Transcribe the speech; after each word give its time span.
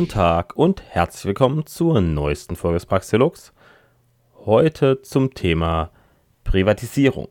wunderschönen 0.00 0.08
Tag 0.08 0.56
und 0.56 0.82
herzlich 0.88 1.26
willkommen 1.26 1.66
zur 1.66 2.00
neuesten 2.00 2.56
Folge 2.56 2.76
des 2.76 2.86
Praxilux. 2.86 3.52
Heute 4.46 5.02
zum 5.02 5.34
Thema 5.34 5.90
Privatisierung. 6.42 7.28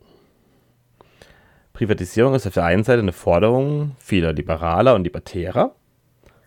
Privatisierung 1.74 2.36
ist 2.36 2.46
auf 2.46 2.54
der 2.54 2.66
einen 2.66 2.84
Seite 2.84 3.02
eine 3.02 3.12
Forderung 3.12 3.96
vieler 3.98 4.34
Liberaler 4.34 4.94
und 4.94 5.04
Libertärer. 5.04 5.74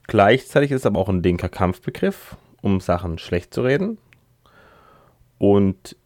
Gleichzeitig 0.07 0.71
ist 0.71 0.83
es 0.83 0.87
aber 0.87 1.01
auch 1.01 1.09
ein 1.09 1.25
linker 1.25 1.49
Kampfbegriff, 1.49 2.37
um 2.61 2.79
Sachen 2.79 3.19
schlecht 3.19 3.53
zu 3.53 3.63
reden. 3.63 3.99
Und 5.39 5.97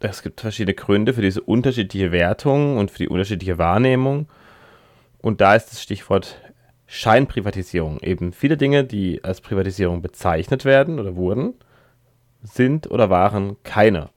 es 0.00 0.22
gibt 0.22 0.40
verschiedene 0.40 0.74
Gründe 0.74 1.12
für 1.12 1.22
diese 1.22 1.42
unterschiedliche 1.42 2.12
Wertung 2.12 2.78
und 2.78 2.90
für 2.90 3.00
die 3.00 3.08
unterschiedliche 3.08 3.58
Wahrnehmung. 3.58 4.26
Und 5.20 5.42
da 5.42 5.54
ist 5.54 5.66
das 5.66 5.82
Stichwort 5.82 6.40
Scheinprivatisierung. 6.94 8.00
Eben 8.00 8.34
viele 8.34 8.58
Dinge, 8.58 8.84
die 8.84 9.24
als 9.24 9.40
Privatisierung 9.40 10.02
bezeichnet 10.02 10.66
werden 10.66 11.00
oder 11.00 11.16
wurden, 11.16 11.54
sind 12.42 12.90
oder 12.90 13.08
waren 13.08 13.56
keine. 13.62 14.10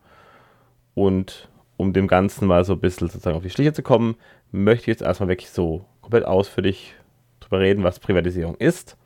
Und 0.94 1.48
um 1.78 1.94
dem 1.94 2.10
Ganzen 2.10 2.46
mal 2.46 2.66
so 2.66 2.74
ein 2.74 2.82
bisschen 2.82 3.08
sozusagen 3.08 3.38
auf 3.38 3.44
die 3.44 3.50
Schliche 3.50 3.72
zu 3.72 3.82
kommen, 3.82 4.18
möchte 4.52 4.82
ich 4.82 4.88
jetzt 4.88 5.04
erstmal 5.04 5.30
wirklich 5.30 5.52
so 5.52 5.86
komplett 6.02 6.26
ausführlich 6.26 6.96
drüber 7.40 7.62
reden, 7.62 7.86
was 7.86 8.00
Privatisierung 8.00 8.56
ist 8.56 8.98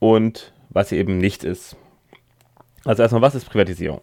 und 0.00 0.52
was 0.70 0.88
sie 0.88 0.96
eben 0.96 1.18
nicht 1.18 1.44
ist. 1.44 1.76
Also 2.84 3.02
erstmal, 3.02 3.22
was 3.22 3.36
ist 3.36 3.48
Privatisierung? 3.48 4.00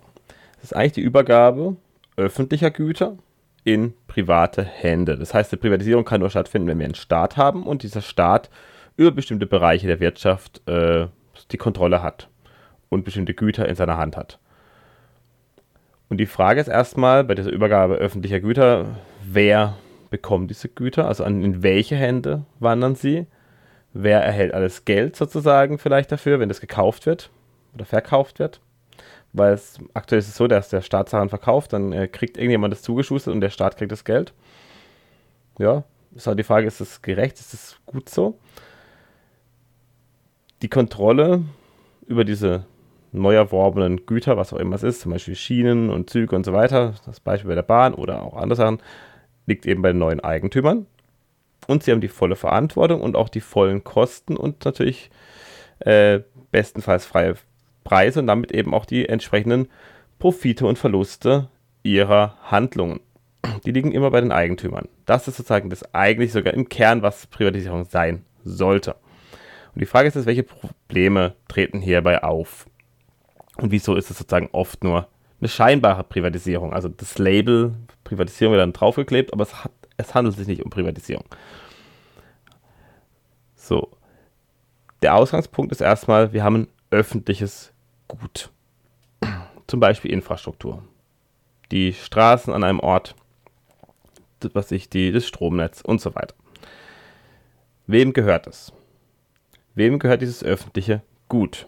Das 0.56 0.72
ist 0.72 0.74
eigentlich 0.74 0.94
die 0.94 1.02
Übergabe 1.02 1.76
öffentlicher 2.16 2.72
Güter 2.72 3.18
in 3.64 3.94
private 4.08 4.64
Hände. 4.64 5.18
Das 5.18 5.34
heißt, 5.34 5.52
die 5.52 5.58
Privatisierung 5.58 6.06
kann 6.06 6.22
nur 6.22 6.30
stattfinden, 6.30 6.68
wenn 6.68 6.80
wir 6.80 6.86
einen 6.86 6.96
Staat 6.96 7.38
haben 7.38 7.64
und 7.64 7.84
dieser 7.84 8.02
Staat 8.02 8.50
über 8.98 9.12
bestimmte 9.12 9.46
Bereiche 9.46 9.88
der 9.88 10.00
Wirtschaft 10.00 10.68
äh, 10.68 11.08
die 11.52 11.58
Kontrolle 11.58 12.02
hat 12.02 12.30
und 12.90 13.06
bestimmte 13.06 13.34
Güter 13.34 13.68
in 13.68 13.76
seiner 13.76 13.98
Hand 13.98 14.18
hat. 14.18 14.40
Und 16.10 16.18
die 16.18 16.26
Frage 16.26 16.60
ist 16.60 16.68
erstmal 16.68 17.24
bei 17.24 17.36
dieser 17.36 17.52
Übergabe 17.52 17.96
öffentlicher 17.96 18.42
Güter, 18.42 18.98
wer 19.24 19.78
bekommt 20.10 20.50
diese 20.50 20.68
Güter, 20.68 21.08
also 21.08 21.24
an, 21.24 21.42
in 21.42 21.64
welche 21.64 21.96
Hände 21.96 22.46
wandern 22.60 22.96
sie, 22.96 23.28
wer 23.94 24.22
erhält 24.22 24.54
alles 24.54 24.84
Geld 24.84 25.16
sozusagen 25.16 25.78
vielleicht 25.78 26.12
dafür, 26.12 26.40
wenn 26.40 26.50
das 26.50 26.60
gekauft 26.60 27.06
wird 27.06 27.30
oder 27.74 27.86
verkauft 27.86 28.40
wird 28.40 28.60
weil 29.34 29.54
es 29.54 29.80
aktuell 29.94 30.20
ist 30.20 30.28
es 30.28 30.36
so, 30.36 30.48
dass 30.48 30.70
der 30.70 30.82
Staat 30.82 31.10
Sachen 31.10 31.30
verkauft, 31.30 31.74
dann 31.74 31.94
äh, 31.94 32.08
kriegt 32.08 32.38
irgendjemand 32.38 32.74
das 32.74 32.82
zugeschustert 32.82 33.34
und 33.34 33.42
der 33.42 33.50
Staat 33.50 33.78
kriegt 33.78 33.92
das 33.92 34.04
Geld. 34.04 34.34
Ja, 35.58 35.84
ist 36.16 36.28
halt 36.28 36.40
die 36.40 36.44
Frage, 36.44 36.68
ist 36.68 36.82
das 36.82 37.02
gerecht, 37.02 37.40
ist 37.40 37.54
das 37.54 37.80
gut 37.86 38.10
so? 38.10 38.38
Die 40.62 40.70
Kontrolle 40.70 41.44
über 42.08 42.26
diese 42.26 42.66
neu 43.12 43.36
erworbenen 43.36 44.06
Güter, 44.06 44.38
was 44.38 44.54
auch 44.54 44.58
immer 44.58 44.76
es 44.76 44.84
ist, 44.84 45.02
zum 45.02 45.12
Beispiel 45.12 45.36
Schienen 45.36 45.90
und 45.90 46.10
Züge 46.10 46.36
und 46.36 46.46
so 46.46 46.54
weiter, 46.54 46.94
das 47.06 47.20
Beispiel 47.20 47.50
bei 47.50 47.56
der 47.56 47.62
Bahn 47.62 47.94
oder 47.94 48.24
auch 48.24 48.36
andere 48.36 48.56
Sachen, 48.56 48.82
liegt 49.46 49.66
eben 49.66 49.82
bei 49.82 49.92
den 49.92 50.00
neuen 50.00 50.20
Eigentümern. 50.20 50.86
Und 51.68 51.84
sie 51.84 51.92
haben 51.92 52.02
die 52.02 52.08
volle 52.08 52.36
Verantwortung 52.36 53.02
und 53.02 53.16
auch 53.16 53.30
die 53.30 53.42
vollen 53.42 53.84
Kosten 53.84 54.36
und 54.36 54.66
natürlich 54.66 55.12
äh, 55.80 56.22
bestenfalls 56.52 57.06
freie 57.06 57.36
Preise 57.84 58.20
und 58.20 58.28
damit 58.28 58.52
eben 58.52 58.74
auch 58.74 58.86
die 58.86 59.08
entsprechenden 59.08 59.68
Profite 60.20 60.66
und 60.66 60.78
Verluste 60.78 61.50
ihrer 61.84 62.38
Handlungen. 62.44 63.00
Die 63.66 63.72
liegen 63.72 63.92
immer 63.92 64.12
bei 64.12 64.22
den 64.22 64.32
Eigentümern. 64.32 64.88
Das 65.06 65.28
ist 65.28 65.38
sozusagen 65.38 65.70
das 65.70 65.94
eigentlich 65.94 66.32
sogar 66.32 66.54
im 66.54 66.70
Kern, 66.70 67.02
was 67.02 67.28
Privatisierung 67.28 67.86
sein 67.86 68.24
sollte. 68.44 68.96
Und 69.74 69.82
die 69.82 69.86
Frage 69.86 70.08
ist 70.08 70.16
jetzt, 70.16 70.26
welche 70.26 70.44
Probleme 70.44 71.36
treten 71.48 71.82
hierbei 71.82 72.24
auf? 72.24 72.68
Und 73.58 73.72
wieso 73.72 73.96
ist 73.96 74.10
es 74.12 74.18
sozusagen 74.18 74.50
oft 74.52 74.84
nur 74.84 75.08
eine 75.40 75.50
scheinbare 75.50 76.04
Privatisierung? 76.04 76.74
Also 76.74 76.90
das 76.90 77.18
Label 77.18 77.74
Privatisierung 78.04 78.54
wird 78.54 78.62
dann 78.62 78.74
draufgeklebt, 78.74 79.34
aber 79.34 79.44
es, 79.44 79.64
hat, 79.64 79.72
es 79.98 80.14
handelt 80.14 80.36
sich 80.36 80.48
nicht 80.48 80.64
um 80.64 80.70
Privatisierung. 80.70 81.26
So. 83.56 83.90
Der 85.02 85.16
Ausgangspunkt 85.16 85.72
ist 85.72 85.82
erstmal, 85.82 86.34
wir 86.34 86.44
haben 86.44 86.56
ein 86.56 86.68
öffentliches 86.92 87.72
Gut. 88.08 88.52
Zum 89.68 89.80
Beispiel 89.80 90.12
Infrastruktur. 90.12 90.84
Die 91.72 91.94
Straßen 91.94 92.54
an 92.54 92.66
einem 92.66 92.82
Ort, 92.82 93.16
was 94.54 94.72
ich, 94.72 94.90
die, 94.90 95.14
das 95.14 95.26
Stromnetz 95.26 95.80
und 95.80 96.02
so 96.02 96.14
weiter. 96.14 96.36
Wem 97.88 98.12
gehört 98.12 98.48
es? 98.48 98.74
Wem 99.76 99.98
gehört 99.98 100.22
dieses 100.22 100.44
öffentliche 100.44 101.02
Gut? 101.30 101.68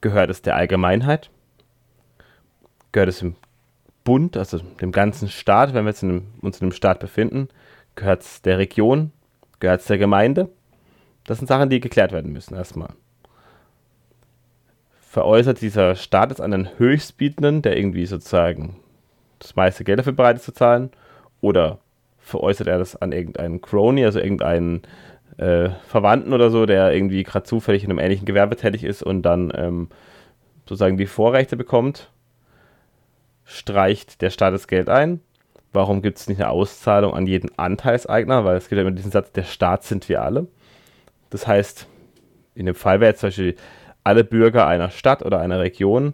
Gehört 0.00 0.30
es 0.30 0.42
der 0.42 0.54
Allgemeinheit? 0.54 1.30
Gehört 2.92 3.08
es 3.08 3.18
dem 3.18 3.34
Bund, 4.04 4.36
also 4.36 4.58
dem 4.58 4.92
ganzen 4.92 5.28
Staat, 5.28 5.74
wenn 5.74 5.84
wir 5.84 6.02
in 6.02 6.08
einem, 6.08 6.26
uns 6.40 6.58
in 6.58 6.66
einem 6.66 6.72
Staat 6.72 7.00
befinden? 7.00 7.48
Gehört 7.96 8.22
es 8.22 8.42
der 8.42 8.58
Region? 8.58 9.10
Gehört 9.58 9.80
es 9.80 9.86
der 9.88 9.98
Gemeinde? 9.98 10.50
Das 11.24 11.38
sind 11.38 11.48
Sachen, 11.48 11.70
die 11.70 11.80
geklärt 11.80 12.12
werden 12.12 12.32
müssen 12.32 12.54
erstmal 12.54 12.94
veräußert 15.14 15.60
dieser 15.60 15.94
Staat 15.94 16.32
es 16.32 16.40
an 16.40 16.50
den 16.50 16.68
Höchstbietenden, 16.76 17.62
der 17.62 17.76
irgendwie 17.76 18.04
sozusagen 18.04 18.80
das 19.38 19.54
meiste 19.54 19.84
Geld 19.84 20.00
dafür 20.00 20.12
bereit 20.12 20.36
ist 20.36 20.44
zu 20.44 20.52
zahlen, 20.52 20.90
oder 21.40 21.78
veräußert 22.18 22.66
er 22.66 22.78
das 22.78 23.00
an 23.00 23.12
irgendeinen 23.12 23.60
Crony, 23.60 24.04
also 24.04 24.18
irgendeinen 24.18 24.82
äh, 25.36 25.68
Verwandten 25.86 26.32
oder 26.32 26.50
so, 26.50 26.66
der 26.66 26.92
irgendwie 26.92 27.22
gerade 27.22 27.44
zufällig 27.44 27.84
in 27.84 27.90
einem 27.90 28.00
ähnlichen 28.00 28.26
Gewerbe 28.26 28.56
tätig 28.56 28.82
ist 28.82 29.04
und 29.04 29.22
dann 29.22 29.52
ähm, 29.54 29.88
sozusagen 30.64 30.96
die 30.96 31.06
Vorrechte 31.06 31.56
bekommt, 31.56 32.10
streicht 33.44 34.20
der 34.20 34.30
Staat 34.30 34.52
das 34.52 34.66
Geld 34.66 34.88
ein. 34.88 35.20
Warum 35.72 36.02
gibt 36.02 36.18
es 36.18 36.28
nicht 36.28 36.40
eine 36.40 36.50
Auszahlung 36.50 37.14
an 37.14 37.28
jeden 37.28 37.56
Anteilseigner? 37.56 38.44
Weil 38.44 38.56
es 38.56 38.68
gibt 38.68 38.78
ja 38.78 38.82
immer 38.82 38.90
diesen 38.90 39.12
Satz, 39.12 39.30
der 39.30 39.44
Staat 39.44 39.84
sind 39.84 40.08
wir 40.08 40.22
alle. 40.22 40.48
Das 41.30 41.46
heißt, 41.46 41.86
in 42.56 42.66
dem 42.66 42.74
Fall 42.74 42.98
wäre 42.98 43.12
jetzt 43.12 43.20
zum 43.20 43.28
Beispiel 43.28 43.54
alle 44.04 44.22
Bürger 44.22 44.66
einer 44.66 44.90
Stadt 44.90 45.24
oder 45.24 45.40
einer 45.40 45.58
Region 45.58 46.12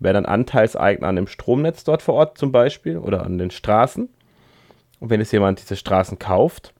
werden 0.00 0.26
Anteilseigner 0.26 1.08
an 1.08 1.16
dem 1.16 1.26
Stromnetz 1.26 1.84
dort 1.84 2.02
vor 2.02 2.14
Ort 2.14 2.38
zum 2.38 2.52
Beispiel 2.52 2.98
oder 2.98 3.24
an 3.24 3.38
den 3.38 3.50
Straßen. 3.50 4.08
Und 5.00 5.10
wenn 5.10 5.20
jetzt 5.20 5.32
jemand 5.32 5.60
diese 5.60 5.76
Straßen 5.76 6.18
kauft, 6.18 6.72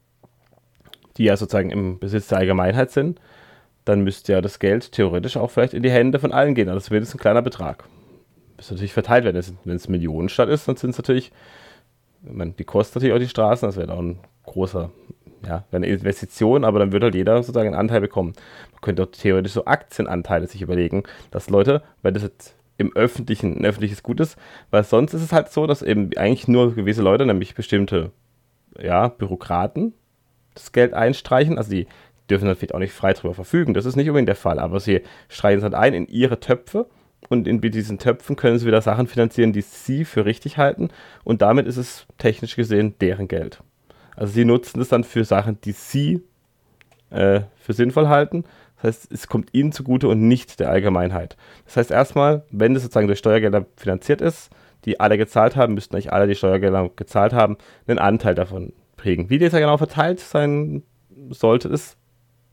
die 1.17 1.25
ja 1.25 1.37
sozusagen 1.37 1.69
im 1.69 1.99
Besitz 1.99 2.27
der 2.27 2.39
Allgemeinheit 2.39 2.91
sind, 2.91 3.19
dann 3.85 4.01
müsste 4.01 4.33
ja 4.33 4.41
das 4.41 4.59
Geld 4.59 4.91
theoretisch 4.91 5.37
auch 5.37 5.51
vielleicht 5.51 5.73
in 5.73 5.83
die 5.83 5.91
Hände 5.91 6.19
von 6.19 6.31
allen 6.31 6.55
gehen. 6.55 6.69
Also 6.69 6.87
zumindest 6.87 7.15
ein 7.15 7.19
kleiner 7.19 7.41
Betrag. 7.41 7.85
Müsste 8.57 8.73
natürlich 8.73 8.93
verteilt 8.93 9.25
werden. 9.25 9.57
Wenn 9.63 9.75
es 9.75 9.87
Millionenstadt 9.87 10.49
ist, 10.49 10.67
dann 10.67 10.75
sind 10.75 10.91
es 10.91 10.97
natürlich, 10.97 11.31
meine, 12.21 12.51
die 12.51 12.63
kostet 12.63 12.95
natürlich 12.95 13.15
auch 13.15 13.19
die 13.19 13.29
Straßen, 13.29 13.67
das 13.67 13.77
wäre 13.77 13.93
auch 13.93 13.99
ein 13.99 14.19
großer 14.49 14.91
ja, 15.47 15.63
eine 15.71 15.87
Investition, 15.87 16.63
aber 16.63 16.79
dann 16.79 16.91
würde 16.91 17.05
halt 17.05 17.15
jeder 17.15 17.37
sozusagen 17.37 17.69
einen 17.69 17.79
Anteil 17.79 18.01
bekommen. 18.01 18.33
Man 18.71 18.81
könnte 18.81 19.03
auch 19.03 19.11
theoretisch 19.11 19.53
so 19.53 19.65
Aktienanteile 19.65 20.47
sich 20.47 20.61
überlegen, 20.61 21.03
dass 21.31 21.49
Leute, 21.49 21.81
weil 22.01 22.11
das 22.11 22.23
jetzt 22.23 22.55
im 22.77 22.95
öffentlichen, 22.95 23.57
ein 23.57 23.65
öffentliches 23.65 24.03
Gut 24.03 24.19
ist, 24.19 24.37
weil 24.71 24.83
sonst 24.83 25.13
ist 25.13 25.21
es 25.23 25.33
halt 25.33 25.49
so, 25.51 25.67
dass 25.67 25.81
eben 25.81 26.11
eigentlich 26.17 26.47
nur 26.47 26.75
gewisse 26.75 27.01
Leute, 27.01 27.25
nämlich 27.25 27.55
bestimmte 27.55 28.11
ja, 28.79 29.09
Bürokraten, 29.09 29.93
das 30.53 30.71
Geld 30.71 30.93
einstreichen. 30.93 31.57
Also 31.57 31.71
die 31.71 31.87
dürfen 32.29 32.47
natürlich 32.47 32.73
auch 32.73 32.79
nicht 32.79 32.93
frei 32.93 33.13
darüber 33.13 33.33
verfügen, 33.33 33.73
das 33.73 33.85
ist 33.85 33.95
nicht 33.95 34.07
unbedingt 34.07 34.29
der 34.29 34.35
Fall, 34.35 34.59
aber 34.59 34.79
sie 34.79 35.01
streichen 35.27 35.59
es 35.59 35.63
halt 35.63 35.73
ein 35.73 35.93
in 35.93 36.07
ihre 36.07 36.39
Töpfe 36.39 36.87
und 37.27 37.47
in 37.47 37.59
diesen 37.59 37.97
Töpfen 37.97 38.35
können 38.35 38.59
sie 38.59 38.67
wieder 38.67 38.81
Sachen 38.81 39.07
finanzieren, 39.07 39.51
die 39.51 39.61
sie 39.61 40.05
für 40.05 40.25
richtig 40.25 40.57
halten 40.57 40.89
und 41.23 41.41
damit 41.41 41.67
ist 41.67 41.77
es 41.77 42.05
technisch 42.17 42.55
gesehen 42.55 42.95
deren 42.99 43.27
Geld. 43.27 43.61
Also 44.19 44.33
sie 44.33 44.43
nutzen 44.43 44.81
es 44.81 44.89
dann 44.89 45.05
für 45.05 45.23
Sachen, 45.23 45.61
die 45.61 45.71
sie 45.71 46.21
äh, 47.09 47.39
für 47.55 47.71
sinnvoll 47.71 48.09
halten. 48.09 48.43
Das 48.75 48.83
heißt, 48.83 49.11
es 49.13 49.27
kommt 49.27 49.53
ihnen 49.53 49.71
zugute 49.71 50.09
und 50.09 50.27
nicht 50.27 50.59
der 50.59 50.69
Allgemeinheit. 50.69 51.37
Das 51.63 51.77
heißt 51.77 51.91
erstmal, 51.91 52.43
wenn 52.51 52.73
das 52.73 52.83
sozusagen 52.83 53.07
durch 53.07 53.19
Steuergelder 53.19 53.65
finanziert 53.77 54.19
ist, 54.19 54.49
die 54.83 54.99
alle 54.99 55.17
gezahlt 55.17 55.55
haben, 55.55 55.73
müssten 55.73 55.95
eigentlich 55.95 56.11
alle, 56.11 56.27
die 56.27 56.35
Steuergelder 56.35 56.89
gezahlt 56.97 57.31
haben, 57.31 57.57
einen 57.87 57.97
Anteil 57.97 58.35
davon 58.35 58.73
prägen. 58.97 59.29
Wie 59.29 59.39
dieser 59.39 59.61
genau 59.61 59.77
verteilt 59.77 60.19
sein 60.19 60.83
sollte, 61.29 61.69
ist 61.69 61.95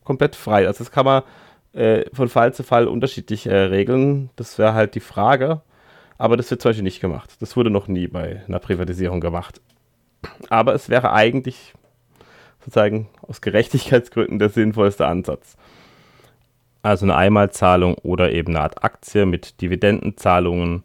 komplett 0.04 0.36
frei. 0.36 0.68
Also 0.68 0.84
das 0.84 0.92
kann 0.92 1.04
man 1.04 1.24
äh, 1.72 2.04
von 2.12 2.28
Fall 2.28 2.54
zu 2.54 2.62
Fall 2.62 2.86
unterschiedlich 2.86 3.46
äh, 3.46 3.56
regeln. 3.56 4.30
Das 4.36 4.56
wäre 4.56 4.74
halt 4.74 4.94
die 4.94 5.00
Frage. 5.00 5.62
Aber 6.16 6.36
das 6.36 6.48
wird 6.48 6.62
zum 6.62 6.68
Beispiel 6.68 6.84
nicht 6.84 7.00
gemacht. 7.00 7.34
Das 7.40 7.56
wurde 7.56 7.70
noch 7.70 7.88
nie 7.88 8.06
bei 8.06 8.44
einer 8.46 8.60
Privatisierung 8.60 9.20
gemacht. 9.20 9.60
Aber 10.48 10.74
es 10.74 10.88
wäre 10.88 11.12
eigentlich 11.12 11.74
sozusagen 12.60 13.08
aus 13.22 13.40
Gerechtigkeitsgründen 13.40 14.38
der 14.38 14.48
sinnvollste 14.48 15.06
Ansatz. 15.06 15.56
Also 16.82 17.04
eine 17.04 17.16
Einmalzahlung 17.16 17.96
oder 17.96 18.32
eben 18.32 18.54
eine 18.54 18.62
Art 18.62 18.84
Aktie 18.84 19.26
mit 19.26 19.60
Dividendenzahlungen 19.60 20.84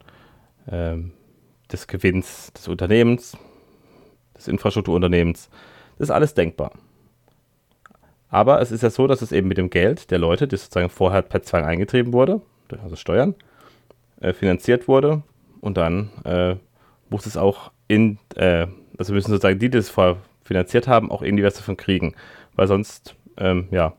äh, 0.68 0.98
des 1.72 1.88
Gewinns 1.88 2.52
des 2.54 2.68
Unternehmens, 2.68 3.38
des 4.36 4.48
Infrastrukturunternehmens. 4.48 5.50
Das 5.98 6.10
ist 6.10 6.12
alles 6.12 6.34
denkbar. 6.34 6.72
Aber 8.30 8.62
es 8.62 8.72
ist 8.72 8.82
ja 8.82 8.90
so, 8.90 9.08
dass 9.08 9.22
es 9.22 9.32
eben 9.32 9.48
mit 9.48 9.58
dem 9.58 9.70
Geld 9.70 10.10
der 10.10 10.18
Leute, 10.18 10.48
das 10.48 10.64
sozusagen 10.64 10.90
vorher 10.90 11.22
per 11.22 11.44
Zwang 11.44 11.66
eingetrieben 11.66 12.14
wurde, 12.14 12.42
also 12.82 12.96
Steuern, 12.96 13.36
äh, 14.22 14.34
finanziert 14.34 14.88
wurde 14.88 15.22
und 15.60 15.78
dann 15.78 16.10
äh, 16.24 16.56
muss 17.10 17.26
es 17.26 17.36
auch 17.36 17.72
in, 17.88 18.18
äh, 18.36 18.68
also 19.02 19.14
müssen 19.14 19.32
sozusagen 19.32 19.58
die, 19.58 19.70
die 19.70 19.78
das 19.78 19.90
vorher 19.90 20.18
finanziert 20.44 20.88
haben, 20.88 21.10
auch 21.10 21.24
irgendwie 21.24 21.44
was 21.44 21.56
davon 21.56 21.76
kriegen. 21.76 22.14
Weil 22.56 22.68
sonst, 22.68 23.16
ähm, 23.38 23.68
ja, 23.72 23.94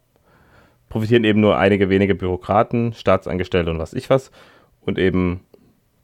profitieren 0.88 1.24
eben 1.24 1.40
nur 1.40 1.58
einige 1.58 1.88
wenige 1.88 2.14
Bürokraten, 2.14 2.92
Staatsangestellte 2.92 3.70
und 3.70 3.78
was 3.80 3.94
ich 3.94 4.10
was. 4.10 4.30
Und 4.80 4.98
eben 4.98 5.40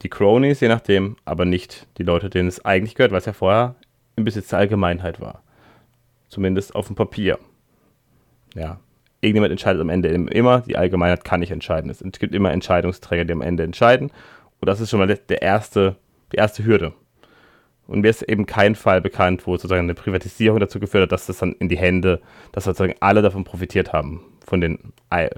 die 0.02 0.08
Cronies, 0.08 0.60
je 0.60 0.68
nachdem, 0.68 1.16
aber 1.24 1.44
nicht 1.44 1.86
die 1.98 2.02
Leute, 2.02 2.28
denen 2.28 2.48
es 2.48 2.64
eigentlich 2.64 2.96
gehört, 2.96 3.12
es 3.12 3.26
ja 3.26 3.32
vorher 3.32 3.76
im 4.16 4.24
Besitz 4.24 4.48
der 4.48 4.58
Allgemeinheit 4.58 5.20
war. 5.20 5.42
Zumindest 6.28 6.74
auf 6.74 6.88
dem 6.88 6.96
Papier. 6.96 7.38
Ja, 8.54 8.80
irgendjemand 9.20 9.52
entscheidet 9.52 9.80
am 9.80 9.90
Ende 9.90 10.08
immer, 10.08 10.60
die 10.62 10.76
Allgemeinheit 10.76 11.24
kann 11.24 11.40
nicht 11.40 11.52
entscheiden. 11.52 11.90
Es 11.90 12.02
gibt 12.18 12.34
immer 12.34 12.50
Entscheidungsträger, 12.50 13.24
die 13.24 13.32
am 13.32 13.42
Ende 13.42 13.62
entscheiden. 13.62 14.10
Und 14.60 14.66
das 14.66 14.80
ist 14.80 14.90
schon 14.90 14.98
mal 14.98 15.06
der 15.06 15.42
erste, 15.42 15.96
die 16.32 16.36
erste 16.36 16.64
Hürde. 16.64 16.94
Und 17.88 18.02
mir 18.02 18.10
ist 18.10 18.22
eben 18.22 18.44
kein 18.44 18.74
Fall 18.74 19.00
bekannt, 19.00 19.46
wo 19.46 19.56
sozusagen 19.56 19.80
eine 19.80 19.94
Privatisierung 19.94 20.60
dazu 20.60 20.78
geführt 20.78 21.04
hat, 21.04 21.12
dass 21.12 21.26
das 21.26 21.38
dann 21.38 21.52
in 21.52 21.70
die 21.70 21.78
Hände, 21.78 22.20
dass 22.52 22.64
sozusagen 22.64 22.94
alle 23.00 23.22
davon 23.22 23.44
profitiert 23.44 23.94
haben, 23.94 24.20
von 24.46 24.60
den, 24.60 24.92
äh, 25.08 25.30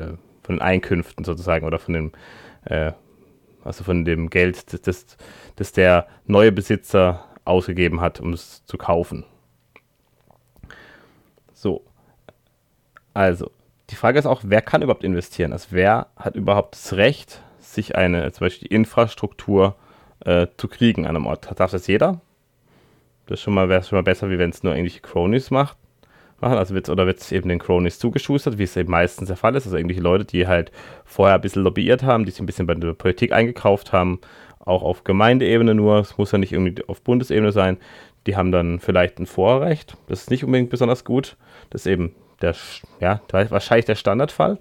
von 0.42 0.56
den 0.56 0.60
Einkünften 0.60 1.24
sozusagen 1.24 1.64
oder 1.64 1.78
von 1.78 1.94
dem, 1.94 2.12
äh, 2.64 2.90
also 3.62 3.84
von 3.84 4.04
dem 4.04 4.30
Geld, 4.30 4.72
das, 4.72 4.80
das, 4.82 5.16
das 5.54 5.72
der 5.72 6.08
neue 6.26 6.50
Besitzer 6.50 7.24
ausgegeben 7.44 8.00
hat, 8.00 8.18
um 8.18 8.32
es 8.32 8.64
zu 8.66 8.76
kaufen. 8.76 9.24
So. 11.52 11.84
Also, 13.14 13.52
die 13.90 13.96
Frage 13.96 14.18
ist 14.18 14.26
auch, 14.26 14.42
wer 14.44 14.60
kann 14.60 14.82
überhaupt 14.82 15.04
investieren? 15.04 15.52
Also, 15.52 15.68
wer 15.70 16.08
hat 16.16 16.34
überhaupt 16.34 16.74
das 16.74 16.94
Recht, 16.94 17.42
sich 17.60 17.94
eine, 17.94 18.32
zum 18.32 18.46
Beispiel 18.46 18.68
die 18.68 18.74
Infrastruktur 18.74 19.76
äh, 20.24 20.48
zu 20.56 20.66
kriegen 20.66 21.06
an 21.06 21.14
einem 21.14 21.26
Ort? 21.26 21.48
Darf 21.54 21.70
das 21.70 21.86
jeder? 21.86 22.20
Das 23.30 23.40
schon 23.40 23.54
mal 23.54 23.68
wäre 23.68 23.84
schon 23.84 23.96
mal 23.96 24.02
besser, 24.02 24.28
wie 24.28 24.38
wenn 24.38 24.50
es 24.50 24.64
nur 24.64 24.74
irgendwelche 24.74 25.00
Cronies 25.00 25.52
macht. 25.52 25.78
Machen. 26.40 26.58
Also 26.58 26.74
wird's, 26.74 26.90
oder 26.90 27.06
wird 27.06 27.20
es 27.20 27.30
eben 27.30 27.48
den 27.48 27.60
Cronies 27.60 27.98
zugeschustert, 28.00 28.58
wie 28.58 28.64
es 28.64 28.76
eben 28.76 28.90
meistens 28.90 29.28
der 29.28 29.36
Fall 29.36 29.54
ist. 29.54 29.66
Also 29.66 29.76
irgendwelche 29.76 30.02
Leute, 30.02 30.24
die 30.24 30.48
halt 30.48 30.72
vorher 31.04 31.36
ein 31.36 31.40
bisschen 31.40 31.62
lobbyiert 31.62 32.02
haben, 32.02 32.24
die 32.24 32.32
sich 32.32 32.40
ein 32.40 32.46
bisschen 32.46 32.66
bei 32.66 32.74
der 32.74 32.92
Politik 32.94 33.32
eingekauft 33.32 33.92
haben, 33.92 34.20
auch 34.58 34.82
auf 34.82 35.04
Gemeindeebene 35.04 35.74
nur, 35.74 36.00
es 36.00 36.18
muss 36.18 36.32
ja 36.32 36.38
nicht 36.38 36.52
irgendwie 36.52 36.82
auf 36.88 37.02
Bundesebene 37.02 37.52
sein, 37.52 37.78
die 38.26 38.36
haben 38.36 38.50
dann 38.50 38.80
vielleicht 38.80 39.20
ein 39.20 39.26
Vorrecht. 39.26 39.96
Das 40.08 40.22
ist 40.22 40.30
nicht 40.30 40.44
unbedingt 40.44 40.70
besonders 40.70 41.04
gut. 41.04 41.36
Das 41.70 41.82
ist 41.82 41.86
eben 41.86 42.14
der, 42.42 42.56
ja, 42.98 43.20
wahrscheinlich 43.30 43.86
der 43.86 43.94
Standardfall. 43.94 44.58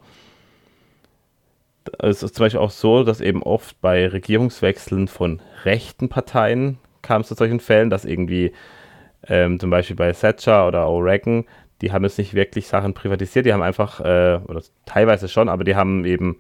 Es 1.98 2.22
ist 2.22 2.36
zum 2.36 2.46
Beispiel 2.46 2.60
auch 2.60 2.72
so, 2.72 3.04
dass 3.04 3.20
eben 3.20 3.42
oft 3.42 3.82
bei 3.82 4.08
Regierungswechseln 4.08 5.08
von 5.08 5.42
rechten 5.64 6.08
Parteien 6.08 6.78
kam 7.10 7.22
es 7.22 7.28
zu 7.28 7.34
solchen 7.34 7.60
Fällen, 7.60 7.90
dass 7.90 8.06
irgendwie 8.06 8.52
ähm, 9.28 9.60
zum 9.60 9.72
Beispiel 9.72 9.96
bei 9.96 10.12
Thatcher 10.12 10.68
oder 10.68 10.86
O'Regan, 10.86 11.46
die 11.82 11.92
haben 11.92 12.04
jetzt 12.04 12.20
nicht 12.20 12.36
wirklich 12.36 12.68
Sachen 12.68 12.94
privatisiert, 12.94 13.48
die 13.48 13.54
haben 13.54 13.64
einfach, 13.64 14.00
äh, 14.00 14.40
oder 14.48 14.62
teilweise 14.86 15.28
schon, 15.28 15.50
aber 15.50 15.64
die 15.64 15.76
haben 15.76 16.06
eben 16.06 16.38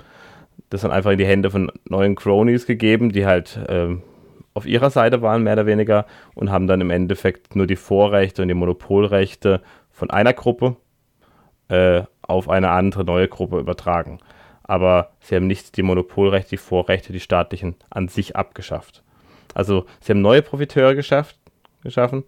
das 0.69 0.81
dann 0.81 0.91
einfach 0.91 1.09
in 1.09 1.17
die 1.17 1.25
Hände 1.25 1.49
von 1.49 1.71
neuen 1.85 2.13
Cronies 2.13 2.67
gegeben, 2.67 3.11
die 3.11 3.25
halt 3.25 3.57
äh, 3.67 3.95
auf 4.53 4.67
ihrer 4.67 4.91
Seite 4.91 5.23
waren, 5.23 5.41
mehr 5.41 5.53
oder 5.53 5.65
weniger, 5.65 6.05
und 6.35 6.51
haben 6.51 6.67
dann 6.67 6.81
im 6.81 6.91
Endeffekt 6.91 7.55
nur 7.55 7.65
die 7.65 7.75
Vorrechte 7.75 8.43
und 8.43 8.47
die 8.47 8.53
Monopolrechte 8.53 9.63
von 9.89 10.11
einer 10.11 10.33
Gruppe 10.33 10.75
äh, 11.69 12.03
auf 12.21 12.47
eine 12.47 12.69
andere 12.69 13.05
neue 13.05 13.27
Gruppe 13.27 13.57
übertragen. 13.57 14.19
Aber 14.61 15.13
sie 15.19 15.35
haben 15.35 15.47
nicht 15.47 15.77
die 15.77 15.83
Monopolrechte, 15.83 16.51
die 16.51 16.57
Vorrechte, 16.57 17.11
die 17.11 17.19
staatlichen 17.19 17.75
an 17.89 18.07
sich 18.07 18.35
abgeschafft. 18.35 19.03
Also 19.53 19.85
sie 19.99 20.11
haben 20.11 20.21
neue 20.21 20.41
Profiteure 20.41 20.95
geschafft, 20.95 21.37
geschaffen 21.83 22.23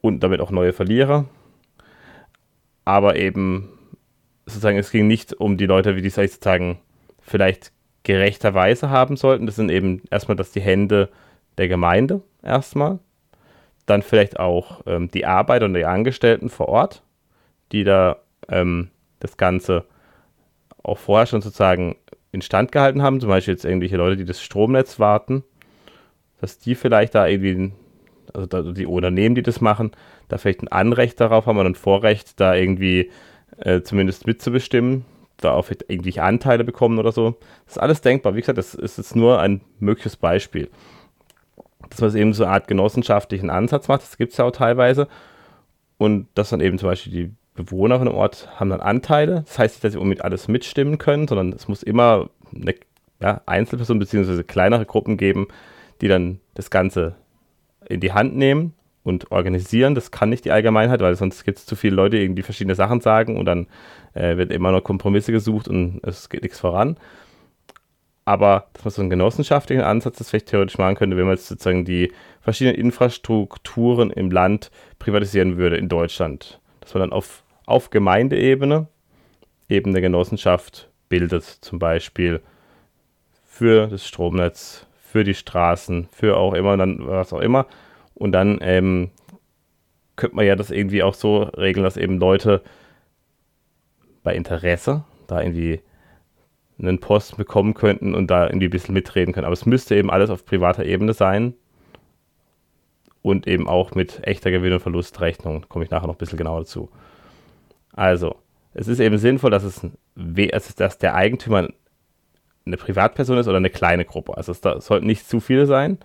und 0.00 0.20
damit 0.20 0.40
auch 0.40 0.50
neue 0.50 0.72
Verlierer. 0.72 1.26
Aber 2.84 3.16
eben 3.16 3.70
sozusagen, 4.46 4.78
es 4.78 4.90
ging 4.90 5.06
nicht 5.06 5.32
um 5.34 5.56
die 5.56 5.66
Leute, 5.66 5.96
wie 5.96 6.02
die 6.02 6.10
sozusagen 6.10 6.78
vielleicht 7.20 7.72
gerechterweise 8.02 8.90
haben 8.90 9.16
sollten. 9.16 9.46
Das 9.46 9.56
sind 9.56 9.70
eben 9.70 10.02
erstmal 10.10 10.36
dass 10.36 10.52
die 10.52 10.60
Hände 10.60 11.08
der 11.56 11.68
Gemeinde 11.68 12.22
erstmal. 12.42 12.98
Dann 13.86 14.02
vielleicht 14.02 14.38
auch 14.38 14.82
ähm, 14.86 15.10
die 15.10 15.26
Arbeiter 15.26 15.66
und 15.66 15.74
die 15.74 15.84
Angestellten 15.84 16.48
vor 16.48 16.68
Ort, 16.68 17.02
die 17.72 17.84
da 17.84 18.18
ähm, 18.48 18.90
das 19.20 19.36
Ganze 19.36 19.84
auch 20.82 20.98
vorher 20.98 21.26
schon 21.26 21.42
sozusagen 21.42 21.96
instand 22.32 22.72
gehalten 22.72 23.02
haben. 23.02 23.20
Zum 23.20 23.30
Beispiel 23.30 23.54
jetzt 23.54 23.64
irgendwelche 23.64 23.96
Leute, 23.96 24.16
die 24.16 24.24
das 24.24 24.42
Stromnetz 24.42 24.98
warten 24.98 25.44
dass 26.44 26.58
die 26.58 26.74
vielleicht 26.74 27.14
da 27.14 27.26
irgendwie, 27.26 27.72
also 28.34 28.72
die 28.72 28.84
Unternehmen, 28.84 29.34
die 29.34 29.42
das 29.42 29.62
machen, 29.62 29.92
da 30.28 30.36
vielleicht 30.36 30.60
ein 30.60 30.68
Anrecht 30.68 31.18
darauf 31.18 31.46
haben 31.46 31.56
oder 31.56 31.70
ein 31.70 31.74
Vorrecht, 31.74 32.38
da 32.38 32.54
irgendwie 32.54 33.10
äh, 33.56 33.80
zumindest 33.80 34.26
mitzubestimmen, 34.26 35.06
da 35.38 35.52
auch 35.52 35.70
irgendwie 35.88 36.20
Anteile 36.20 36.62
bekommen 36.62 36.98
oder 36.98 37.12
so. 37.12 37.36
Das 37.64 37.76
ist 37.76 37.82
alles 37.82 38.02
denkbar. 38.02 38.34
Wie 38.34 38.40
gesagt, 38.40 38.58
das 38.58 38.74
ist 38.74 38.98
jetzt 38.98 39.16
nur 39.16 39.40
ein 39.40 39.62
mögliches 39.78 40.16
Beispiel. 40.16 40.68
Dass 41.88 42.02
man 42.02 42.08
es 42.08 42.14
eben 42.14 42.34
so 42.34 42.44
eine 42.44 42.52
Art 42.52 42.68
genossenschaftlichen 42.68 43.48
Ansatz 43.48 43.88
macht, 43.88 44.02
das 44.02 44.18
gibt 44.18 44.32
es 44.32 44.36
ja 44.38 44.44
auch 44.44 44.52
teilweise. 44.52 45.08
Und 45.96 46.28
dass 46.34 46.50
dann 46.50 46.60
eben 46.60 46.76
zum 46.78 46.90
Beispiel 46.90 47.12
die 47.12 47.32
Bewohner 47.54 47.98
von 47.98 48.08
einem 48.08 48.18
Ort 48.18 48.50
haben 48.60 48.68
dann 48.68 48.82
Anteile. 48.82 49.44
Das 49.46 49.58
heißt 49.58 49.76
nicht, 49.76 49.84
dass 49.84 49.92
sie 49.94 49.98
unbedingt 49.98 50.26
alles 50.26 50.46
mitstimmen 50.46 50.98
können, 50.98 51.26
sondern 51.26 51.54
es 51.54 51.68
muss 51.68 51.82
immer 51.82 52.28
eine 52.54 52.74
ja, 53.22 53.40
Einzelperson 53.46 53.98
bzw. 53.98 54.42
kleinere 54.42 54.84
Gruppen 54.84 55.16
geben, 55.16 55.48
die 56.00 56.08
dann 56.08 56.40
das 56.54 56.70
Ganze 56.70 57.14
in 57.88 58.00
die 58.00 58.12
Hand 58.12 58.36
nehmen 58.36 58.74
und 59.02 59.30
organisieren. 59.30 59.94
Das 59.94 60.10
kann 60.10 60.30
nicht 60.30 60.44
die 60.44 60.50
Allgemeinheit, 60.50 61.00
weil 61.00 61.14
sonst 61.14 61.44
gibt 61.44 61.58
es 61.58 61.66
zu 61.66 61.76
viele 61.76 61.94
Leute, 61.94 62.16
die 62.16 62.22
irgendwie 62.22 62.42
verschiedene 62.42 62.74
Sachen 62.74 63.00
sagen 63.00 63.36
und 63.36 63.44
dann 63.44 63.66
äh, 64.14 64.36
wird 64.36 64.50
immer 64.50 64.72
noch 64.72 64.82
Kompromisse 64.82 65.30
gesucht 65.32 65.68
und 65.68 66.00
es 66.02 66.28
geht 66.28 66.42
nichts 66.42 66.58
voran. 66.58 66.96
Aber 68.24 68.68
dass 68.72 68.84
man 68.84 68.90
so 68.92 69.02
einen 69.02 69.10
genossenschaftlichen 69.10 69.82
Ansatz 69.82 70.16
das 70.16 70.30
vielleicht 70.30 70.46
theoretisch 70.46 70.78
machen 70.78 70.96
könnte, 70.96 71.16
wenn 71.16 71.26
man 71.26 71.34
jetzt 71.34 71.46
sozusagen 71.46 71.84
die 71.84 72.10
verschiedenen 72.40 72.76
Infrastrukturen 72.76 74.10
im 74.10 74.30
Land 74.30 74.70
privatisieren 74.98 75.58
würde 75.58 75.76
in 75.76 75.90
Deutschland. 75.90 76.60
Dass 76.80 76.94
man 76.94 77.02
dann 77.02 77.12
auf, 77.12 77.44
auf 77.66 77.90
Gemeindeebene 77.90 78.88
eben 79.68 79.90
eine 79.90 80.00
Genossenschaft 80.00 80.90
bildet, 81.10 81.44
zum 81.44 81.78
Beispiel 81.78 82.40
für 83.44 83.88
das 83.88 84.06
Stromnetz, 84.06 84.86
für 85.14 85.22
die 85.22 85.34
Straßen, 85.34 86.08
für 86.10 86.36
auch 86.36 86.54
immer, 86.54 86.76
dann 86.76 87.06
was 87.06 87.32
auch 87.32 87.38
immer. 87.38 87.68
Und 88.14 88.32
dann 88.32 88.58
ähm, 88.62 89.12
könnte 90.16 90.34
man 90.34 90.44
ja 90.44 90.56
das 90.56 90.72
irgendwie 90.72 91.04
auch 91.04 91.14
so 91.14 91.44
regeln, 91.44 91.84
dass 91.84 91.96
eben 91.96 92.18
Leute 92.18 92.62
bei 94.24 94.34
Interesse 94.34 95.04
da 95.28 95.40
irgendwie 95.40 95.82
einen 96.80 96.98
Post 96.98 97.36
bekommen 97.36 97.74
könnten 97.74 98.12
und 98.12 98.28
da 98.28 98.48
irgendwie 98.48 98.66
ein 98.66 98.70
bisschen 98.72 98.92
mitreden 98.92 99.32
können. 99.32 99.44
Aber 99.44 99.52
es 99.52 99.66
müsste 99.66 99.94
eben 99.94 100.10
alles 100.10 100.30
auf 100.30 100.44
privater 100.44 100.84
Ebene 100.84 101.12
sein 101.12 101.54
und 103.22 103.46
eben 103.46 103.68
auch 103.68 103.94
mit 103.94 104.26
echter 104.26 104.50
Gewinn- 104.50 104.72
und 104.72 104.80
Verlustrechnung. 104.80 105.66
Komme 105.68 105.84
ich 105.84 105.92
nachher 105.92 106.08
noch 106.08 106.16
ein 106.16 106.18
bisschen 106.18 106.38
genauer 106.38 106.58
dazu. 106.58 106.90
Also, 107.92 108.34
es 108.72 108.88
ist 108.88 108.98
eben 108.98 109.18
sinnvoll, 109.18 109.52
dass 109.52 109.62
es, 109.62 109.80
dass 110.74 110.98
der 110.98 111.14
Eigentümer 111.14 111.68
eine 112.66 112.76
Privatperson 112.76 113.38
ist 113.38 113.48
oder 113.48 113.58
eine 113.58 113.70
kleine 113.70 114.04
Gruppe. 114.04 114.36
Also 114.36 114.52
es 114.52 114.60
da 114.60 114.80
sollten 114.80 115.06
nicht 115.06 115.28
zu 115.28 115.40
viele 115.40 115.66
sein. 115.66 115.98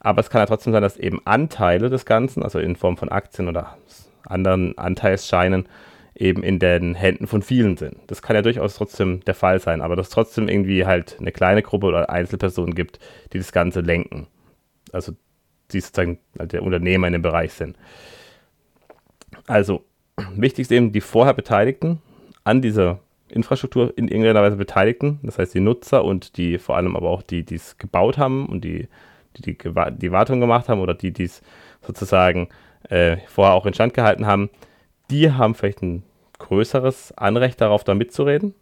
Aber 0.00 0.20
es 0.20 0.30
kann 0.30 0.40
ja 0.40 0.46
trotzdem 0.46 0.72
sein, 0.72 0.82
dass 0.82 0.96
eben 0.96 1.20
Anteile 1.24 1.88
des 1.90 2.04
Ganzen, 2.04 2.42
also 2.42 2.58
in 2.58 2.76
Form 2.76 2.96
von 2.96 3.08
Aktien 3.08 3.48
oder 3.48 3.76
anderen 4.24 4.76
Anteilsscheinen, 4.78 5.68
eben 6.14 6.42
in 6.42 6.58
den 6.58 6.94
Händen 6.94 7.26
von 7.26 7.42
vielen 7.42 7.76
sind. 7.76 7.96
Das 8.08 8.20
kann 8.22 8.36
ja 8.36 8.42
durchaus 8.42 8.76
trotzdem 8.76 9.20
der 9.24 9.34
Fall 9.34 9.60
sein, 9.60 9.80
aber 9.80 9.96
dass 9.96 10.08
es 10.08 10.12
trotzdem 10.12 10.48
irgendwie 10.48 10.84
halt 10.86 11.16
eine 11.18 11.32
kleine 11.32 11.62
Gruppe 11.62 11.86
oder 11.86 12.10
Einzelpersonen 12.10 12.74
gibt, 12.74 12.98
die 13.32 13.38
das 13.38 13.52
Ganze 13.52 13.80
lenken. 13.80 14.26
Also 14.92 15.12
die 15.72 15.80
sozusagen 15.80 16.18
halt 16.38 16.52
der 16.52 16.62
Unternehmer 16.62 17.06
in 17.06 17.14
dem 17.14 17.22
Bereich 17.22 17.52
sind. 17.52 17.76
Also 19.46 19.84
wichtig 20.34 20.62
ist 20.62 20.72
eben 20.72 20.92
die 20.92 21.00
vorher 21.00 21.34
Beteiligten 21.34 22.02
an 22.44 22.60
dieser 22.60 23.00
Infrastruktur 23.32 23.92
in 23.96 24.08
irgendeiner 24.08 24.42
Weise 24.42 24.56
Beteiligten, 24.56 25.20
das 25.22 25.38
heißt 25.38 25.54
die 25.54 25.60
Nutzer 25.60 26.04
und 26.04 26.36
die 26.36 26.58
vor 26.58 26.76
allem 26.76 26.96
aber 26.96 27.10
auch 27.10 27.22
die, 27.22 27.44
die 27.44 27.56
es 27.56 27.78
gebaut 27.78 28.18
haben 28.18 28.46
und 28.46 28.64
die, 28.64 28.88
die 29.36 29.42
die, 29.42 29.58
die 29.58 30.12
Wartung 30.12 30.40
gemacht 30.40 30.68
haben 30.68 30.80
oder 30.80 30.94
die, 30.94 31.12
die 31.12 31.24
es 31.24 31.42
sozusagen 31.84 32.48
äh, 32.88 33.16
vorher 33.26 33.54
auch 33.54 33.66
instand 33.66 33.94
gehalten 33.94 34.26
haben, 34.26 34.50
die 35.10 35.32
haben 35.32 35.54
vielleicht 35.54 35.82
ein 35.82 36.02
größeres 36.38 37.16
Anrecht 37.16 37.60
darauf, 37.60 37.84
da 37.84 37.94
mitzureden. 37.94 38.54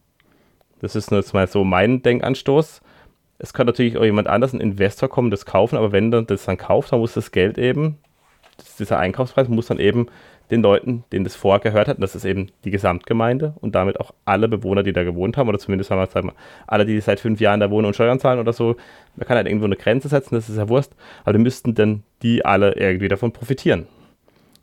Das 0.81 0.97
ist 0.97 1.11
jetzt 1.11 1.35
mal 1.35 1.47
so 1.47 1.65
mein 1.65 2.03
Denkanstoß. 2.03 2.81
Es 3.39 3.53
kann 3.53 3.67
natürlich 3.67 3.97
auch 3.97 4.05
jemand 4.05 4.29
anders, 4.29 4.53
ein 4.53 4.61
Investor 4.61 5.09
kommen, 5.09 5.31
das 5.31 5.47
kaufen, 5.47 5.77
aber 5.77 5.93
wenn 5.93 6.13
er 6.13 6.23
das 6.23 6.45
dann 6.45 6.59
kauft, 6.59 6.93
dann 6.93 7.01
muss 7.01 7.15
das 7.15 7.33
Geld 7.33 7.59
eben 7.59 7.99
dieser 8.79 8.99
Einkaufspreis 8.99 9.49
muss 9.49 9.67
dann 9.67 9.79
eben 9.79 10.07
den 10.51 10.63
Leuten, 10.63 11.05
denen 11.13 11.25
das 11.25 11.37
vorher 11.37 11.61
gehört 11.61 11.89
hat, 11.89 11.97
und 11.97 12.03
das 12.03 12.15
ist 12.15 12.25
eben 12.25 12.49
die 12.65 12.71
Gesamtgemeinde 12.71 13.55
und 13.61 13.75
damit 13.75 14.01
auch 14.01 14.13
alle 14.25 14.49
Bewohner, 14.49 14.83
die 14.83 14.93
da 14.93 15.05
gewohnt 15.05 15.37
haben, 15.37 15.49
oder 15.49 15.59
zumindest 15.59 15.91
haben 15.91 16.01
wir, 16.01 16.25
wir 16.25 16.33
alle, 16.67 16.87
die 16.87 17.01
seit 17.01 17.21
fünf 17.21 17.41
Jahren 17.41 17.61
da 17.61 17.71
wohnen 17.71 17.87
und 17.87 17.95
Steuern 17.95 18.19
zahlen 18.19 18.41
oder 18.41 18.53
so, 18.53 18.77
man 19.17 19.27
kann 19.27 19.37
halt 19.37 19.47
irgendwo 19.47 19.67
eine 19.67 19.77
Grenze 19.77 20.09
setzen, 20.09 20.35
das 20.35 20.49
ist 20.49 20.57
ja 20.57 20.69
Wurst, 20.69 20.95
aber 21.25 21.35
die 21.35 21.39
müssten 21.39 21.75
dann 21.75 22.03
die 22.23 22.45
alle 22.45 22.75
irgendwie 22.75 23.09
davon 23.09 23.33
profitieren. 23.33 23.87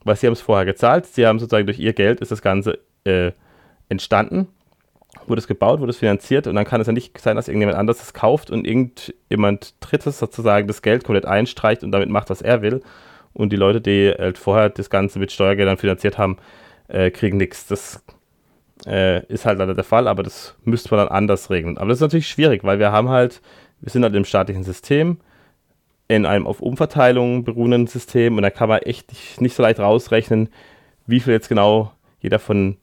Weil 0.03 0.15
sie 0.15 0.27
haben 0.27 0.33
es 0.33 0.41
vorher 0.41 0.65
gezahlt, 0.65 1.05
sie 1.05 1.25
haben 1.25 1.39
sozusagen 1.39 1.65
durch 1.65 1.79
ihr 1.79 1.93
Geld 1.93 2.21
ist 2.21 2.31
das 2.31 2.41
Ganze 2.41 2.79
äh, 3.03 3.31
entstanden, 3.89 4.47
wurde 5.25 5.39
es 5.39 5.47
gebaut, 5.47 5.79
wurde 5.79 5.91
es 5.91 5.97
finanziert 5.97 6.47
und 6.47 6.55
dann 6.55 6.65
kann 6.65 6.81
es 6.81 6.87
ja 6.87 6.93
nicht 6.93 7.19
sein, 7.19 7.35
dass 7.35 7.47
irgendjemand 7.47 7.77
anderes 7.77 8.01
es 8.01 8.13
kauft 8.13 8.51
und 8.51 8.65
irgendjemand 8.65 9.73
Drittes 9.79 10.19
sozusagen 10.19 10.67
das 10.67 10.81
Geld 10.81 11.03
komplett 11.03 11.25
einstreicht 11.25 11.83
und 11.83 11.91
damit 11.91 12.09
macht, 12.09 12.29
was 12.29 12.41
er 12.41 12.61
will 12.61 12.81
und 13.37 13.53
die 13.53 13.55
Leute, 13.55 13.81
die 13.81 14.13
halt 14.17 14.37
vorher 14.37 14.69
das 14.69 14.89
Ganze 14.89 15.19
mit 15.19 15.31
Steuergeldern 15.31 15.77
finanziert 15.77 16.17
haben, 16.17 16.37
äh, 16.87 17.11
kriegen 17.11 17.37
nichts. 17.37 17.67
Das 17.67 18.03
äh, 18.87 19.23
ist 19.27 19.45
halt 19.45 19.59
leider 19.59 19.75
der 19.75 19.83
Fall, 19.83 20.07
aber 20.07 20.23
das 20.23 20.55
müsste 20.63 20.89
man 20.89 21.05
dann 21.05 21.15
anders 21.15 21.49
regeln. 21.51 21.77
Aber 21.77 21.89
das 21.89 21.99
ist 21.99 22.01
natürlich 22.01 22.27
schwierig, 22.27 22.63
weil 22.63 22.79
wir 22.79 22.91
haben 22.91 23.09
halt, 23.09 23.41
wir 23.79 23.91
sind 23.91 24.03
halt 24.03 24.15
im 24.15 24.25
staatlichen 24.25 24.63
System, 24.63 25.17
in 26.07 26.25
einem 26.25 26.47
auf 26.47 26.61
Umverteilung 26.61 27.43
beruhenden 27.43 27.85
System 27.85 28.37
und 28.37 28.43
da 28.43 28.49
kann 28.49 28.69
man 28.69 28.79
echt 28.79 29.09
nicht, 29.11 29.41
nicht 29.41 29.55
so 29.55 29.61
leicht 29.61 29.79
rausrechnen, 29.79 30.49
wie 31.05 31.19
viel 31.19 31.33
jetzt 31.33 31.49
genau 31.49 31.91
jeder 32.19 32.39
von, 32.39 32.77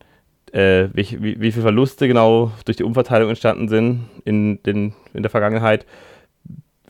äh, 0.52 0.88
wie, 0.92 1.20
wie, 1.20 1.40
wie 1.40 1.50
viele 1.52 1.62
Verluste 1.62 2.06
genau 2.06 2.52
durch 2.64 2.76
die 2.76 2.84
Umverteilung 2.84 3.30
entstanden 3.30 3.68
sind 3.68 4.04
in, 4.24 4.62
den, 4.62 4.94
in 5.14 5.22
der 5.22 5.30
Vergangenheit 5.30 5.84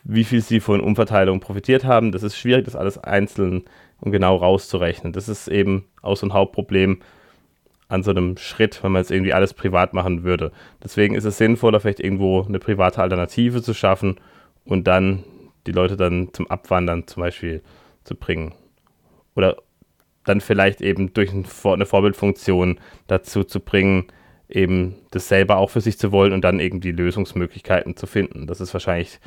wie 0.04 0.24
viel 0.24 0.42
sie 0.42 0.60
von 0.60 0.80
Umverteilung 0.80 1.40
profitiert 1.40 1.84
haben. 1.84 2.12
Das 2.12 2.22
ist 2.22 2.36
schwierig, 2.36 2.66
das 2.66 2.76
alles 2.76 2.98
einzeln 2.98 3.64
und 4.00 4.12
genau 4.12 4.36
rauszurechnen. 4.36 5.12
Das 5.12 5.28
ist 5.28 5.48
eben 5.48 5.86
auch 6.02 6.16
so 6.16 6.26
ein 6.26 6.34
Hauptproblem 6.34 7.00
an 7.88 8.02
so 8.02 8.10
einem 8.10 8.36
Schritt, 8.36 8.82
wenn 8.82 8.92
man 8.92 9.00
jetzt 9.00 9.10
irgendwie 9.10 9.32
alles 9.32 9.54
privat 9.54 9.94
machen 9.94 10.22
würde. 10.22 10.52
Deswegen 10.82 11.14
ist 11.14 11.24
es 11.24 11.38
sinnvoller, 11.38 11.80
vielleicht 11.80 12.00
irgendwo 12.00 12.42
eine 12.42 12.58
private 12.58 13.02
Alternative 13.02 13.62
zu 13.62 13.74
schaffen 13.74 14.16
und 14.64 14.86
dann 14.86 15.24
die 15.66 15.72
Leute 15.72 15.96
dann 15.96 16.32
zum 16.32 16.50
Abwandern 16.50 17.06
zum 17.06 17.22
Beispiel 17.22 17.62
zu 18.04 18.14
bringen. 18.14 18.54
Oder 19.34 19.56
dann 20.24 20.40
vielleicht 20.40 20.80
eben 20.80 21.12
durch 21.14 21.30
eine 21.32 21.86
Vorbildfunktion 21.86 22.78
dazu 23.06 23.44
zu 23.44 23.60
bringen, 23.60 24.06
eben 24.48 24.96
das 25.10 25.28
selber 25.28 25.56
auch 25.56 25.70
für 25.70 25.80
sich 25.80 25.98
zu 25.98 26.12
wollen 26.12 26.32
und 26.32 26.42
dann 26.42 26.60
irgendwie 26.60 26.92
Lösungsmöglichkeiten 26.92 27.96
zu 27.96 28.06
finden. 28.06 28.46
Das 28.46 28.60
ist 28.60 28.72
wahrscheinlich 28.74 29.20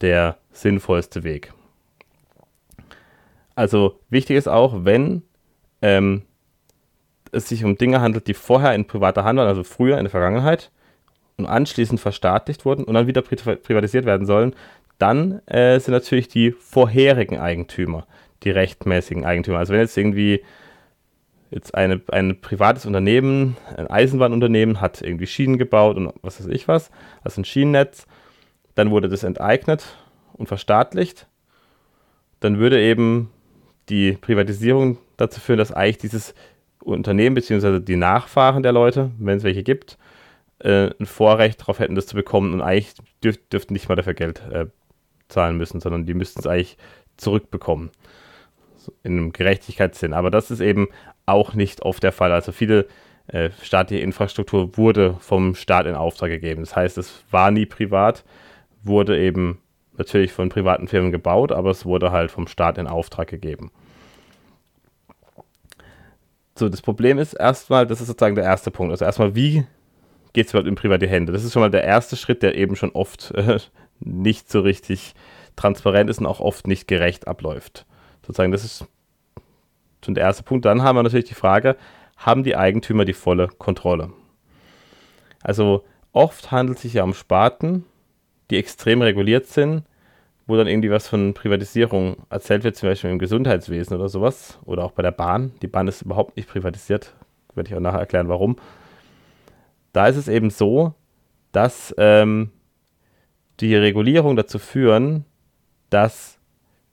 der 0.00 0.38
sinnvollste 0.52 1.24
Weg. 1.24 1.52
Also 3.54 4.00
wichtig 4.10 4.36
ist 4.36 4.48
auch, 4.48 4.84
wenn 4.84 5.22
ähm, 5.82 6.22
es 7.32 7.48
sich 7.48 7.64
um 7.64 7.78
Dinge 7.78 8.00
handelt, 8.00 8.26
die 8.26 8.34
vorher 8.34 8.74
in 8.74 8.86
privater 8.86 9.24
Hand 9.24 9.38
waren, 9.38 9.48
also 9.48 9.64
früher 9.64 9.98
in 9.98 10.04
der 10.04 10.10
Vergangenheit, 10.10 10.70
und 11.38 11.46
anschließend 11.46 12.00
verstaatlicht 12.00 12.64
wurden 12.64 12.84
und 12.84 12.94
dann 12.94 13.06
wieder 13.06 13.20
privatisiert 13.20 14.06
werden 14.06 14.26
sollen, 14.26 14.54
dann 14.98 15.46
äh, 15.46 15.78
sind 15.78 15.92
natürlich 15.92 16.28
die 16.28 16.52
vorherigen 16.52 17.38
Eigentümer 17.38 18.06
die 18.42 18.50
rechtmäßigen 18.50 19.24
Eigentümer. 19.24 19.58
Also 19.58 19.72
wenn 19.72 19.80
jetzt 19.80 19.96
irgendwie 19.96 20.42
jetzt 21.50 21.74
eine, 21.74 22.00
ein 22.10 22.40
privates 22.40 22.86
Unternehmen, 22.86 23.56
ein 23.76 23.86
Eisenbahnunternehmen 23.86 24.80
hat 24.80 25.00
irgendwie 25.00 25.26
Schienen 25.26 25.58
gebaut 25.58 25.96
und 25.96 26.12
was 26.22 26.40
weiß 26.40 26.48
ich 26.48 26.66
was, 26.68 26.90
also 27.22 27.40
ein 27.40 27.44
Schienennetz 27.44 28.06
dann 28.76 28.90
wurde 28.90 29.08
das 29.08 29.24
enteignet 29.24 29.96
und 30.34 30.46
verstaatlicht. 30.46 31.26
Dann 32.38 32.58
würde 32.58 32.80
eben 32.80 33.30
die 33.88 34.12
Privatisierung 34.12 34.98
dazu 35.16 35.40
führen, 35.40 35.58
dass 35.58 35.72
eigentlich 35.72 35.98
dieses 35.98 36.34
Unternehmen 36.84 37.34
bzw. 37.34 37.80
die 37.80 37.96
Nachfahren 37.96 38.62
der 38.62 38.72
Leute, 38.72 39.10
wenn 39.18 39.38
es 39.38 39.42
welche 39.42 39.62
gibt, 39.62 39.98
äh, 40.60 40.90
ein 41.00 41.06
Vorrecht 41.06 41.62
darauf 41.62 41.78
hätten, 41.78 41.94
das 41.94 42.06
zu 42.06 42.14
bekommen 42.14 42.52
und 42.52 42.60
eigentlich 42.60 42.94
dürf, 43.24 43.38
dürften 43.48 43.72
nicht 43.72 43.88
mal 43.88 43.96
dafür 43.96 44.14
Geld 44.14 44.42
äh, 44.52 44.66
zahlen 45.28 45.56
müssen, 45.56 45.80
sondern 45.80 46.04
die 46.04 46.14
müssten 46.14 46.40
es 46.40 46.46
eigentlich 46.46 46.76
zurückbekommen. 47.16 47.90
So 48.76 48.92
in 49.02 49.12
einem 49.12 49.32
Gerechtigkeitssinn. 49.32 50.12
Aber 50.12 50.30
das 50.30 50.50
ist 50.50 50.60
eben 50.60 50.88
auch 51.24 51.54
nicht 51.54 51.82
oft 51.82 52.02
der 52.02 52.12
Fall. 52.12 52.30
Also 52.30 52.52
viele 52.52 52.86
äh, 53.28 53.50
staatliche 53.62 54.02
Infrastruktur 54.02 54.76
wurde 54.76 55.16
vom 55.18 55.54
Staat 55.54 55.86
in 55.86 55.94
Auftrag 55.94 56.30
gegeben. 56.30 56.60
Das 56.60 56.76
heißt, 56.76 56.98
es 56.98 57.24
war 57.30 57.50
nie 57.50 57.66
privat 57.66 58.22
wurde 58.86 59.18
eben 59.18 59.60
natürlich 59.96 60.32
von 60.32 60.48
privaten 60.48 60.88
Firmen 60.88 61.12
gebaut, 61.12 61.52
aber 61.52 61.70
es 61.70 61.84
wurde 61.84 62.12
halt 62.12 62.30
vom 62.30 62.46
Staat 62.46 62.78
in 62.78 62.86
Auftrag 62.86 63.28
gegeben. 63.28 63.70
So, 66.54 66.68
das 66.68 66.80
Problem 66.80 67.18
ist 67.18 67.34
erstmal, 67.34 67.86
das 67.86 68.00
ist 68.00 68.06
sozusagen 68.06 68.34
der 68.34 68.44
erste 68.44 68.70
Punkt. 68.70 68.90
Also 68.90 69.04
erstmal, 69.04 69.34
wie 69.34 69.66
geht 70.32 70.46
es 70.46 70.52
überhaupt 70.52 70.68
in 70.68 70.74
private 70.74 71.06
Hände? 71.06 71.32
Das 71.32 71.44
ist 71.44 71.52
schon 71.52 71.60
mal 71.60 71.70
der 71.70 71.84
erste 71.84 72.16
Schritt, 72.16 72.42
der 72.42 72.56
eben 72.56 72.76
schon 72.76 72.90
oft 72.90 73.30
äh, 73.34 73.58
nicht 74.00 74.50
so 74.50 74.60
richtig 74.60 75.14
transparent 75.56 76.10
ist 76.10 76.18
und 76.18 76.26
auch 76.26 76.40
oft 76.40 76.66
nicht 76.66 76.88
gerecht 76.88 77.28
abläuft. 77.28 77.86
Sozusagen, 78.22 78.52
das 78.52 78.64
ist 78.64 78.86
schon 80.04 80.14
der 80.14 80.24
erste 80.24 80.42
Punkt. 80.42 80.64
Dann 80.64 80.82
haben 80.82 80.96
wir 80.96 81.02
natürlich 81.02 81.26
die 81.26 81.34
Frage, 81.34 81.76
haben 82.16 82.42
die 82.42 82.56
Eigentümer 82.56 83.04
die 83.04 83.12
volle 83.12 83.48
Kontrolle? 83.48 84.12
Also 85.42 85.84
oft 86.12 86.50
handelt 86.50 86.78
es 86.78 86.82
sich 86.82 86.94
ja 86.94 87.04
um 87.04 87.14
Sparten, 87.14 87.84
die 88.50 88.56
extrem 88.56 89.02
reguliert 89.02 89.46
sind, 89.46 89.84
wo 90.46 90.56
dann 90.56 90.68
irgendwie 90.68 90.90
was 90.90 91.08
von 91.08 91.34
Privatisierung 91.34 92.16
erzählt 92.30 92.64
wird, 92.64 92.76
zum 92.76 92.88
Beispiel 92.88 93.10
im 93.10 93.18
Gesundheitswesen 93.18 93.96
oder 93.96 94.08
sowas, 94.08 94.58
oder 94.64 94.84
auch 94.84 94.92
bei 94.92 95.02
der 95.02 95.10
Bahn. 95.10 95.52
Die 95.62 95.66
Bahn 95.66 95.88
ist 95.88 96.02
überhaupt 96.02 96.36
nicht 96.36 96.48
privatisiert, 96.48 97.14
werde 97.54 97.68
ich 97.68 97.76
auch 97.76 97.80
nachher 97.80 98.00
erklären, 98.00 98.28
warum. 98.28 98.56
Da 99.92 100.06
ist 100.06 100.16
es 100.16 100.28
eben 100.28 100.50
so, 100.50 100.94
dass 101.52 101.94
ähm, 101.98 102.50
die 103.60 103.74
Regulierung 103.74 104.36
dazu 104.36 104.58
führen, 104.58 105.24
dass 105.90 106.38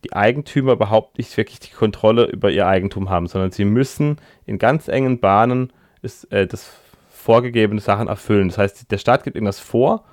die 0.03 0.13
Eigentümer 0.13 0.73
überhaupt 0.73 1.17
nicht 1.17 1.35
wirklich 1.37 1.59
die 1.59 1.71
Kontrolle 1.71 2.25
über 2.25 2.49
ihr 2.49 2.67
Eigentum 2.67 3.09
haben, 3.09 3.27
sondern 3.27 3.51
sie 3.51 3.65
müssen 3.65 4.17
in 4.45 4.57
ganz 4.57 4.87
engen 4.87 5.19
Bahnen 5.19 5.71
ist, 6.01 6.31
äh, 6.31 6.47
das 6.47 6.73
vorgegebene 7.09 7.81
Sachen 7.81 8.07
erfüllen. 8.07 8.49
Das 8.49 8.57
heißt, 8.57 8.91
der 8.91 8.97
Staat 8.97 9.23
gibt 9.23 9.35
irgendwas 9.35 9.59
vor 9.59 10.03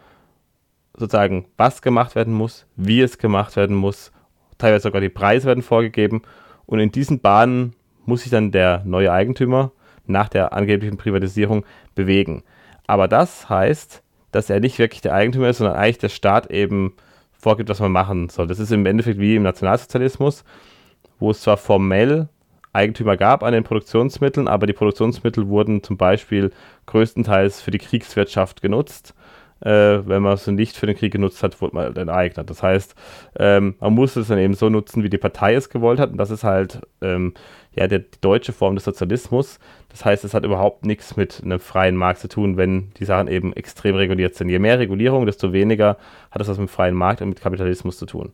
sozusagen, 1.01 1.47
was 1.57 1.83
gemacht 1.83 2.15
werden 2.15 2.35
muss, 2.35 2.67
wie 2.77 3.01
es 3.01 3.19
gemacht 3.19 3.57
werden 3.57 3.75
muss. 3.75 4.13
Teilweise 4.59 4.85
sogar 4.85 5.01
die 5.01 5.09
Preise 5.09 5.47
werden 5.47 5.63
vorgegeben. 5.63 6.23
Und 6.67 6.79
in 6.79 6.93
diesen 6.93 7.21
Bahnen 7.21 7.75
muss 8.05 8.23
sich 8.23 8.31
dann 8.31 8.53
der 8.53 8.83
neue 8.85 9.11
Eigentümer 9.11 9.73
nach 10.07 10.29
der 10.29 10.53
angeblichen 10.53 10.99
Privatisierung 10.99 11.65
bewegen. 11.95 12.43
Aber 12.87 13.09
das 13.09 13.49
heißt, 13.49 14.03
dass 14.31 14.51
er 14.51 14.61
nicht 14.61 14.79
wirklich 14.79 15.01
der 15.01 15.15
Eigentümer 15.15 15.49
ist, 15.49 15.59
sondern 15.59 15.77
eigentlich 15.77 15.99
der 15.99 16.09
Staat 16.09 16.51
eben 16.51 16.95
vorgibt, 17.33 17.71
was 17.71 17.81
man 17.81 17.93
machen 17.93 18.29
soll. 18.29 18.47
Das 18.47 18.59
ist 18.59 18.71
im 18.71 18.87
Endeffekt 18.87 19.19
wie 19.19 19.37
im 19.37 19.43
Nationalsozialismus, 19.43 20.45
wo 21.19 21.31
es 21.31 21.41
zwar 21.41 21.57
formell 21.57 22.29
Eigentümer 22.73 23.17
gab 23.17 23.43
an 23.43 23.53
den 23.53 23.65
Produktionsmitteln, 23.65 24.47
aber 24.47 24.67
die 24.67 24.73
Produktionsmittel 24.73 25.49
wurden 25.49 25.83
zum 25.83 25.97
Beispiel 25.97 26.53
größtenteils 26.87 27.61
für 27.61 27.73
die 27.73 27.79
Kriegswirtschaft 27.79 28.63
genutzt 28.63 29.15
äh, 29.61 30.07
wenn 30.07 30.23
man 30.23 30.33
es 30.33 30.47
nicht 30.47 30.77
für 30.77 30.87
den 30.87 30.97
Krieg 30.97 31.13
genutzt 31.13 31.43
hat, 31.43 31.61
wurde 31.61 31.75
man 31.75 31.97
enteignet. 31.97 32.49
Das 32.49 32.63
heißt, 32.63 32.95
ähm, 33.39 33.75
man 33.81 33.95
musste 33.95 34.21
es 34.21 34.29
dann 34.29 34.39
eben 34.39 34.55
so 34.55 34.69
nutzen, 34.69 35.03
wie 35.03 35.11
die 35.11 35.19
Partei 35.19 35.55
es 35.55 35.69
gewollt 35.69 36.01
hat. 36.01 36.13
Und 36.13 36.17
das 36.17 36.31
ist 36.31 36.45
halt 36.45 36.81
ähm, 37.03 37.35
ja 37.75 37.87
der, 37.87 38.01
die 38.01 38.21
deutsche 38.21 38.53
Form 38.53 38.75
des 38.75 38.85
Sozialismus. 38.85 39.59
Das 39.91 40.05
heißt, 40.05 40.25
es 40.25 40.35
hat 40.35 40.45
überhaupt 40.45 40.87
nichts 40.87 41.17
mit 41.17 41.43
einem 41.45 41.61
freien 41.61 41.97
Markt 41.97 42.21
zu 42.21 42.29
tun, 42.29 42.57
wenn 42.57 42.91
die 42.99 43.05
Sachen 43.05 43.29
eben 43.29 43.53
extrem 43.53 43.97
reguliert 43.97 44.35
sind. 44.35 44.49
Je 44.49 44.59
mehr 44.59 44.79
Regulierung, 44.79 45.27
desto 45.27 45.53
weniger 45.53 45.99
hat 46.31 46.41
es 46.41 46.49
was 46.49 46.59
mit 46.59 46.69
dem 46.69 46.73
freien 46.73 46.95
Markt 46.95 47.21
und 47.21 47.29
mit 47.29 47.41
Kapitalismus 47.41 47.99
zu 47.99 48.07
tun. 48.07 48.33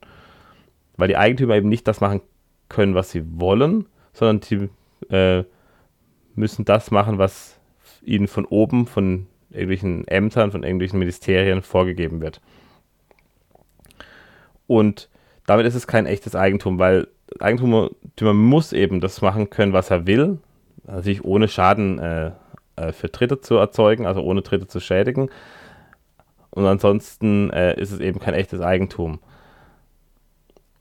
Weil 0.97 1.09
die 1.09 1.16
Eigentümer 1.16 1.56
eben 1.56 1.68
nicht 1.68 1.88
das 1.88 2.00
machen 2.00 2.21
können, 2.68 2.95
was 2.95 3.11
sie 3.11 3.23
wollen, 3.38 3.87
sondern 4.12 4.40
die 4.40 5.14
äh, 5.14 5.45
müssen 6.35 6.64
das 6.64 6.90
machen, 6.90 7.18
was 7.18 7.59
ihnen 8.02 8.28
von 8.28 8.45
oben, 8.45 8.87
von 8.87 9.26
irgendwelchen 9.56 10.06
Ämtern, 10.08 10.52
von 10.52 10.62
irgendwelchen 10.62 10.98
Ministerien 10.98 11.62
vorgegeben 11.62 12.20
wird. 12.20 12.40
Und 14.66 15.08
damit 15.46 15.66
ist 15.66 15.75
es 15.75 15.86
kein 15.86 16.06
echtes 16.06 16.34
Eigentum, 16.34 16.78
weil 16.78 17.08
Eigentümer 17.40 17.90
muss 18.34 18.72
eben 18.72 19.00
das 19.00 19.20
machen 19.20 19.50
können, 19.50 19.72
was 19.72 19.90
er 19.90 20.06
will, 20.06 20.38
natürlich 20.86 21.25
ohne 21.25 21.48
Schaden 21.48 21.98
äh, 21.98 22.32
äh, 22.76 22.92
für 22.92 23.08
Dritte 23.08 23.40
zu 23.40 23.56
erzeugen, 23.56 24.06
also 24.06 24.22
ohne 24.22 24.42
Dritte 24.42 24.66
zu 24.66 24.80
schädigen. 24.80 25.30
Und 26.50 26.66
ansonsten 26.66 27.50
äh, 27.50 27.78
ist 27.80 27.92
es 27.92 28.00
eben 28.00 28.18
kein 28.18 28.34
echtes 28.34 28.60
Eigentum. 28.60 29.20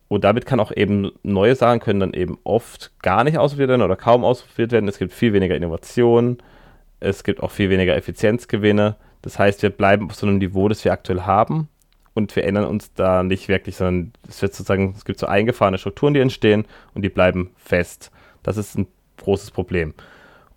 Und 0.08 0.24
damit 0.24 0.46
kann 0.46 0.60
auch 0.60 0.72
eben 0.72 1.12
neue 1.24 1.56
Sachen 1.56 1.80
können 1.80 2.00
dann 2.00 2.14
eben 2.14 2.38
oft 2.44 2.92
gar 3.02 3.24
nicht 3.24 3.38
ausprobiert 3.38 3.70
werden 3.70 3.82
oder 3.82 3.96
kaum 3.96 4.24
ausprobiert 4.24 4.72
werden. 4.72 4.88
Es 4.88 5.00
gibt 5.00 5.14
viel 5.14 5.34
weniger 5.34 5.56
Innovation 5.56 6.38
es 7.00 7.24
gibt 7.24 7.42
auch 7.42 7.52
viel 7.52 7.70
weniger 7.70 7.96
Effizienzgewinne. 7.96 8.96
Das 9.22 9.40
heißt, 9.40 9.62
wir 9.64 9.70
bleiben 9.70 10.10
auf 10.10 10.16
so 10.16 10.28
einem 10.28 10.38
Niveau, 10.38 10.70
das 10.70 10.86
wir 10.86 10.92
aktuell 10.92 11.22
haben. 11.22 11.70
und 12.16 12.34
wir 12.36 12.46
ändern 12.46 12.66
uns 12.66 12.94
da 12.94 13.24
nicht 13.24 13.50
wirklich, 13.50 13.76
sondern 13.76 14.14
es 14.28 14.42
wird 14.42 14.54
sozusagen, 14.54 14.94
es 14.96 15.04
gibt 15.04 15.20
so 15.20 15.28
eingefahrene 15.28 15.78
Strukturen, 15.78 16.14
die 16.14 16.22
entstehen 16.22 16.66
und 16.94 17.02
die 17.02 17.10
bleiben 17.10 17.52
fest. 17.58 18.10
Das 18.42 18.58
ist 18.58 18.78
ein 18.78 18.88
großes 19.18 19.52
Problem. 19.52 19.94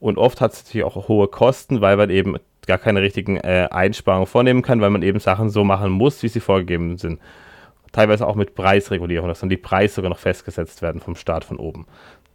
Und 0.00 0.18
oft 0.18 0.40
hat 0.40 0.52
es 0.52 0.64
natürlich 0.64 0.84
auch 0.84 1.08
hohe 1.08 1.26
Kosten, 1.26 1.80
weil 1.80 1.96
man 1.96 2.10
eben 2.10 2.36
gar 2.66 2.78
keine 2.78 3.02
richtigen 3.02 3.38
äh, 3.38 3.66
Einsparungen 3.70 4.26
vornehmen 4.26 4.62
kann, 4.62 4.80
weil 4.80 4.90
man 4.90 5.02
eben 5.02 5.18
Sachen 5.18 5.50
so 5.50 5.64
machen 5.64 5.90
muss, 5.90 6.22
wie 6.22 6.28
sie 6.28 6.38
vorgegeben 6.38 6.96
sind. 6.96 7.20
Teilweise 7.90 8.26
auch 8.26 8.36
mit 8.36 8.54
Preisregulierung, 8.54 9.28
dass 9.28 9.40
dann 9.40 9.48
die 9.48 9.56
Preise 9.56 9.94
sogar 9.94 10.10
noch 10.10 10.18
festgesetzt 10.18 10.82
werden 10.82 11.00
vom 11.00 11.16
Staat 11.16 11.44
von 11.44 11.56
oben. 11.56 11.86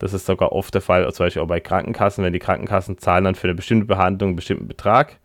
Das 0.04 0.14
ist 0.14 0.26
sogar 0.26 0.52
oft 0.52 0.74
der 0.74 0.82
Fall, 0.82 1.10
zum 1.14 1.26
Beispiel 1.26 1.42
auch 1.42 1.48
bei 1.48 1.62
Krankenkassen, 1.62 2.26
wenn 2.26 2.34
die 2.34 2.40
Krankenkassen 2.40 2.98
zahlen 2.98 3.24
dann 3.24 3.36
für 3.36 3.48
eine 3.48 3.56
bestimmte 3.56 3.86
Behandlung 3.86 4.32
einen 4.32 4.36
bestimmten 4.36 4.68
Betrag, 4.68 5.18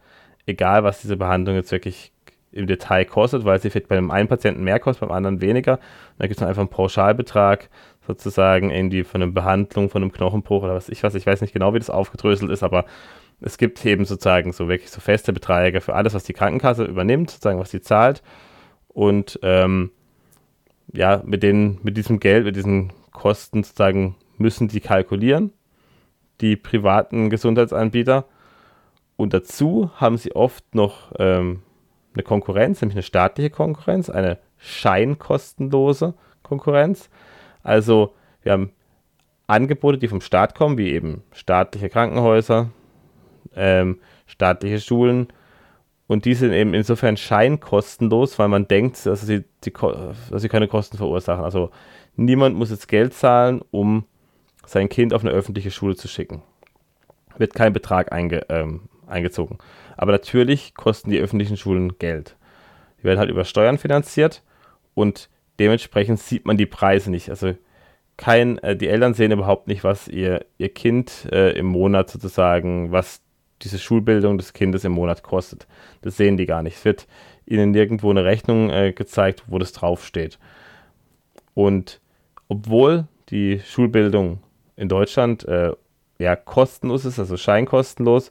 egal 0.47 0.85
was 0.85 1.01
diese 1.01 1.17
Behandlung 1.17 1.57
jetzt 1.57 1.73
wirklich 1.73 2.13
im 2.53 2.69
Detail 2.69 3.05
kostet, 3.05 3.45
weil 3.45 3.61
sie 3.61 3.71
vielleicht 3.71 3.89
bei 3.89 3.99
einem 3.99 4.29
Patienten 4.29 4.63
mehr 4.63 4.79
kostet, 4.79 5.09
beim 5.09 5.17
anderen 5.17 5.41
weniger. 5.41 5.73
Und 5.73 5.81
da 6.19 6.27
gibt 6.29 6.37
es 6.37 6.39
dann 6.39 6.49
einfach 6.49 6.61
einen 6.61 6.71
Pauschalbetrag, 6.71 7.71
sozusagen 8.07 8.71
irgendwie 8.71 9.03
von 9.03 9.21
einer 9.21 9.33
Behandlung, 9.33 9.91
von 9.91 10.01
einem 10.01 10.13
Knochenbruch 10.13 10.63
oder 10.63 10.77
was 10.77 10.89
ich 10.89 11.03
was. 11.03 11.17
Ich 11.17 11.27
weiß 11.27 11.41
nicht 11.41 11.53
genau, 11.53 11.75
wie 11.75 11.81
das 11.81 11.91
aufgedröselt 11.91 12.53
ist, 12.53 12.63
aber 12.63 12.85
es 13.41 13.59
gibt 13.59 13.85
eben 13.85 14.05
sozusagen 14.05 14.53
so 14.53 14.69
wirklich 14.69 14.93
so 14.93 15.01
feste 15.01 15.33
Beträge 15.33 15.81
für 15.81 15.97
alles, 15.97 16.15
was 16.15 16.23
die 16.23 16.35
Krankenkasse 16.35 16.85
übernimmt, 16.85 17.31
sozusagen, 17.33 17.59
was 17.59 17.73
sie 17.73 17.81
zahlt. 17.81 18.23
Und 18.87 19.41
ähm, 19.43 19.91
ja, 20.93 21.21
mit, 21.27 21.43
den, 21.43 21.81
mit 21.83 21.97
diesem 21.97 22.21
Geld, 22.21 22.45
mit 22.45 22.55
diesen 22.55 22.93
Kosten 23.11 23.65
sozusagen 23.65 24.15
müssen 24.39 24.69
die 24.69 24.81
kalkulieren, 24.81 25.53
die 26.41 26.57
privaten 26.57 27.31
Gesundheitsanbieter. 27.31 28.27
Und 29.17 29.35
dazu 29.35 29.91
haben 29.97 30.17
sie 30.17 30.35
oft 30.35 30.75
noch 30.75 31.13
ähm, 31.19 31.63
eine 32.15 32.23
Konkurrenz, 32.23 32.81
nämlich 32.81 32.97
eine 32.97 33.03
staatliche 33.03 33.51
Konkurrenz, 33.51 34.11
eine 34.11 34.39
scheinkostenlose 34.59 36.15
Konkurrenz. 36.43 37.11
Also 37.63 38.15
wir 38.43 38.53
haben 38.53 38.73
Angebote, 39.47 39.99
die 39.99 40.09
vom 40.09 40.21
Staat 40.21 40.55
kommen, 40.55 40.79
wie 40.79 40.91
eben 40.91 41.23
staatliche 41.33 41.89
Krankenhäuser, 41.89 42.71
ähm, 43.57 43.99
staatliche 44.27 44.81
Schulen. 44.81 45.29
Und 46.07 46.25
die 46.25 46.35
sind 46.35 46.53
eben 46.53 46.75
insofern 46.75 47.17
scheinkostenlos, 47.17 48.39
weil 48.39 48.49
man 48.49 48.69
denkt, 48.69 49.05
dass 49.05 49.23
sie, 49.23 49.45
die, 49.65 49.73
dass 49.73 50.43
sie 50.43 50.49
keine 50.49 50.69
Kosten 50.69 50.97
verursachen. 50.97 51.45
Also 51.45 51.71
niemand 52.17 52.57
muss 52.57 52.71
jetzt 52.71 52.89
Geld 52.89 53.15
zahlen, 53.15 53.63
um 53.71 54.05
sein 54.69 54.89
Kind 54.89 55.15
auf 55.15 55.23
eine 55.23 55.33
öffentliche 55.33 55.71
Schule 55.71 55.97
zu 55.97 56.09
schicken. 56.09 56.43
Wird 57.37 57.55
kein 57.55 57.73
Betrag 57.73 58.13
einge, 58.13 58.47
ähm, 58.49 58.83
eingezogen. 59.07 59.59
Aber 59.97 60.13
natürlich 60.13 60.75
kosten 60.75 61.11
die 61.11 61.19
öffentlichen 61.19 61.57
Schulen 61.57 61.99
Geld. 61.99 62.37
Die 62.99 63.05
werden 63.05 63.19
halt 63.19 63.31
über 63.31 63.45
Steuern 63.45 63.79
finanziert 63.79 64.43
und 64.95 65.31
dementsprechend 65.59 66.21
sieht 66.21 66.47
man 66.47 66.57
die 66.57 66.67
Preise 66.67 67.11
nicht. 67.11 67.31
Also 67.31 67.55
kein, 68.17 68.59
äh, 68.59 68.77
die 68.77 68.89
Eltern 68.89 69.15
sehen 69.15 69.33
überhaupt 69.33 69.69
nicht, 69.69 69.85
was 69.85 70.09
ihr, 70.09 70.45
ihr 70.59 70.69
Kind 70.69 71.29
äh, 71.33 71.53
im 71.53 71.67
Monat 71.67 72.11
sozusagen, 72.11 72.93
was 72.93 73.23
diese 73.63 73.79
Schulbildung 73.79 74.39
des 74.39 74.53
Kindes 74.53 74.85
im 74.85 74.93
Monat 74.93 75.23
kostet. 75.23 75.67
Das 76.03 76.17
sehen 76.17 76.37
die 76.37 76.47
gar 76.47 76.63
nicht. 76.63 76.77
Es 76.77 76.85
wird 76.85 77.07
ihnen 77.47 77.71
nirgendwo 77.71 78.11
eine 78.11 78.25
Rechnung 78.25 78.71
äh, 78.71 78.93
gezeigt, 78.93 79.45
wo 79.47 79.59
das 79.59 79.73
draufsteht. 79.73 80.39
Und 81.55 82.01
obwohl 82.49 83.07
die 83.31 83.61
Schulbildung 83.61 84.41
in 84.79 84.89
Deutschland 84.89 85.47
äh, 85.47 85.73
ja 86.19 86.37
kostenlos 86.37 87.05
ist, 87.05 87.19
also 87.19 87.37
scheinkostenlos, 87.37 88.31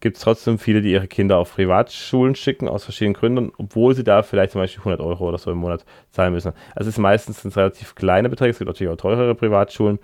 gibt 0.00 0.16
es 0.16 0.22
trotzdem 0.22 0.58
viele, 0.58 0.82
die 0.82 0.92
ihre 0.92 1.06
Kinder 1.06 1.38
auf 1.38 1.54
Privatschulen 1.54 2.34
schicken, 2.34 2.68
aus 2.68 2.84
verschiedenen 2.84 3.14
Gründen, 3.14 3.52
obwohl 3.56 3.94
sie 3.94 4.04
da 4.04 4.22
vielleicht 4.22 4.52
zum 4.52 4.60
Beispiel 4.60 4.80
100 4.80 5.00
Euro 5.00 5.28
oder 5.28 5.38
so 5.38 5.50
im 5.50 5.58
Monat 5.58 5.84
zahlen 6.10 6.32
müssen. 6.32 6.52
Also 6.74 6.88
es 6.88 6.96
ist 6.96 6.98
meistens 6.98 7.40
sind 7.40 7.56
relativ 7.56 7.94
kleine 7.94 8.28
Beträge, 8.28 8.50
es 8.50 8.58
gibt 8.58 8.68
natürlich 8.68 8.92
auch 8.92 8.98
teurere 8.98 9.34
Privatschulen, 9.34 9.98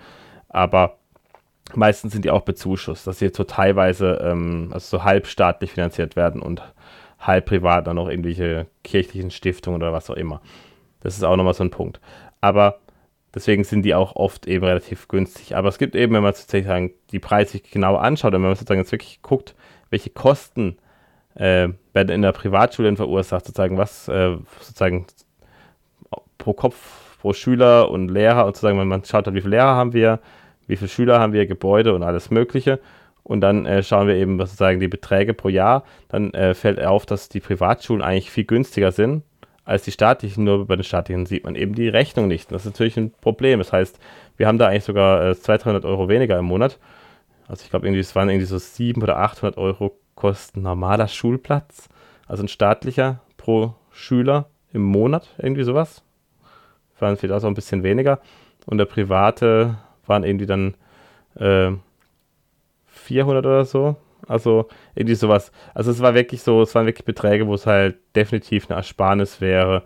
aber 0.48 0.96
meistens 1.74 2.12
sind 2.12 2.24
die 2.24 2.30
auch 2.30 2.42
bezuschusst, 2.42 3.06
dass 3.06 3.18
sie 3.18 3.26
jetzt 3.26 3.36
so 3.36 3.44
teilweise, 3.44 4.20
ähm, 4.24 4.70
also 4.72 4.98
so 4.98 5.04
halbstaatlich 5.04 5.72
finanziert 5.72 6.16
werden 6.16 6.40
und 6.40 6.62
halb 7.18 7.46
privat 7.46 7.86
dann 7.86 7.96
noch 7.96 8.08
irgendwelche 8.08 8.66
kirchlichen 8.82 9.30
Stiftungen 9.30 9.82
oder 9.82 9.92
was 9.92 10.08
auch 10.08 10.16
immer. 10.16 10.40
Das 11.00 11.16
ist 11.16 11.24
auch 11.24 11.36
nochmal 11.36 11.54
so 11.54 11.64
ein 11.64 11.70
Punkt. 11.70 12.00
Aber 12.40 12.78
Deswegen 13.34 13.62
sind 13.62 13.82
die 13.82 13.94
auch 13.94 14.16
oft 14.16 14.46
eben 14.46 14.64
relativ 14.64 15.06
günstig. 15.06 15.56
Aber 15.56 15.68
es 15.68 15.78
gibt 15.78 15.94
eben, 15.94 16.14
wenn 16.14 16.22
man 16.22 16.34
sozusagen 16.34 16.92
die 17.12 17.20
Preise 17.20 17.60
genau 17.60 17.96
anschaut 17.96 18.34
und 18.34 18.42
wenn 18.42 18.48
man 18.48 18.56
sozusagen 18.56 18.80
jetzt 18.80 18.92
wirklich 18.92 19.22
guckt, 19.22 19.54
welche 19.90 20.10
Kosten 20.10 20.78
äh, 21.34 21.68
werden 21.92 22.10
in 22.10 22.22
der 22.22 22.32
Privatschule 22.32 22.94
verursacht, 22.96 23.46
sozusagen 23.46 23.78
was 23.78 24.08
äh, 24.08 24.36
sozusagen 24.60 25.06
pro 26.38 26.54
Kopf, 26.54 27.18
pro 27.20 27.32
Schüler 27.32 27.90
und 27.90 28.08
Lehrer 28.08 28.46
und 28.46 28.56
sozusagen, 28.56 28.78
wenn 28.78 28.88
man 28.88 29.04
schaut, 29.04 29.32
wie 29.32 29.40
viele 29.40 29.56
Lehrer 29.56 29.76
haben 29.76 29.92
wir, 29.92 30.18
wie 30.66 30.76
viele 30.76 30.88
Schüler 30.88 31.20
haben 31.20 31.32
wir, 31.32 31.46
Gebäude 31.46 31.94
und 31.94 32.02
alles 32.02 32.30
Mögliche. 32.30 32.80
Und 33.22 33.42
dann 33.42 33.64
äh, 33.64 33.82
schauen 33.84 34.08
wir 34.08 34.16
eben 34.16 34.38
sozusagen 34.38 34.80
die 34.80 34.88
Beträge 34.88 35.34
pro 35.34 35.48
Jahr. 35.48 35.84
Dann 36.08 36.34
äh, 36.34 36.54
fällt 36.54 36.84
auf, 36.84 37.06
dass 37.06 37.28
die 37.28 37.38
Privatschulen 37.38 38.02
eigentlich 38.02 38.30
viel 38.30 38.44
günstiger 38.44 38.90
sind 38.90 39.22
als 39.70 39.84
die 39.84 39.92
staatlichen. 39.92 40.44
Nur 40.44 40.66
bei 40.66 40.76
den 40.76 40.84
staatlichen 40.84 41.26
sieht 41.26 41.44
man 41.44 41.54
eben 41.54 41.74
die 41.74 41.88
Rechnung 41.88 42.28
nicht. 42.28 42.50
Das 42.50 42.62
ist 42.66 42.72
natürlich 42.72 42.96
ein 42.96 43.12
Problem. 43.12 43.60
Das 43.60 43.72
heißt, 43.72 43.98
wir 44.36 44.46
haben 44.46 44.58
da 44.58 44.66
eigentlich 44.66 44.84
sogar 44.84 45.30
äh, 45.30 45.36
200, 45.36 45.64
300 45.64 45.84
Euro 45.84 46.08
weniger 46.08 46.38
im 46.38 46.44
Monat. 46.44 46.78
Also 47.46 47.64
ich 47.64 47.70
glaube, 47.70 47.88
es 47.98 48.16
waren 48.16 48.28
irgendwie 48.28 48.46
so 48.46 48.58
700 48.58 49.08
oder 49.08 49.18
800 49.18 49.56
Euro 49.58 49.96
kosten 50.16 50.62
normaler 50.62 51.08
Schulplatz. 51.08 51.88
Also 52.26 52.42
ein 52.42 52.48
staatlicher 52.48 53.20
pro 53.36 53.74
Schüler 53.92 54.46
im 54.72 54.82
Monat, 54.82 55.28
irgendwie 55.38 55.64
sowas. 55.64 56.02
Waren 56.98 57.16
vielleicht 57.16 57.34
auch 57.34 57.40
so 57.40 57.46
ein 57.46 57.54
bisschen 57.54 57.82
weniger. 57.82 58.20
Und 58.66 58.78
der 58.78 58.84
private 58.84 59.78
waren 60.06 60.24
irgendwie 60.24 60.46
dann 60.46 60.74
äh, 61.36 61.72
400 62.86 63.46
oder 63.46 63.64
so. 63.64 63.96
Also 64.26 64.68
irgendwie 64.94 65.14
sowas. 65.14 65.52
Also 65.74 65.90
es 65.90 66.00
war 66.00 66.14
wirklich 66.14 66.42
so, 66.42 66.62
es 66.62 66.74
waren 66.74 66.86
wirklich 66.86 67.04
Beträge, 67.04 67.46
wo 67.46 67.54
es 67.54 67.66
halt 67.66 67.96
definitiv 68.14 68.70
eine 68.70 68.76
Ersparnis 68.76 69.40
wäre, 69.40 69.82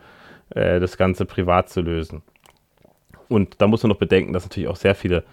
äh, 0.51 0.81
das 0.81 0.97
Ganze 0.97 1.25
privat 1.25 1.69
zu 1.69 1.81
lösen. 1.81 2.23
Und 3.29 3.61
da 3.61 3.67
muss 3.67 3.83
man 3.83 3.91
noch 3.91 3.99
bedenken, 3.99 4.33
dass 4.33 4.45
natürlich 4.45 4.69
auch 4.69 4.77
sehr 4.77 4.95
viele 4.95 5.25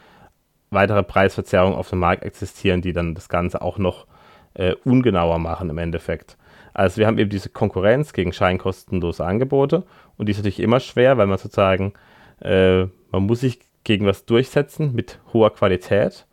weitere 0.70 1.04
Preisverzerrungen 1.04 1.78
auf 1.78 1.90
dem 1.90 2.00
Markt 2.00 2.24
existieren, 2.24 2.82
die 2.82 2.94
dann 2.94 3.14
das 3.14 3.30
Ganze 3.30 3.62
auch 3.62 3.78
noch 3.78 4.08
äh, 4.54 4.74
ungenauer 4.86 5.40
machen 5.40 5.70
im 5.70 5.78
Endeffekt. 5.78 6.38
Also 6.74 6.98
wir 6.98 7.08
haben 7.08 7.18
eben 7.18 7.30
diese 7.30 7.50
Konkurrenz 7.50 8.14
gegen 8.14 8.32
scheinkostenlose 8.32 9.26
Angebote 9.26 9.84
und 10.18 10.28
die 10.28 10.32
ist 10.32 10.38
natürlich 10.38 10.62
immer 10.62 10.80
schwer, 10.80 11.18
weil 11.18 11.28
man 11.28 11.38
sozusagen, 11.38 11.94
äh, 12.42 12.84
man 13.12 13.24
muss 13.24 13.42
sich 13.42 13.60
gegen 13.84 14.06
was 14.06 14.26
durchsetzen 14.26 14.94
mit 14.94 15.20
hoher 15.34 15.54
Qualität 15.54 16.26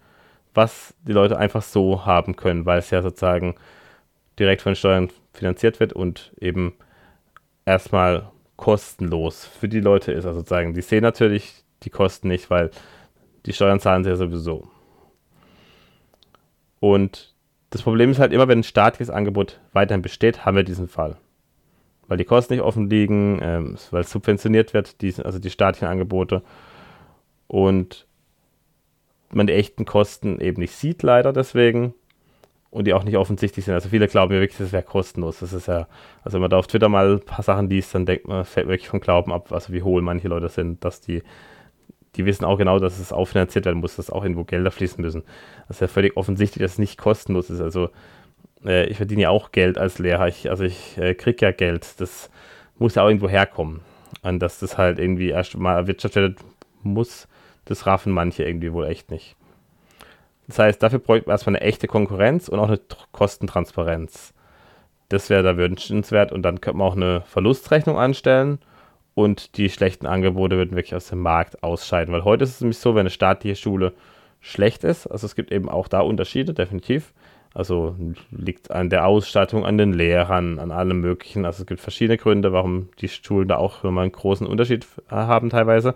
was 0.54 0.94
die 1.02 1.12
Leute 1.12 1.38
einfach 1.38 1.62
so 1.62 2.04
haben 2.06 2.36
können, 2.36 2.66
weil 2.66 2.78
es 2.78 2.90
ja 2.90 3.02
sozusagen 3.02 3.54
direkt 4.38 4.62
von 4.62 4.74
Steuern 4.74 5.10
finanziert 5.32 5.80
wird 5.80 5.92
und 5.92 6.32
eben 6.40 6.74
erstmal 7.64 8.30
kostenlos 8.56 9.44
für 9.44 9.68
die 9.68 9.80
Leute 9.80 10.12
ist. 10.12 10.26
Also 10.26 10.40
sozusagen, 10.40 10.74
die 10.74 10.82
sehen 10.82 11.02
natürlich 11.02 11.64
die 11.84 11.90
Kosten 11.90 12.28
nicht, 12.28 12.50
weil 12.50 12.70
die 13.46 13.52
Steuern 13.52 13.80
zahlen 13.80 14.04
sie 14.04 14.10
ja 14.10 14.16
sowieso. 14.16 14.68
Und 16.80 17.34
das 17.70 17.82
Problem 17.82 18.10
ist 18.10 18.18
halt 18.18 18.32
immer, 18.32 18.48
wenn 18.48 18.60
ein 18.60 18.64
staatliches 18.64 19.10
Angebot 19.10 19.60
weiterhin 19.72 20.02
besteht, 20.02 20.44
haben 20.44 20.56
wir 20.56 20.64
diesen 20.64 20.88
Fall. 20.88 21.16
Weil 22.08 22.16
die 22.16 22.24
Kosten 22.24 22.54
nicht 22.54 22.62
offen 22.62 22.88
liegen, 22.88 23.38
ähm, 23.42 23.76
weil 23.90 24.04
subventioniert 24.04 24.74
wird, 24.74 25.02
die, 25.02 25.14
also 25.22 25.38
die 25.38 25.50
staatlichen 25.50 25.88
Angebote. 25.88 26.42
Und 27.46 28.07
man 29.32 29.46
die 29.46 29.52
echten 29.52 29.84
Kosten 29.84 30.40
eben 30.40 30.60
nicht 30.60 30.74
sieht, 30.74 31.02
leider 31.02 31.32
deswegen. 31.32 31.94
Und 32.70 32.86
die 32.86 32.92
auch 32.92 33.04
nicht 33.04 33.16
offensichtlich 33.16 33.64
sind. 33.64 33.72
Also 33.72 33.88
viele 33.88 34.08
glauben 34.08 34.34
ja 34.34 34.40
wirklich, 34.40 34.58
das 34.58 34.72
wäre 34.72 34.82
kostenlos. 34.82 35.38
Das 35.40 35.54
ist 35.54 35.68
ja, 35.68 35.88
also 36.22 36.34
wenn 36.34 36.42
man 36.42 36.50
da 36.50 36.58
auf 36.58 36.66
Twitter 36.66 36.90
mal 36.90 37.14
ein 37.14 37.20
paar 37.20 37.42
Sachen 37.42 37.70
liest, 37.70 37.94
dann 37.94 38.04
denkt 38.04 38.28
man, 38.28 38.44
fällt 38.44 38.68
wirklich 38.68 38.90
vom 38.90 39.00
Glauben 39.00 39.32
ab, 39.32 39.52
also 39.52 39.72
wie 39.72 39.82
hohl 39.82 40.02
manche 40.02 40.28
Leute 40.28 40.50
sind, 40.50 40.84
dass 40.84 41.00
die, 41.00 41.22
die 42.16 42.26
wissen 42.26 42.44
auch 42.44 42.58
genau, 42.58 42.78
dass 42.78 42.98
es 42.98 43.10
auch 43.10 43.24
finanziert 43.24 43.64
werden 43.64 43.80
muss, 43.80 43.96
dass 43.96 44.10
auch 44.10 44.22
irgendwo 44.22 44.44
Gelder 44.44 44.70
fließen 44.70 45.00
müssen. 45.00 45.22
Das 45.66 45.78
ist 45.78 45.80
ja 45.80 45.88
völlig 45.88 46.18
offensichtlich, 46.18 46.62
dass 46.62 46.72
es 46.72 46.78
nicht 46.78 46.98
kostenlos 46.98 47.48
ist. 47.48 47.62
Also 47.62 47.88
äh, 48.64 48.86
ich 48.86 48.98
verdiene 48.98 49.22
ja 49.22 49.30
auch 49.30 49.50
Geld 49.50 49.78
als 49.78 49.98
Lehrer. 49.98 50.28
Ich, 50.28 50.50
also 50.50 50.64
ich 50.64 50.98
äh, 50.98 51.14
kriege 51.14 51.46
ja 51.46 51.52
Geld. 51.52 52.00
Das 52.00 52.28
muss 52.78 52.96
ja 52.96 53.02
auch 53.02 53.08
irgendwo 53.08 53.30
herkommen. 53.30 53.80
Und 54.22 54.40
dass 54.40 54.58
das 54.58 54.76
halt 54.76 54.98
irgendwie 54.98 55.30
erst 55.30 55.56
mal 55.56 55.76
erwirtschaftet 55.76 56.38
muss, 56.82 57.28
das 57.68 57.86
raffen 57.86 58.12
manche 58.12 58.44
irgendwie 58.44 58.72
wohl 58.72 58.86
echt 58.86 59.10
nicht. 59.10 59.36
Das 60.46 60.58
heißt, 60.58 60.82
dafür 60.82 60.98
bräuchte 60.98 61.28
man 61.28 61.34
erstmal 61.34 61.56
eine 61.56 61.64
echte 61.64 61.86
Konkurrenz 61.86 62.48
und 62.48 62.58
auch 62.58 62.68
eine 62.68 62.80
Kostentransparenz. 63.12 64.32
Das 65.10 65.30
wäre 65.30 65.42
da 65.42 65.56
wünschenswert 65.56 66.32
und 66.32 66.42
dann 66.42 66.60
könnte 66.60 66.78
man 66.78 66.88
auch 66.88 66.96
eine 66.96 67.22
Verlustrechnung 67.22 67.98
anstellen 67.98 68.58
und 69.14 69.56
die 69.56 69.68
schlechten 69.68 70.06
Angebote 70.06 70.56
würden 70.56 70.76
wirklich 70.76 70.94
aus 70.94 71.08
dem 71.08 71.20
Markt 71.20 71.62
ausscheiden. 71.62 72.14
Weil 72.14 72.24
heute 72.24 72.44
ist 72.44 72.50
es 72.50 72.60
nämlich 72.60 72.78
so, 72.78 72.94
wenn 72.94 73.00
eine 73.00 73.10
staatliche 73.10 73.56
Schule 73.56 73.92
schlecht 74.40 74.84
ist, 74.84 75.06
also 75.06 75.26
es 75.26 75.34
gibt 75.34 75.50
eben 75.50 75.68
auch 75.68 75.88
da 75.88 76.00
Unterschiede, 76.00 76.54
definitiv, 76.54 77.12
Also 77.54 77.96
liegt 78.30 78.70
an 78.70 78.90
der 78.90 79.06
Ausstattung, 79.06 79.64
an 79.64 79.78
den 79.78 79.92
Lehrern, 79.92 80.58
an 80.58 80.70
allem 80.70 81.00
Möglichen. 81.00 81.44
Also 81.44 81.62
es 81.62 81.66
gibt 81.66 81.80
verschiedene 81.80 82.18
Gründe, 82.18 82.52
warum 82.52 82.90
die 83.00 83.08
Schulen 83.08 83.48
da 83.48 83.56
auch 83.56 83.82
nochmal 83.82 84.04
einen 84.04 84.12
großen 84.12 84.46
Unterschied 84.46 84.86
haben 85.10 85.50
teilweise. 85.50 85.94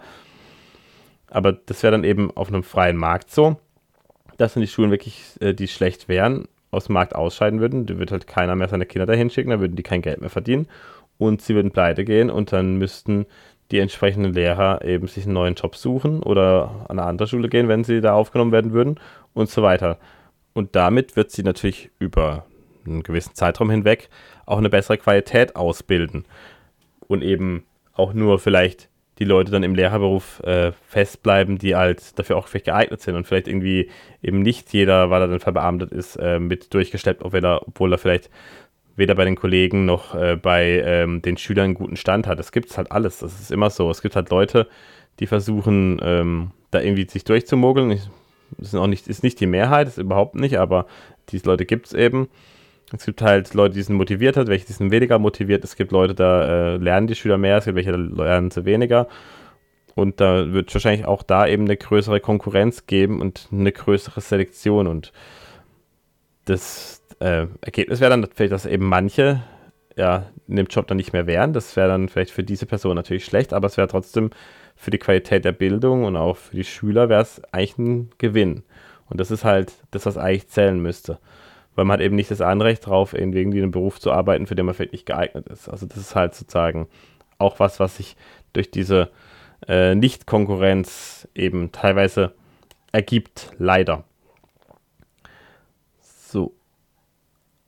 Aber 1.33 1.53
das 1.53 1.83
wäre 1.83 1.93
dann 1.93 2.05
eben 2.05 2.31
auf 2.37 2.49
einem 2.49 2.63
freien 2.63 2.97
Markt 2.97 3.31
so, 3.31 3.57
dass 4.37 4.55
dann 4.55 4.61
die 4.61 4.69
Schulen 4.69 4.91
wirklich, 4.91 5.37
äh, 5.41 5.55
die 5.55 5.67
schlecht 5.67 6.09
wären, 6.09 6.47
aus 6.71 6.87
dem 6.87 6.95
Markt 6.95 7.15
ausscheiden 7.15 7.61
würden. 7.61 7.87
Da 7.87 7.99
würde 7.99 8.13
halt 8.13 8.27
keiner 8.27 8.55
mehr 8.55 8.69
seine 8.69 8.87
Kinder 8.87 9.07
dahin 9.07 9.31
schicken, 9.31 9.51
da 9.51 9.61
würden 9.61 9.77
die 9.77 9.83
kein 9.83 10.03
Geld 10.03 10.21
mehr 10.21 10.31
verdienen 10.31 10.69
und 11.19 11.41
sie 11.41 11.55
würden 11.55 11.71
pleite 11.71 12.05
gehen 12.05 12.31
und 12.31 12.53
dann 12.53 12.77
müssten 12.77 13.27
die 13.71 13.79
entsprechenden 13.79 14.35
Lehrer 14.35 14.85
eben 14.85 15.07
sich 15.07 15.25
einen 15.25 15.33
neuen 15.33 15.55
Job 15.55 15.77
suchen 15.77 16.23
oder 16.23 16.87
an 16.89 16.99
eine 16.99 17.09
andere 17.09 17.29
Schule 17.29 17.49
gehen, 17.49 17.69
wenn 17.69 17.85
sie 17.85 18.03
da 18.03 18.13
aufgenommen 18.13 18.53
werden 18.53 18.73
würden 18.73 19.01
und 19.33 19.49
so 19.49 19.63
weiter. 19.63 19.99
Und 20.53 20.77
damit 20.77 21.17
wird 21.17 21.31
sie 21.31 21.43
natürlich 21.43 21.91
über 21.99 22.45
einen 22.85 23.03
gewissen 23.03 23.35
Zeitraum 23.35 23.71
hinweg 23.71 24.11
auch 24.45 24.59
eine 24.59 24.69
bessere 24.69 24.99
Qualität 24.99 25.57
ausbilden 25.57 26.27
und 27.07 27.23
eben 27.23 27.65
auch 27.95 28.13
nur 28.13 28.39
vielleicht 28.39 28.91
die 29.19 29.25
Leute 29.25 29.53
dann 29.53 29.63
im 29.63 29.75
Lehrerberuf 29.75 30.41
äh, 30.41 30.73
festbleiben, 30.89 31.59
die 31.59 31.77
halt 31.77 32.19
dafür 32.19 32.37
auch 32.37 32.49
vielleicht 32.49 32.67
geeignet 32.67 33.01
sind 33.01 33.15
und 33.15 33.27
vielleicht 33.27 33.47
irgendwie 33.47 33.91
eben 34.23 34.41
nicht 34.41 34.73
jeder, 34.73 35.11
weil 35.11 35.23
er 35.23 35.29
dann 35.29 35.41
verbeamtet 35.41 35.93
ist, 35.93 36.17
äh, 36.17 36.39
mit 36.39 36.73
durchgeschleppt, 36.73 37.23
obwohl 37.23 37.45
er, 37.45 37.67
obwohl 37.67 37.93
er 37.93 37.99
vielleicht 37.99 38.31
weder 38.97 39.15
bei 39.15 39.25
den 39.25 39.37
Kollegen 39.37 39.85
noch 39.85 40.15
äh, 40.15 40.37
bei 40.37 40.83
ähm, 40.85 41.23
den 41.23 41.37
Schülern 41.37 41.67
einen 41.67 41.75
guten 41.75 41.97
Stand 41.97 42.27
hat. 42.27 42.39
Das 42.39 42.53
gibt 42.53 42.71
es 42.71 42.79
halt 42.79 42.93
alles. 42.93 43.19
Das 43.19 43.41
ist 43.41 43.51
immer 43.51 43.71
so. 43.71 43.91
Es 43.91 44.03
gibt 44.03 44.17
halt 44.17 44.31
Leute, 44.31 44.69
die 45.21 45.27
versuchen, 45.27 46.01
ähm, 46.03 46.51
da 46.71 46.81
irgendwie 46.81 47.09
sich 47.09 47.25
durchzumogeln. 47.25 48.01
Das 48.59 48.69
ist, 48.69 48.75
auch 48.75 48.87
nicht, 48.87 49.09
ist 49.09 49.23
nicht 49.23 49.41
die 49.41 49.47
Mehrheit, 49.47 49.89
ist 49.89 49.99
überhaupt 49.99 50.35
nicht, 50.35 50.59
aber 50.59 50.87
diese 51.31 51.47
Leute 51.47 51.65
gibt 51.65 51.87
es 51.87 51.95
eben. 51.95 52.29
Es 52.95 53.07
gibt 53.07 53.23
halt 53.23 53.55
Leute, 53.55 53.75
die 53.75 53.83
sind 53.83 53.97
motiviert 53.97 54.37
hat, 54.37 54.49
welche 54.49 54.67
die 54.67 54.73
sind 54.73 54.91
weniger 54.91 55.19
motiviert. 55.19 55.65
Es 55.65 55.77
gibt 55.77 55.93
Leute, 55.93 56.15
da 56.15 56.75
äh, 56.75 56.77
lernen 56.77 57.07
die 57.07 57.15
Schüler 57.15 57.39
mehr, 57.39 57.59
es 57.59 57.65
gibt 57.65 57.77
welche, 57.77 57.93
da 57.93 57.97
lernen 57.99 58.51
sie 58.51 58.65
weniger. 58.65 59.09
Und 59.95 60.21
da 60.21 60.53
wird 60.53 60.73
wahrscheinlich 60.75 61.07
auch 61.07 61.23
da 61.23 61.47
eben 61.47 61.65
eine 61.65 61.77
größere 61.77 62.21
Konkurrenz 62.21 62.87
geben 62.87 63.21
und 63.21 63.49
eine 63.53 63.73
größere 63.73 64.21
Selektion. 64.21 64.87
Und 64.87 65.13
das 66.45 67.03
äh, 67.21 67.47
Ergebnis 67.61 68.01
wäre 68.01 68.11
dann 68.11 68.27
vielleicht, 68.35 68.53
dass 68.53 68.67
eben 68.67 68.87
manche 68.87 69.43
ja, 69.97 70.31
in 70.49 70.57
dem 70.57 70.67
Job 70.67 70.87
dann 70.87 70.97
nicht 70.97 71.13
mehr 71.13 71.27
wären. 71.27 71.53
Das 71.53 71.77
wäre 71.77 71.89
dann 71.89 72.09
vielleicht 72.09 72.31
für 72.31 72.45
diese 72.45 72.67
Person 72.67 72.97
natürlich 72.97 73.25
schlecht, 73.25 73.53
aber 73.53 73.67
es 73.67 73.77
wäre 73.77 73.89
trotzdem 73.89 74.31
für 74.77 74.91
die 74.91 74.99
Qualität 74.99 75.45
der 75.45 75.53
Bildung 75.53 76.05
und 76.05 76.17
auch 76.17 76.37
für 76.37 76.57
die 76.57 76.65
Schüler 76.65 77.09
wäre 77.09 77.23
es 77.23 77.43
eigentlich 77.53 77.79
ein 77.79 78.11
Gewinn. 78.19 78.63
Und 79.09 79.21
das 79.21 79.31
ist 79.31 79.45
halt 79.45 79.73
das, 79.91 80.07
was 80.07 80.17
eigentlich 80.17 80.49
zählen 80.49 80.81
müsste. 80.81 81.19
Weil 81.75 81.85
man 81.85 81.95
hat 81.95 82.01
eben 82.01 82.17
nicht 82.17 82.31
das 82.31 82.41
Anrecht 82.41 82.87
drauf, 82.87 83.15
irgendwie 83.15 83.41
in 83.41 83.53
einem 83.53 83.71
Beruf 83.71 84.01
zu 84.01 84.13
arbeiten, 84.13 84.47
für 84.47 84.55
den 84.55 84.67
man 84.67 84.75
vielleicht 84.75 84.93
nicht 84.93 85.07
geeignet 85.07 85.47
ist. 85.49 85.69
Also 85.69 85.87
das 85.87 85.99
ist 85.99 86.15
halt 86.15 86.35
sozusagen 86.35 86.89
auch 87.39 87.59
was, 87.61 87.81
was 87.81 87.97
sich 87.97 88.17
durch 88.53 88.71
diese 88.71 89.11
äh, 89.69 89.95
Nicht-Konkurrenz 89.95 91.29
eben 91.35 91.73
teilweise 91.73 92.35
ergibt, 92.93 93.53
leider. 93.59 94.05
So. 96.01 96.55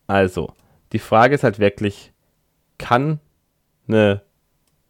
Also, 0.07 0.53
die 0.93 0.99
Frage 0.99 1.35
ist 1.35 1.45
halt 1.45 1.59
wirklich, 1.59 2.13
kann 2.79 3.21
eine 3.89 4.23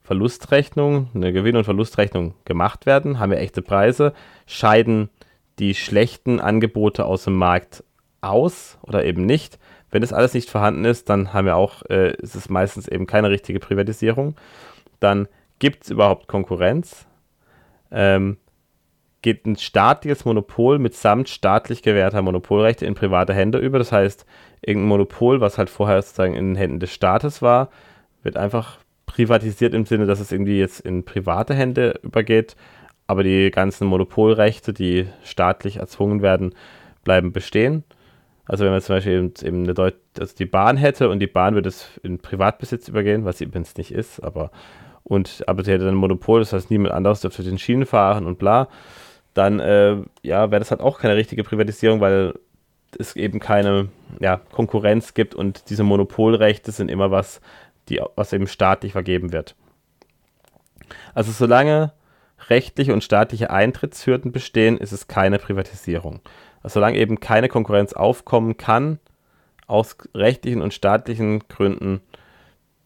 Verlustrechnung, 0.02 1.08
eine 1.14 1.32
Gewinn- 1.32 1.56
und 1.56 1.64
Verlustrechnung 1.64 2.34
gemacht 2.44 2.84
werden? 2.84 3.18
Haben 3.18 3.30
wir 3.30 3.38
echte 3.38 3.62
Preise? 3.62 4.12
Scheiden 4.46 5.08
die 5.58 5.74
schlechten 5.74 6.40
Angebote 6.40 7.04
aus 7.04 7.24
dem 7.24 7.36
Markt 7.36 7.84
aus 8.24 8.78
oder 8.82 9.04
eben 9.04 9.26
nicht? 9.26 9.58
Wenn 9.90 10.00
das 10.00 10.12
alles 10.12 10.34
nicht 10.34 10.50
vorhanden 10.50 10.84
ist, 10.84 11.08
dann 11.08 11.32
haben 11.32 11.46
wir 11.46 11.56
auch, 11.56 11.82
äh, 11.88 12.14
ist 12.16 12.34
es 12.34 12.48
meistens 12.48 12.88
eben 12.88 13.06
keine 13.06 13.30
richtige 13.30 13.60
Privatisierung. 13.60 14.34
Dann 14.98 15.28
gibt 15.58 15.84
es 15.84 15.90
überhaupt 15.90 16.26
Konkurrenz? 16.26 17.06
Ähm, 17.90 18.38
geht 19.22 19.46
ein 19.46 19.56
staatliches 19.56 20.24
Monopol 20.26 20.78
mitsamt 20.78 21.30
staatlich 21.30 21.82
gewährter 21.82 22.20
Monopolrechte 22.20 22.84
in 22.84 22.94
private 22.94 23.32
Hände 23.32 23.58
über. 23.58 23.78
Das 23.78 23.90
heißt, 23.90 24.26
irgendein 24.60 24.88
Monopol, 24.88 25.40
was 25.40 25.56
halt 25.56 25.70
vorher 25.70 26.02
sozusagen 26.02 26.34
in 26.34 26.50
den 26.50 26.56
Händen 26.56 26.80
des 26.80 26.92
Staates 26.92 27.40
war, 27.40 27.70
wird 28.22 28.36
einfach 28.36 28.78
privatisiert 29.06 29.74
im 29.74 29.86
Sinne, 29.86 30.06
dass 30.06 30.20
es 30.20 30.32
irgendwie 30.32 30.58
jetzt 30.58 30.80
in 30.80 31.04
private 31.04 31.54
Hände 31.54 32.00
übergeht, 32.02 32.56
aber 33.06 33.22
die 33.22 33.50
ganzen 33.50 33.86
Monopolrechte, 33.86 34.72
die 34.72 35.06
staatlich 35.22 35.76
erzwungen 35.76 36.20
werden, 36.20 36.54
bleiben 37.04 37.32
bestehen. 37.32 37.84
Also 38.46 38.64
wenn 38.64 38.72
man 38.72 38.80
zum 38.80 38.96
Beispiel 38.96 39.32
eben 39.42 39.64
eine 39.64 39.74
Deut 39.74 39.94
also 40.18 40.34
die 40.36 40.46
Bahn 40.46 40.76
hätte 40.76 41.08
und 41.08 41.18
die 41.20 41.26
Bahn 41.26 41.54
würde 41.54 41.68
es 41.68 41.98
in 42.02 42.18
Privatbesitz 42.18 42.88
übergehen, 42.88 43.24
was 43.24 43.38
sie 43.38 43.44
übrigens 43.44 43.76
nicht 43.76 43.90
ist, 43.90 44.20
aber 44.20 44.50
und 45.02 45.44
aber 45.46 45.64
sie 45.64 45.72
hätte 45.72 45.84
dann 45.84 45.94
ein 45.94 45.98
Monopol, 45.98 46.40
das 46.40 46.52
heißt 46.52 46.70
niemand 46.70 46.94
anderes 46.94 47.20
dürfte 47.20 47.42
den 47.42 47.58
Schienen 47.58 47.86
fahren 47.86 48.26
und 48.26 48.38
bla, 48.38 48.68
dann 49.34 49.60
äh, 49.60 49.96
ja, 50.22 50.50
wäre 50.50 50.60
das 50.60 50.70
halt 50.70 50.80
auch 50.80 50.98
keine 50.98 51.16
richtige 51.16 51.44
Privatisierung, 51.44 52.00
weil 52.00 52.34
es 52.98 53.16
eben 53.16 53.40
keine 53.40 53.88
ja, 54.20 54.40
Konkurrenz 54.52 55.14
gibt 55.14 55.34
und 55.34 55.68
diese 55.70 55.82
Monopolrechte 55.82 56.70
sind 56.70 56.90
immer 56.90 57.10
was, 57.10 57.40
die, 57.88 58.00
was 58.14 58.32
eben 58.32 58.46
staatlich 58.46 58.92
vergeben 58.92 59.32
wird. 59.32 59.56
Also 61.14 61.32
solange 61.32 61.92
rechtliche 62.48 62.92
und 62.92 63.02
staatliche 63.02 63.50
Eintrittshürden 63.50 64.32
bestehen, 64.32 64.78
ist 64.78 64.92
es 64.92 65.08
keine 65.08 65.38
Privatisierung. 65.38 66.20
Solange 66.64 66.98
eben 66.98 67.20
keine 67.20 67.48
Konkurrenz 67.48 67.92
aufkommen 67.92 68.56
kann, 68.56 68.98
aus 69.66 69.96
rechtlichen 70.14 70.62
und 70.62 70.74
staatlichen 70.74 71.40
Gründen, 71.48 72.00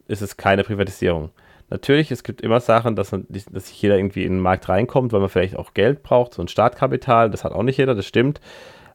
ist 0.07 0.23
es 0.23 0.37
keine 0.37 0.65
Privatisierung. 0.65 1.31
Natürlich, 1.71 2.11
es 2.11 2.23
gibt 2.23 2.41
immer 2.41 2.61
Sachen, 2.61 2.97
dass, 2.97 3.11
dass 3.11 3.51
nicht 3.53 3.83
jeder 3.83 3.99
irgendwie 3.99 4.25
in 4.25 4.35
den 4.35 4.41
Markt 4.41 4.69
reinkommt, 4.69 5.13
weil 5.13 5.21
man 5.21 5.29
vielleicht 5.29 5.57
auch 5.57 5.75
Geld 5.75 6.03
braucht, 6.03 6.35
so 6.35 6.43
ein 6.43 6.49
Startkapital, 6.49 7.31
das 7.31 7.45
hat 7.45 7.53
auch 7.53 7.63
nicht 7.63 7.77
jeder, 7.77 7.95
das 7.95 8.07
stimmt. 8.07 8.41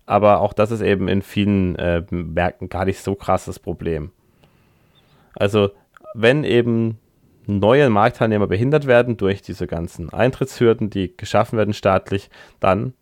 Aber 0.05 0.41
auch 0.41 0.53
das 0.53 0.71
ist 0.71 0.81
eben 0.81 1.07
in 1.07 1.21
vielen 1.21 1.75
äh, 1.75 2.03
Märkten 2.09 2.69
gar 2.69 2.85
nicht 2.85 2.99
so 2.99 3.15
krasses 3.15 3.59
Problem. 3.59 4.11
Also, 5.35 5.71
wenn 6.13 6.43
eben 6.43 6.99
neue 7.45 7.89
Marktteilnehmer 7.89 8.47
behindert 8.47 8.87
werden 8.87 9.17
durch 9.17 9.41
diese 9.41 9.67
ganzen 9.67 10.11
Eintrittshürden, 10.11 10.89
die 10.89 11.15
geschaffen 11.15 11.57
werden 11.57 11.73
staatlich, 11.73 12.29
dann 12.59 12.93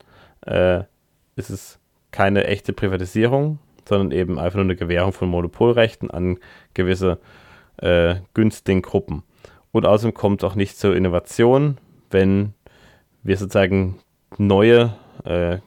äh, 0.42 0.84
ist 1.36 1.50
es 1.50 1.80
keine 2.12 2.46
echte 2.46 2.74
Privatisierung, 2.74 3.60
sondern 3.88 4.12
eben 4.12 4.40
einfach 4.40 4.58
nur 4.58 4.66
eine 4.66 4.76
Gewährung 4.76 5.14
von 5.14 5.30
Monopolrechten 5.30 6.12
an 6.12 6.38
gewisse 6.74 7.20
äh, 7.78 8.16
günstigen 8.34 8.82
Gruppen. 8.82 9.24
Und 9.72 9.86
außerdem 9.86 10.14
kommt 10.14 10.44
auch 10.44 10.56
nicht 10.56 10.78
zur 10.78 10.96
Innovation, 10.96 11.78
wenn 12.10 12.54
wir 13.24 13.38
sozusagen 13.38 14.00
neue 14.38 14.94
äh, 15.24 15.58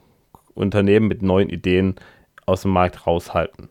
Unternehmen 0.55 1.09
mit 1.09 1.23
neuen 1.23 1.49
Ideen 1.49 1.97
aus 2.47 2.63
dem 2.63 2.73
Markt 2.73 3.07
raushalten. 3.07 3.69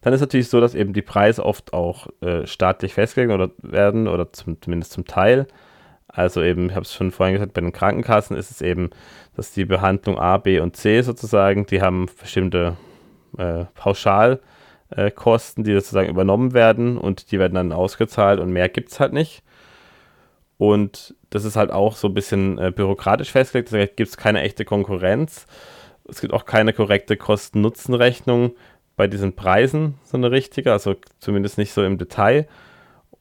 Dann 0.00 0.12
ist 0.12 0.20
natürlich 0.20 0.48
so, 0.48 0.60
dass 0.60 0.74
eben 0.74 0.92
die 0.92 1.02
Preise 1.02 1.44
oft 1.44 1.72
auch 1.72 2.06
äh, 2.20 2.46
staatlich 2.46 2.94
festgelegt 2.94 3.32
oder 3.32 3.50
werden 3.58 4.06
oder 4.06 4.32
zum, 4.32 4.60
zumindest 4.60 4.92
zum 4.92 5.04
Teil. 5.04 5.46
Also 6.16 6.42
eben, 6.42 6.70
ich 6.70 6.74
habe 6.74 6.84
es 6.84 6.94
schon 6.94 7.10
vorhin 7.10 7.34
gesagt, 7.34 7.52
bei 7.52 7.60
den 7.60 7.72
Krankenkassen 7.72 8.38
ist 8.38 8.50
es 8.50 8.62
eben, 8.62 8.88
dass 9.36 9.52
die 9.52 9.66
Behandlung 9.66 10.18
A, 10.18 10.38
B 10.38 10.60
und 10.60 10.74
C 10.74 11.02
sozusagen, 11.02 11.66
die 11.66 11.82
haben 11.82 12.08
bestimmte 12.18 12.78
äh, 13.36 13.66
Pauschalkosten, 13.74 15.62
äh, 15.62 15.66
die 15.66 15.74
sozusagen 15.74 16.08
übernommen 16.08 16.54
werden 16.54 16.96
und 16.96 17.30
die 17.32 17.38
werden 17.38 17.54
dann 17.54 17.70
ausgezahlt 17.70 18.40
und 18.40 18.50
mehr 18.50 18.70
gibt 18.70 18.92
es 18.92 18.98
halt 18.98 19.12
nicht. 19.12 19.42
Und 20.56 21.14
das 21.28 21.44
ist 21.44 21.56
halt 21.56 21.70
auch 21.70 21.96
so 21.96 22.08
ein 22.08 22.14
bisschen 22.14 22.56
äh, 22.56 22.72
bürokratisch 22.74 23.30
festgelegt. 23.30 23.70
Da 23.70 23.84
gibt 23.84 24.08
es 24.08 24.16
keine 24.16 24.40
echte 24.40 24.64
Konkurrenz. 24.64 25.46
Es 26.08 26.22
gibt 26.22 26.32
auch 26.32 26.46
keine 26.46 26.72
korrekte 26.72 27.18
Kosten-Nutzen-Rechnung 27.18 28.52
bei 28.96 29.06
diesen 29.06 29.34
Preisen, 29.36 29.96
so 30.02 30.16
eine 30.16 30.30
richtige, 30.30 30.72
also 30.72 30.94
zumindest 31.18 31.58
nicht 31.58 31.74
so 31.74 31.84
im 31.84 31.98
Detail. 31.98 32.48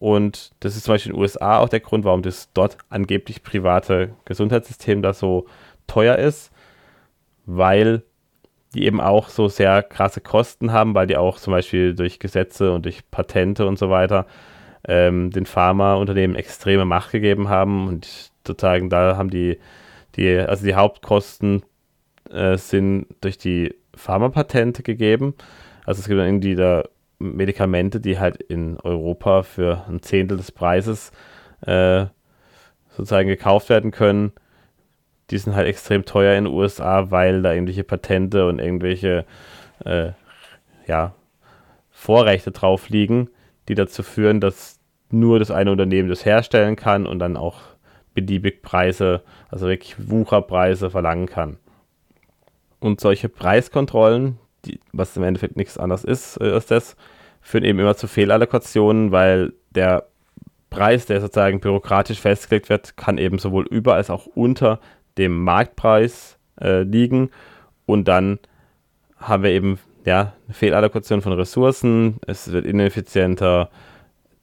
Und 0.05 0.51
das 0.59 0.75
ist 0.75 0.83
zum 0.83 0.93
Beispiel 0.93 1.13
in 1.13 1.15
den 1.15 1.21
USA 1.23 1.57
auch 1.57 1.67
der 1.67 1.79
Grund, 1.79 2.05
warum 2.05 2.21
das 2.21 2.53
dort 2.53 2.77
angeblich 2.89 3.41
private 3.41 4.13
Gesundheitssystem 4.25 5.01
da 5.01 5.13
so 5.13 5.47
teuer 5.87 6.17
ist, 6.17 6.51
weil 7.47 8.03
die 8.75 8.85
eben 8.85 9.01
auch 9.01 9.29
so 9.29 9.47
sehr 9.47 9.81
krasse 9.81 10.21
Kosten 10.21 10.71
haben, 10.71 10.93
weil 10.93 11.07
die 11.07 11.17
auch 11.17 11.39
zum 11.39 11.53
Beispiel 11.53 11.95
durch 11.95 12.19
Gesetze 12.19 12.71
und 12.71 12.85
durch 12.85 13.09
Patente 13.09 13.65
und 13.65 13.79
so 13.79 13.89
weiter 13.89 14.27
ähm, 14.87 15.31
den 15.31 15.47
Pharmaunternehmen 15.47 16.35
extreme 16.35 16.85
Macht 16.85 17.11
gegeben 17.11 17.49
haben 17.49 17.87
und 17.87 18.31
sozusagen 18.45 18.91
da 18.91 19.17
haben 19.17 19.31
die, 19.31 19.57
die 20.17 20.37
also 20.37 20.67
die 20.67 20.75
Hauptkosten 20.75 21.63
äh, 22.29 22.57
sind 22.57 23.07
durch 23.21 23.39
die 23.39 23.73
Pharmapatente 23.95 24.83
gegeben. 24.83 25.33
Also 25.83 26.01
es 26.01 26.07
gibt 26.07 26.19
irgendwie 26.19 26.53
da 26.53 26.83
Medikamente, 27.19 27.99
die 27.99 28.19
halt 28.19 28.38
in 28.38 28.78
Europa 28.80 29.43
für 29.43 29.86
ein 29.88 30.01
Zehntel 30.01 30.38
des 30.38 30.51
Preises 30.51 31.12
äh, 31.62 32.06
sozusagen 32.89 33.28
gekauft 33.28 33.69
werden 33.69 33.91
können, 33.91 34.34
die 35.30 35.38
sind 35.38 35.56
halt 35.56 35.67
extrem 35.67 36.06
teuer 36.06 36.38
in 36.38 36.45
den 36.45 36.54
USA, 36.54 37.12
weil 37.12 37.41
da 37.41 37.54
irgendwelche 37.54 37.84
Patente 37.84 38.47
und 38.47 38.60
irgendwelche 38.60 39.25
äh, 39.84 40.12
ja, 40.88 41.15
Vorrechte 41.89 42.51
drauf 42.51 42.89
liegen, 42.89 43.30
die 43.67 43.75
dazu 43.75 44.04
führen, 44.04 44.39
dass 44.39 44.80
nur 45.10 45.39
das 45.39 45.51
eine 45.51 45.71
Unternehmen 45.71 46.10
das 46.10 46.25
herstellen 46.25 46.75
kann 46.75 47.08
und 47.08 47.19
dann 47.19 47.38
auch 47.38 47.62
beliebig 48.13 48.62
Preise, 48.62 49.23
also 49.49 49.67
wirklich 49.67 49.95
Wucherpreise 50.10 50.89
verlangen 50.89 51.25
kann. 51.25 51.58
Und 52.80 52.99
solche 52.99 53.30
Preiskontrollen, 53.30 54.38
die, 54.65 54.80
was 54.91 55.15
im 55.17 55.23
Endeffekt 55.23 55.56
nichts 55.56 55.78
anderes 55.78 56.04
ist 56.04 56.38
äh, 56.41 56.51
als 56.51 56.65
das, 56.65 56.95
führen 57.41 57.63
eben 57.63 57.80
immer 57.80 57.95
zu 57.95 58.08
Fehlallokationen, 58.08 59.12
weil 59.12 59.54
der 59.71 60.08
Preis, 60.69 61.06
der 61.06 61.21
sozusagen 61.21 61.60
bürokratisch 61.60 62.19
festgelegt 62.19 62.69
wird, 62.69 62.97
kann 62.97 63.17
eben 63.17 63.39
sowohl 63.39 63.65
über 63.67 63.93
als 63.95 64.10
auch 64.10 64.25
unter 64.25 64.80
dem 65.17 65.43
Marktpreis 65.43 66.38
äh, 66.60 66.82
liegen. 66.82 67.30
Und 67.86 68.08
dann 68.08 68.39
haben 69.17 69.43
wir 69.43 69.51
eben 69.51 69.80
ja, 70.06 70.34
eine 70.45 70.54
Fehlallokation 70.54 71.21
von 71.21 71.34
Ressourcen, 71.34 72.17
es 72.28 72.51
wird 72.51 72.65
ineffizienter, 72.65 73.69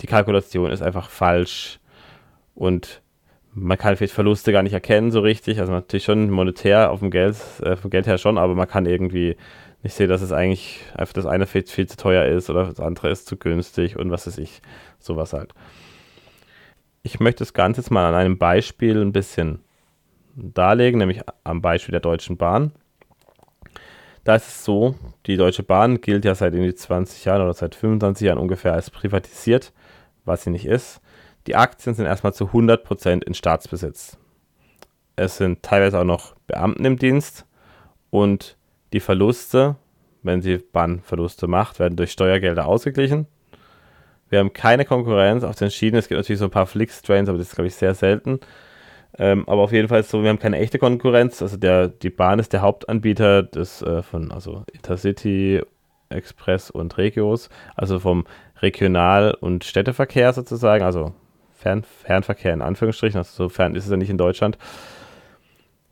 die 0.00 0.06
Kalkulation 0.06 0.70
ist 0.70 0.82
einfach 0.82 1.08
falsch. 1.08 1.78
Und 2.54 3.00
man 3.54 3.78
kann 3.78 3.96
vielleicht 3.96 4.14
Verluste 4.14 4.52
gar 4.52 4.62
nicht 4.62 4.72
erkennen 4.72 5.10
so 5.10 5.20
richtig, 5.20 5.60
also 5.60 5.72
natürlich 5.72 6.04
schon 6.04 6.30
monetär 6.30 6.90
auf 6.90 7.00
dem 7.00 7.10
Geld, 7.10 7.36
äh, 7.62 7.76
vom 7.76 7.90
Geld 7.90 8.06
her 8.06 8.18
schon, 8.18 8.38
aber 8.38 8.54
man 8.54 8.68
kann 8.68 8.86
irgendwie 8.86 9.36
nicht 9.82 9.94
sehen, 9.94 10.08
dass 10.08 10.22
es 10.22 10.32
eigentlich 10.32 10.80
einfach 10.94 11.12
das 11.12 11.26
eine 11.26 11.46
viel, 11.46 11.66
viel 11.66 11.88
zu 11.88 11.96
teuer 11.96 12.24
ist 12.26 12.50
oder 12.50 12.66
das 12.66 12.80
andere 12.80 13.10
ist 13.10 13.26
zu 13.26 13.36
günstig 13.36 13.96
und 13.96 14.10
was 14.10 14.26
weiß 14.26 14.38
ich, 14.38 14.62
sowas 14.98 15.32
halt. 15.32 15.52
Ich 17.02 17.18
möchte 17.18 17.40
das 17.40 17.52
Ganze 17.52 17.80
jetzt 17.80 17.90
mal 17.90 18.06
an 18.06 18.14
einem 18.14 18.38
Beispiel 18.38 19.00
ein 19.00 19.12
bisschen 19.12 19.60
darlegen, 20.36 20.98
nämlich 20.98 21.20
am 21.44 21.60
Beispiel 21.60 21.92
der 21.92 22.00
Deutschen 22.00 22.36
Bahn. 22.36 22.72
Da 24.24 24.36
ist 24.36 24.46
es 24.46 24.64
so, 24.64 24.94
die 25.26 25.36
Deutsche 25.36 25.64
Bahn 25.64 26.00
gilt 26.00 26.24
ja 26.24 26.36
seit 26.36 26.54
irgendwie 26.54 26.74
20 26.74 27.24
Jahren 27.24 27.42
oder 27.42 27.54
seit 27.54 27.74
25 27.74 28.24
Jahren 28.24 28.38
ungefähr 28.38 28.72
als 28.72 28.90
privatisiert, 28.90 29.72
was 30.24 30.44
sie 30.44 30.50
nicht 30.50 30.66
ist. 30.66 31.00
Die 31.48 31.56
Aktien 31.56 31.94
sind 31.94 32.06
erstmal 32.06 32.32
zu 32.32 32.46
100% 32.46 33.24
in 33.24 33.34
Staatsbesitz. 33.34 34.16
Es 35.16 35.38
sind 35.38 35.62
teilweise 35.64 35.98
auch 35.98 36.04
noch 36.04 36.36
Beamten 36.46 36.84
im 36.84 36.98
Dienst 36.98 37.46
und 38.10 38.56
die 38.92 39.00
Verluste, 39.00 39.76
wenn 40.22 40.42
sie 40.42 40.58
Bahnverluste 40.58 41.46
macht, 41.46 41.78
werden 41.78 41.96
durch 41.96 42.12
Steuergelder 42.12 42.66
ausgeglichen. 42.66 43.26
Wir 44.28 44.38
haben 44.38 44.52
keine 44.52 44.84
Konkurrenz 44.84 45.44
auf 45.44 45.56
den 45.56 45.70
Schienen. 45.70 45.96
Es 45.96 46.08
gibt 46.08 46.18
natürlich 46.18 46.38
so 46.38 46.46
ein 46.46 46.50
paar 46.50 46.66
Flix-Trains, 46.66 47.28
aber 47.28 47.38
das 47.38 47.48
ist, 47.48 47.54
glaube 47.54 47.68
ich, 47.68 47.74
sehr 47.74 47.94
selten. 47.94 48.40
Ähm, 49.18 49.46
aber 49.46 49.62
auf 49.62 49.72
jeden 49.72 49.88
Fall 49.88 50.02
so, 50.04 50.22
wir 50.22 50.30
haben 50.30 50.38
keine 50.38 50.58
echte 50.58 50.78
Konkurrenz. 50.78 51.42
Also 51.42 51.58
der, 51.58 51.88
die 51.88 52.08
Bahn 52.08 52.38
ist 52.38 52.52
der 52.52 52.62
Hauptanbieter 52.62 53.42
des, 53.42 53.82
äh, 53.82 54.02
von 54.02 54.32
also 54.32 54.64
Intercity, 54.72 55.60
Express 56.08 56.70
und 56.70 56.96
Regios, 56.96 57.50
also 57.74 57.98
vom 57.98 58.24
Regional- 58.60 59.34
und 59.34 59.64
Städteverkehr 59.64 60.32
sozusagen, 60.32 60.84
also 60.84 61.12
Fern, 61.54 61.84
Fernverkehr 61.84 62.54
in 62.54 62.62
Anführungsstrichen, 62.62 63.18
also 63.18 63.44
so 63.44 63.48
fern 63.48 63.74
ist 63.74 63.84
es 63.84 63.90
ja 63.90 63.96
nicht 63.96 64.10
in 64.10 64.18
Deutschland. 64.18 64.58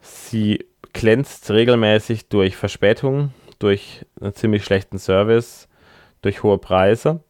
Sie 0.00 0.64
glänzt 0.92 1.50
regelmäßig 1.50 2.28
durch 2.28 2.56
Verspätungen, 2.56 3.32
durch 3.58 4.06
einen 4.20 4.34
ziemlich 4.34 4.64
schlechten 4.64 4.98
Service, 4.98 5.68
durch 6.22 6.42
hohe 6.42 6.58
Preise 6.58 7.20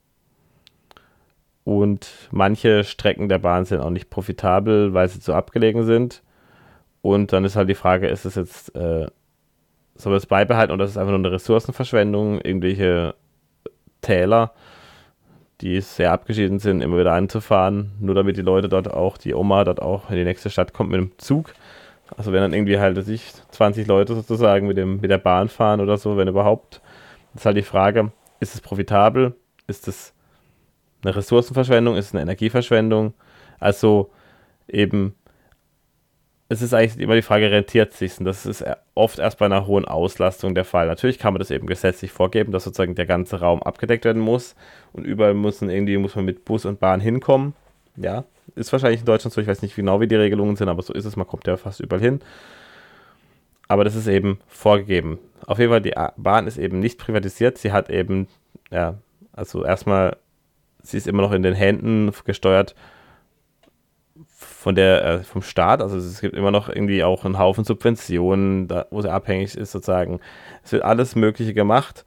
und 1.65 2.11
manche 2.31 2.85
Strecken 2.85 3.29
der 3.29 3.39
Bahn 3.39 3.65
sind 3.65 3.81
auch 3.81 3.91
nicht 3.91 4.11
profitabel, 4.11 4.95
weil 4.95 5.09
sie 5.09 5.21
zu 5.21 5.35
abgelegen 5.35 5.85
sind. 5.85 6.23
Und 7.03 7.33
dann 7.33 7.45
ist 7.45 7.57
halt 7.57 7.69
die 7.69 7.75
Frage, 7.75 8.09
ist 8.09 8.25
es 8.25 8.35
jetzt, 8.35 8.75
äh, 8.75 9.07
soll 9.95 10.17
es 10.17 10.27
beibehalten 10.27 10.73
oder 10.73 10.85
ist 10.85 10.91
es 10.91 10.97
einfach 10.97 11.13
nur 11.13 11.21
eine 11.21 11.33
Ressourcenverschwendung, 11.33 12.41
irgendwelche 12.41 13.15
Täler, 14.01 14.53
die 15.61 15.81
sehr 15.81 16.13
abgeschieden 16.13 16.59
sind, 16.59 16.81
immer 16.81 16.99
wieder 16.99 17.13
einzufahren, 17.13 17.93
nur 18.01 18.15
damit 18.15 18.37
die 18.37 18.43
Leute 18.43 18.69
dort 18.69 18.91
auch, 18.93 19.19
die 19.19 19.35
Oma 19.35 19.65
dort 19.65 19.81
auch 19.81 20.11
in 20.11 20.17
die 20.17 20.25
nächste 20.25 20.51
Stadt 20.51 20.73
kommt 20.73 20.91
mit 20.91 21.01
dem 21.01 21.13
Zug. 21.19 21.53
Also 22.17 22.33
wenn 22.33 22.41
dann 22.41 22.53
irgendwie 22.53 22.79
halt, 22.79 23.03
sich 23.05 23.33
20 23.51 23.87
Leute 23.87 24.15
sozusagen 24.15 24.67
mit, 24.67 24.77
dem, 24.77 25.01
mit 25.01 25.11
der 25.11 25.19
Bahn 25.19 25.49
fahren 25.49 25.81
oder 25.81 25.97
so, 25.97 26.17
wenn 26.17 26.29
überhaupt, 26.29 26.81
ist 27.35 27.47
halt 27.47 27.57
die 27.57 27.63
Frage, 27.63 28.13
ist 28.41 28.55
es 28.55 28.61
profitabel? 28.61 29.35
Ist 29.67 29.87
es 29.87 30.13
eine 31.03 31.15
Ressourcenverschwendung, 31.15 31.97
ist 31.97 32.15
eine 32.15 32.23
Energieverschwendung. 32.23 33.15
Also 33.59 34.11
eben, 34.69 35.15
es 36.49 36.63
ist 36.63 36.75
eigentlich 36.75 36.99
immer 36.99 37.15
die 37.15 37.23
Frage, 37.23 37.51
rentiert 37.51 37.93
sich 37.93 38.19
Und 38.19 38.25
das 38.25 38.45
ist 38.45 38.65
oft 38.95 39.19
erst 39.19 39.39
bei 39.39 39.47
einer 39.47 39.67
hohen 39.67 39.85
Auslastung 39.85 40.55
der 40.55 40.65
Fall. 40.65 40.87
Natürlich 40.89 41.19
kann 41.19 41.33
man 41.33 41.39
das 41.39 41.51
eben 41.51 41.67
gesetzlich 41.67 42.11
vorgeben, 42.11 42.53
dass 42.53 42.65
sozusagen 42.65 42.95
der 42.95 43.07
ganze 43.07 43.41
Raum 43.41 43.63
abgedeckt 43.63 44.05
werden 44.05 44.21
muss 44.21 44.57
und 44.93 45.05
überall 45.05 45.35
müssen 45.35 45.71
irgendwie 45.71 45.97
muss 45.97 46.17
man 46.17 46.25
mit 46.25 46.45
Bus 46.45 46.65
und 46.65 46.81
Bahn 46.81 47.01
hinkommen. 47.01 47.55
Ja, 47.97 48.25
ist 48.55 48.73
wahrscheinlich 48.73 49.01
in 49.01 49.07
Deutschland 49.07 49.33
so, 49.35 49.41
ich 49.41 49.47
weiß 49.47 49.63
nicht 49.63 49.77
genau, 49.77 50.01
wie 50.01 50.09
die 50.09 50.17
Regelungen 50.17 50.57
sind, 50.57 50.69
aber 50.69 50.83
so 50.83 50.93
ist 50.93 51.05
es, 51.05 51.17
man 51.17 51.27
kommt 51.27 51.47
ja 51.47 51.57
fast 51.57 51.81
überall 51.81 52.03
hin. 52.03 52.21
Aber 53.69 53.85
das 53.85 53.95
ist 53.95 54.07
eben 54.07 54.41
vorgegeben. 54.49 55.19
Auf 55.47 55.59
jeden 55.59 55.71
Fall, 55.71 55.83
die 55.83 55.95
Bahn 56.17 56.47
ist 56.47 56.59
eben 56.59 56.81
nicht 56.81 56.99
privatisiert, 56.99 57.59
sie 57.59 57.73
hat 57.73 57.91
eben, 57.91 58.27
ja, 58.71 58.99
also 59.33 59.65
erstmal 59.65 60.17
sie 60.83 60.97
ist 60.97 61.07
immer 61.07 61.23
noch 61.23 61.33
in 61.33 61.43
den 61.43 61.55
Händen 61.55 62.13
gesteuert 62.25 62.75
von 64.37 64.75
der, 64.75 65.05
äh, 65.05 65.19
vom 65.21 65.43
Staat. 65.43 65.81
Also 65.81 65.97
es 65.97 66.21
gibt 66.21 66.37
immer 66.37 66.51
noch 66.51 66.69
irgendwie 66.69 67.05
auch 67.05 67.25
einen 67.25 67.39
Haufen 67.39 67.65
Subventionen, 67.65 68.69
da, 68.69 68.87
wo 68.91 69.01
sie 69.01 69.11
abhängig 69.11 69.57
ist 69.57 69.73
sozusagen. 69.73 70.21
Es 70.65 70.73
wird 70.73 70.83
alles 70.83 71.17
Mögliche 71.17 71.55
gemacht. 71.55 72.05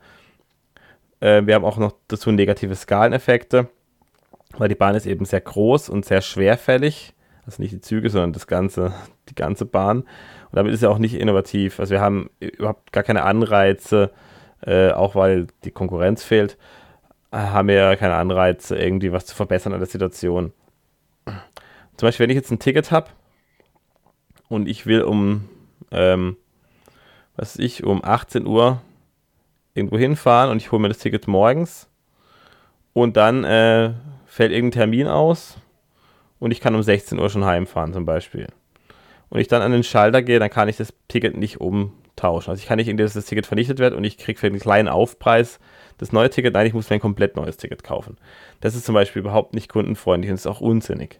Äh, 1.19 1.45
wir 1.45 1.55
haben 1.55 1.65
auch 1.65 1.77
noch 1.77 1.93
dazu 2.07 2.31
negative 2.31 2.75
Skaleneffekte, 2.75 3.69
weil 4.57 4.69
die 4.69 4.75
Bahn 4.75 4.95
ist 4.95 5.05
eben 5.05 5.25
sehr 5.25 5.41
groß 5.41 5.89
und 5.89 6.05
sehr 6.05 6.21
schwerfällig. 6.21 7.13
Also 7.45 7.61
nicht 7.61 7.73
die 7.73 7.81
Züge, 7.81 8.09
sondern 8.09 8.33
das 8.33 8.47
ganze, 8.47 8.93
die 9.29 9.35
ganze 9.35 9.65
Bahn. 9.65 9.99
Und 9.99 10.53
damit 10.53 10.73
ist 10.73 10.79
sie 10.79 10.89
auch 10.89 10.97
nicht 10.97 11.15
innovativ. 11.15 11.79
Also 11.79 11.91
wir 11.91 12.01
haben 12.01 12.29
überhaupt 12.39 12.91
gar 12.93 13.03
keine 13.03 13.23
Anreize, 13.23 14.11
äh, 14.65 14.91
auch 14.91 15.15
weil 15.15 15.47
die 15.63 15.71
Konkurrenz 15.71 16.23
fehlt 16.23 16.57
haben 17.33 17.67
wir 17.67 17.75
ja 17.75 17.95
keine 17.95 18.15
Anreize, 18.15 18.77
irgendwie 18.77 19.11
was 19.11 19.25
zu 19.25 19.35
verbessern 19.35 19.73
an 19.73 19.79
der 19.79 19.89
Situation. 19.89 20.53
Zum 21.25 22.07
Beispiel, 22.07 22.25
wenn 22.25 22.29
ich 22.29 22.35
jetzt 22.35 22.51
ein 22.51 22.59
Ticket 22.59 22.91
habe 22.91 23.09
und 24.49 24.67
ich 24.67 24.85
will 24.85 25.01
um, 25.01 25.49
ähm, 25.91 26.37
was 27.35 27.57
ich, 27.57 27.83
um 27.83 28.03
18 28.03 28.45
Uhr 28.45 28.81
irgendwo 29.73 29.97
hinfahren 29.97 30.51
und 30.51 30.57
ich 30.57 30.71
hole 30.71 30.81
mir 30.81 30.89
das 30.89 30.99
Ticket 30.99 31.27
morgens 31.27 31.89
und 32.93 33.17
dann 33.17 33.43
äh, 33.43 33.93
fällt 34.33 34.51
irgendein 34.51 34.79
Termin 34.79 35.07
aus 35.07 35.57
und 36.39 36.49
ich 36.49 36.59
kann 36.59 36.73
um 36.73 36.81
16 36.81 37.19
Uhr 37.19 37.29
schon 37.29 37.45
heimfahren 37.45 37.93
zum 37.93 38.07
Beispiel. 38.07 38.47
Und 39.29 39.39
ich 39.39 39.47
dann 39.47 39.61
an 39.61 39.71
den 39.71 39.83
Schalter 39.83 40.23
gehe, 40.23 40.39
dann 40.39 40.49
kann 40.49 40.67
ich 40.67 40.77
das 40.77 40.91
Ticket 41.07 41.37
nicht 41.37 41.61
umtauschen. 41.61 42.49
Also 42.49 42.59
ich 42.59 42.65
kann 42.65 42.77
nicht 42.77 42.99
dass 42.99 43.13
das 43.13 43.25
Ticket 43.25 43.45
vernichtet 43.45 43.77
wird 43.77 43.93
und 43.93 44.03
ich 44.03 44.17
kriege 44.17 44.39
für 44.39 44.47
einen 44.47 44.59
kleinen 44.59 44.87
Aufpreis 44.87 45.59
das 45.99 46.11
neue 46.11 46.31
Ticket, 46.31 46.55
nein, 46.55 46.65
ich 46.65 46.73
muss 46.73 46.89
mir 46.89 46.95
ein 46.95 46.99
komplett 46.99 47.35
neues 47.35 47.57
Ticket 47.57 47.83
kaufen. 47.83 48.17
Das 48.59 48.73
ist 48.73 48.85
zum 48.85 48.95
Beispiel 48.95 49.19
überhaupt 49.19 49.53
nicht 49.53 49.69
kundenfreundlich 49.69 50.31
und 50.31 50.35
ist 50.35 50.47
auch 50.47 50.61
unsinnig. 50.61 51.19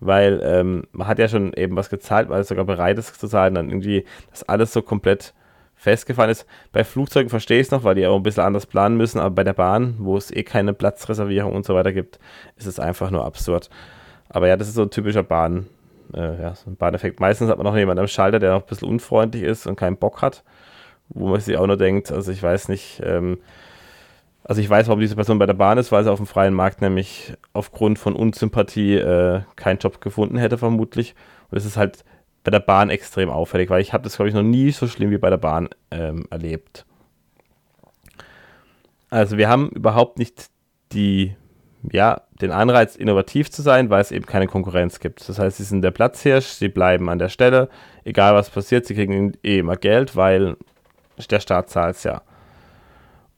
Weil 0.00 0.40
ähm, 0.42 0.88
man 0.90 1.06
hat 1.06 1.20
ja 1.20 1.28
schon 1.28 1.52
eben 1.52 1.76
was 1.76 1.88
gezahlt, 1.88 2.28
weil 2.30 2.40
es 2.40 2.48
sogar 2.48 2.64
bereit 2.64 2.98
ist 2.98 3.20
zu 3.20 3.28
zahlen, 3.28 3.54
dann 3.54 3.68
irgendwie 3.68 4.04
das 4.32 4.42
alles 4.42 4.72
so 4.72 4.82
komplett 4.82 5.34
festgefahren 5.80 6.28
ist. 6.28 6.46
Bei 6.72 6.84
Flugzeugen 6.84 7.30
verstehe 7.30 7.58
ich 7.58 7.68
es 7.68 7.70
noch, 7.70 7.84
weil 7.84 7.94
die 7.94 8.06
auch 8.06 8.14
ein 8.14 8.22
bisschen 8.22 8.42
anders 8.42 8.66
planen 8.66 8.98
müssen, 8.98 9.18
aber 9.18 9.34
bei 9.34 9.44
der 9.44 9.54
Bahn, 9.54 9.94
wo 9.98 10.14
es 10.14 10.30
eh 10.30 10.42
keine 10.42 10.74
Platzreservierung 10.74 11.54
und 11.54 11.64
so 11.64 11.74
weiter 11.74 11.94
gibt, 11.94 12.18
ist 12.56 12.66
es 12.66 12.78
einfach 12.78 13.10
nur 13.10 13.24
absurd. 13.24 13.70
Aber 14.28 14.46
ja, 14.46 14.58
das 14.58 14.68
ist 14.68 14.74
so 14.74 14.82
ein 14.82 14.90
typischer 14.90 15.22
Bahn, 15.22 15.68
äh, 16.12 16.42
ja, 16.42 16.54
so 16.54 16.68
ein 16.68 16.76
Bahneffekt. 16.76 17.18
Meistens 17.18 17.48
hat 17.48 17.56
man 17.56 17.64
noch 17.64 17.76
jemanden 17.76 18.00
am 18.00 18.08
Schalter, 18.08 18.38
der 18.38 18.52
noch 18.52 18.60
ein 18.60 18.66
bisschen 18.66 18.88
unfreundlich 18.88 19.42
ist 19.42 19.66
und 19.66 19.76
keinen 19.76 19.96
Bock 19.96 20.20
hat, 20.20 20.44
wo 21.08 21.28
man 21.28 21.40
sich 21.40 21.56
auch 21.56 21.66
nur 21.66 21.78
denkt, 21.78 22.12
also 22.12 22.30
ich 22.30 22.42
weiß 22.42 22.68
nicht, 22.68 23.00
ähm, 23.02 23.38
also 24.44 24.60
ich 24.60 24.68
weiß, 24.68 24.86
warum 24.88 25.00
diese 25.00 25.16
Person 25.16 25.38
bei 25.38 25.46
der 25.46 25.54
Bahn 25.54 25.78
ist, 25.78 25.92
weil 25.92 26.04
sie 26.04 26.12
auf 26.12 26.18
dem 26.18 26.26
freien 26.26 26.52
Markt 26.52 26.82
nämlich 26.82 27.32
aufgrund 27.54 27.98
von 27.98 28.14
Unsympathie 28.14 28.96
äh, 28.96 29.40
keinen 29.56 29.78
Job 29.78 30.02
gefunden 30.02 30.36
hätte, 30.36 30.58
vermutlich. 30.58 31.14
Und 31.50 31.56
es 31.56 31.64
ist 31.64 31.78
halt 31.78 32.04
bei 32.42 32.50
der 32.50 32.60
Bahn 32.60 32.90
extrem 32.90 33.28
auffällig, 33.28 33.70
weil 33.70 33.82
ich 33.82 33.92
habe 33.92 34.04
das, 34.04 34.16
glaube 34.16 34.28
ich, 34.28 34.34
noch 34.34 34.42
nie 34.42 34.70
so 34.70 34.86
schlimm 34.86 35.10
wie 35.10 35.18
bei 35.18 35.30
der 35.30 35.36
Bahn 35.36 35.68
ähm, 35.90 36.26
erlebt. 36.30 36.86
Also 39.10 39.36
wir 39.36 39.48
haben 39.48 39.70
überhaupt 39.70 40.18
nicht 40.18 40.46
die, 40.92 41.36
ja, 41.90 42.22
den 42.40 42.52
Anreiz, 42.52 42.96
innovativ 42.96 43.50
zu 43.50 43.60
sein, 43.62 43.90
weil 43.90 44.00
es 44.00 44.12
eben 44.12 44.24
keine 44.24 44.46
Konkurrenz 44.46 45.00
gibt. 45.00 45.28
Das 45.28 45.38
heißt, 45.38 45.58
sie 45.58 45.64
sind 45.64 45.82
der 45.82 45.90
Platzhirsch, 45.90 46.46
sie 46.46 46.68
bleiben 46.68 47.08
an 47.08 47.18
der 47.18 47.28
Stelle, 47.28 47.68
egal 48.04 48.34
was 48.34 48.50
passiert, 48.50 48.86
sie 48.86 48.94
kriegen 48.94 49.36
eh 49.42 49.58
immer 49.58 49.76
Geld, 49.76 50.16
weil 50.16 50.56
der 51.30 51.40
Staat 51.40 51.68
zahlt 51.68 51.96
es 51.96 52.04
ja. 52.04 52.22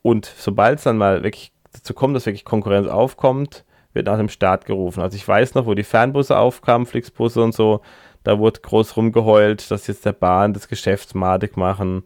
Und 0.03 0.27
sobald 0.27 0.79
es 0.79 0.85
dann 0.85 0.99
mal 0.99 1.23
wirklich 1.23 1.53
dazu 1.73 1.95
kommt, 1.95 2.15
dass 2.15 2.27
wirklich 2.27 2.45
Konkurrenz 2.45 2.87
aufkommt, 2.89 3.65
wird 3.93 4.07
nach 4.07 4.19
dem 4.19 4.29
Start 4.29 4.65
gerufen. 4.65 5.01
Also 5.01 5.17
ich 5.17 5.27
weiß 5.27 5.55
noch, 5.55 5.67
wo 5.67 5.75
die 5.75 5.83
Fernbusse 5.83 6.37
aufkamen, 6.37 6.87
Flixbusse 6.87 7.43
und 7.43 7.55
so, 7.55 7.81
Da 8.25 8.39
wurde 8.39 8.61
groß 8.61 8.97
rumgeheult, 8.97 9.71
dass 9.71 9.87
jetzt 9.87 10.05
der 10.07 10.13
Bahn 10.13 10.55
das 10.55 10.69
Geschäft 10.69 11.15
madig 11.15 11.57
machen. 11.57 12.05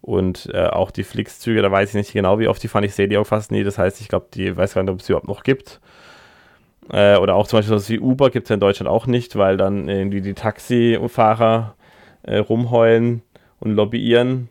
Und 0.00 0.48
äh, 0.54 0.66
auch 0.66 0.90
die 0.90 1.04
Flix-Züge, 1.04 1.60
da 1.60 1.70
weiß 1.70 1.90
ich 1.90 1.94
nicht 1.94 2.12
genau, 2.12 2.38
wie 2.38 2.48
oft 2.48 2.62
die 2.62 2.68
fahren. 2.68 2.84
Ich 2.84 2.94
sehe 2.94 3.08
die 3.08 3.18
auch 3.18 3.26
fast 3.26 3.50
nie. 3.50 3.64
Das 3.64 3.78
heißt, 3.78 4.00
ich 4.00 4.08
glaube, 4.08 4.28
die 4.32 4.56
weiß 4.56 4.74
gar 4.74 4.82
nicht, 4.82 4.92
ob 4.92 5.00
es 5.00 5.08
überhaupt 5.08 5.28
noch 5.28 5.42
gibt. 5.42 5.80
Äh, 6.90 7.16
oder 7.16 7.34
auch 7.34 7.46
zum 7.46 7.58
Beispiel 7.58 7.70
sowas 7.70 7.90
wie 7.90 8.00
Uber 8.00 8.30
gibt 8.30 8.46
es 8.46 8.50
ja 8.50 8.54
in 8.54 8.60
Deutschland 8.60 8.88
auch 8.88 9.06
nicht, 9.06 9.36
weil 9.36 9.56
dann 9.56 9.88
irgendwie 9.88 10.20
die 10.20 10.34
Taxifahrer 10.34 11.74
äh, 12.22 12.38
rumheulen 12.38 13.22
und 13.60 13.72
lobbyieren, 13.72 14.48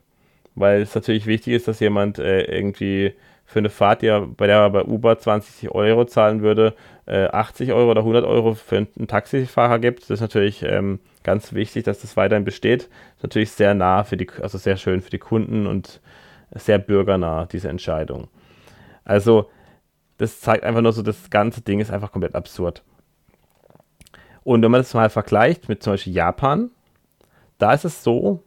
weil 0.55 0.81
es 0.81 0.93
natürlich 0.93 1.25
wichtig 1.25 1.53
ist, 1.53 1.67
dass 1.67 1.79
jemand 1.79 2.19
äh, 2.19 2.43
irgendwie 2.43 3.13
für 3.47 3.59
eine 3.59 3.69
Fahrt, 3.69 4.01
die 4.01 4.07
er, 4.07 4.27
bei 4.27 4.45
der 4.45 4.57
er 4.57 4.69
bei 4.69 4.83
Uber 4.83 5.17
20 5.17 5.71
Euro 5.71 6.05
zahlen 6.05 6.41
würde, 6.41 6.75
80 7.07 7.69
äh, 7.69 7.71
Euro 7.71 7.91
oder 7.91 8.01
100 8.01 8.25
Euro 8.25 8.53
für 8.55 8.75
einen 8.77 9.07
Taxifahrer 9.07 9.79
gibt. 9.79 10.03
Das 10.03 10.09
ist 10.09 10.21
natürlich 10.21 10.63
ähm, 10.63 10.99
ganz 11.23 11.53
wichtig, 11.53 11.85
dass 11.85 12.01
das 12.01 12.17
weiterhin 12.17 12.43
besteht. 12.43 12.81
Das 12.81 13.17
ist 13.17 13.23
natürlich 13.23 13.51
sehr 13.51 13.73
nah 13.73 14.03
für 14.03 14.17
die, 14.17 14.27
also 14.41 14.57
sehr 14.57 14.75
schön 14.75 15.01
für 15.01 15.09
die 15.09 15.17
Kunden 15.17 15.65
und 15.65 16.01
sehr 16.51 16.77
bürgernah, 16.77 17.45
diese 17.45 17.69
Entscheidung. 17.69 18.27
Also 19.05 19.49
das 20.17 20.41
zeigt 20.41 20.65
einfach 20.65 20.81
nur 20.81 20.91
so, 20.91 21.01
das 21.01 21.29
ganze 21.29 21.61
Ding 21.61 21.79
ist 21.79 21.89
einfach 21.89 22.11
komplett 22.11 22.35
absurd. 22.35 22.83
Und 24.43 24.61
wenn 24.61 24.71
man 24.71 24.81
das 24.81 24.93
mal 24.93 25.09
vergleicht 25.09 25.69
mit 25.69 25.81
zum 25.81 25.93
Beispiel 25.93 26.13
Japan, 26.13 26.71
da 27.59 27.73
ist 27.73 27.85
es 27.85 28.03
so, 28.03 28.43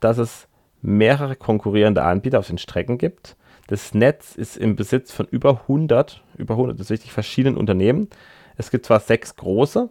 dass 0.00 0.18
es 0.18 0.46
mehrere 0.82 1.36
konkurrierende 1.36 2.02
Anbieter 2.02 2.38
auf 2.38 2.48
den 2.48 2.58
Strecken 2.58 2.98
gibt. 2.98 3.36
Das 3.72 3.94
Netz 3.94 4.36
ist 4.36 4.58
im 4.58 4.76
Besitz 4.76 5.12
von 5.12 5.26
über 5.30 5.62
100, 5.62 6.22
über 6.36 6.56
100, 6.56 6.78
das 6.78 6.88
ist 6.88 6.90
wichtig, 6.90 7.12
verschiedenen 7.12 7.56
Unternehmen. 7.56 8.10
Es 8.58 8.70
gibt 8.70 8.84
zwar 8.84 9.00
sechs 9.00 9.34
große 9.34 9.88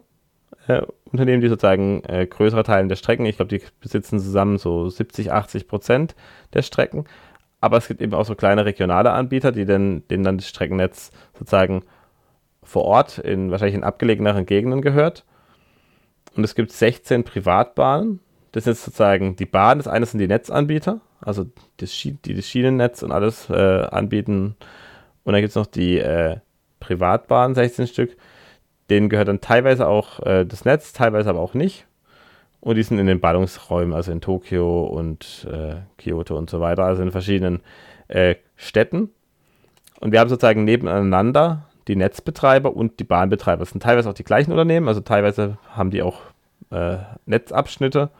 äh, 0.68 0.82
Unternehmen, 1.10 1.42
die 1.42 1.48
sozusagen 1.48 2.04
äh, 2.04 2.24
größere 2.24 2.62
Teile 2.62 2.86
der 2.86 2.94
Strecken, 2.94 3.26
ich 3.26 3.38
glaube, 3.38 3.48
die 3.48 3.60
besitzen 3.80 4.20
zusammen 4.20 4.58
so 4.58 4.88
70, 4.88 5.32
80 5.32 5.66
Prozent 5.66 6.14
der 6.54 6.62
Strecken, 6.62 7.06
aber 7.60 7.76
es 7.76 7.88
gibt 7.88 8.00
eben 8.00 8.14
auch 8.14 8.24
so 8.24 8.36
kleine 8.36 8.64
regionale 8.66 9.10
Anbieter, 9.10 9.50
die 9.50 9.64
dann, 9.64 10.06
denen 10.06 10.22
dann 10.22 10.38
das 10.38 10.48
Streckennetz 10.48 11.10
sozusagen 11.36 11.82
vor 12.62 12.84
Ort 12.84 13.18
in 13.18 13.50
wahrscheinlich 13.50 13.74
in 13.74 13.82
abgelegeneren 13.82 14.46
Gegenden 14.46 14.80
gehört. 14.80 15.24
Und 16.36 16.44
es 16.44 16.54
gibt 16.54 16.70
16 16.70 17.24
Privatbahnen. 17.24 18.20
Das 18.52 18.68
ist 18.68 18.84
sozusagen 18.84 19.34
die 19.34 19.46
Bahn. 19.46 19.78
Das 19.78 19.88
eine 19.88 20.06
sind 20.06 20.20
die 20.20 20.28
Netzanbieter, 20.28 21.00
also 21.22 21.46
das 21.78 21.90
die 21.92 22.34
das 22.34 22.46
Schienennetz 22.46 23.02
und 23.02 23.12
alles 23.12 23.48
äh, 23.50 23.54
anbieten. 23.82 24.56
Und 25.24 25.32
dann 25.32 25.40
gibt 25.40 25.50
es 25.50 25.56
noch 25.56 25.66
die 25.66 25.98
äh, 25.98 26.36
Privatbahnen, 26.80 27.54
16 27.54 27.86
Stück. 27.86 28.16
Denen 28.90 29.08
gehört 29.08 29.28
dann 29.28 29.40
teilweise 29.40 29.86
auch 29.86 30.20
äh, 30.20 30.44
das 30.44 30.64
Netz, 30.64 30.92
teilweise 30.92 31.30
aber 31.30 31.40
auch 31.40 31.54
nicht. 31.54 31.86
Und 32.60 32.76
die 32.76 32.82
sind 32.82 32.98
in 32.98 33.06
den 33.06 33.20
Ballungsräumen, 33.20 33.92
also 33.92 34.12
in 34.12 34.20
Tokio 34.20 34.84
und 34.84 35.46
äh, 35.50 35.76
Kyoto 35.98 36.36
und 36.36 36.50
so 36.50 36.60
weiter, 36.60 36.84
also 36.84 37.02
in 37.02 37.10
verschiedenen 37.10 37.60
äh, 38.08 38.36
Städten. 38.56 39.10
Und 40.00 40.12
wir 40.12 40.20
haben 40.20 40.28
sozusagen 40.28 40.64
nebeneinander 40.64 41.66
die 41.88 41.96
Netzbetreiber 41.96 42.74
und 42.74 43.00
die 43.00 43.04
Bahnbetreiber. 43.04 43.60
Das 43.60 43.70
sind 43.70 43.82
teilweise 43.82 44.10
auch 44.10 44.14
die 44.14 44.24
gleichen 44.24 44.52
Unternehmen, 44.52 44.88
also 44.88 45.00
teilweise 45.00 45.58
haben 45.70 45.90
die 45.90 46.02
auch 46.02 46.20
äh, 46.70 46.98
Netzabschnitte 47.26 48.10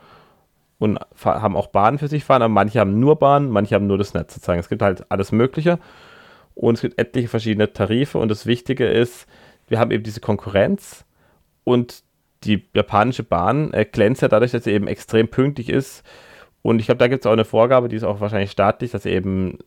und 0.83 0.99
haben 1.23 1.55
auch 1.55 1.67
Bahnen 1.67 1.97
für 1.97 2.09
sich 2.09 2.25
fahren, 2.25 2.41
aber 2.41 2.53
manche 2.53 2.81
haben 2.81 2.99
nur 2.99 3.17
Bahnen, 3.17 3.49
manche 3.49 3.73
haben 3.73 3.87
nur 3.87 3.97
das 3.97 4.13
Netz 4.13 4.33
sozusagen. 4.33 4.59
Es 4.59 4.67
gibt 4.67 4.81
halt 4.81 5.09
alles 5.09 5.31
Mögliche 5.31 5.79
und 6.55 6.75
es 6.75 6.81
gibt 6.81 6.99
etliche 6.99 7.29
verschiedene 7.29 7.71
Tarife 7.71 8.17
und 8.17 8.27
das 8.29 8.45
Wichtige 8.45 8.85
ist, 8.85 9.25
wir 9.69 9.79
haben 9.79 9.91
eben 9.91 10.03
diese 10.03 10.19
Konkurrenz 10.19 11.05
und 11.63 12.03
die 12.43 12.67
japanische 12.73 13.23
Bahn 13.23 13.73
äh, 13.73 13.85
glänzt 13.85 14.21
ja 14.21 14.27
dadurch, 14.27 14.51
dass 14.51 14.65
sie 14.65 14.73
eben 14.73 14.87
extrem 14.87 15.29
pünktlich 15.29 15.69
ist. 15.69 16.03
Und 16.61 16.79
ich 16.79 16.87
glaube, 16.87 16.99
da 16.99 17.07
gibt 17.07 17.23
es 17.23 17.27
auch 17.27 17.33
eine 17.33 17.45
Vorgabe, 17.45 17.87
die 17.87 17.95
ist 17.95 18.03
auch 18.03 18.19
wahrscheinlich 18.19 18.51
staatlich, 18.51 18.91
dass 18.91 19.03
sie 19.03 19.11
eben 19.11 19.59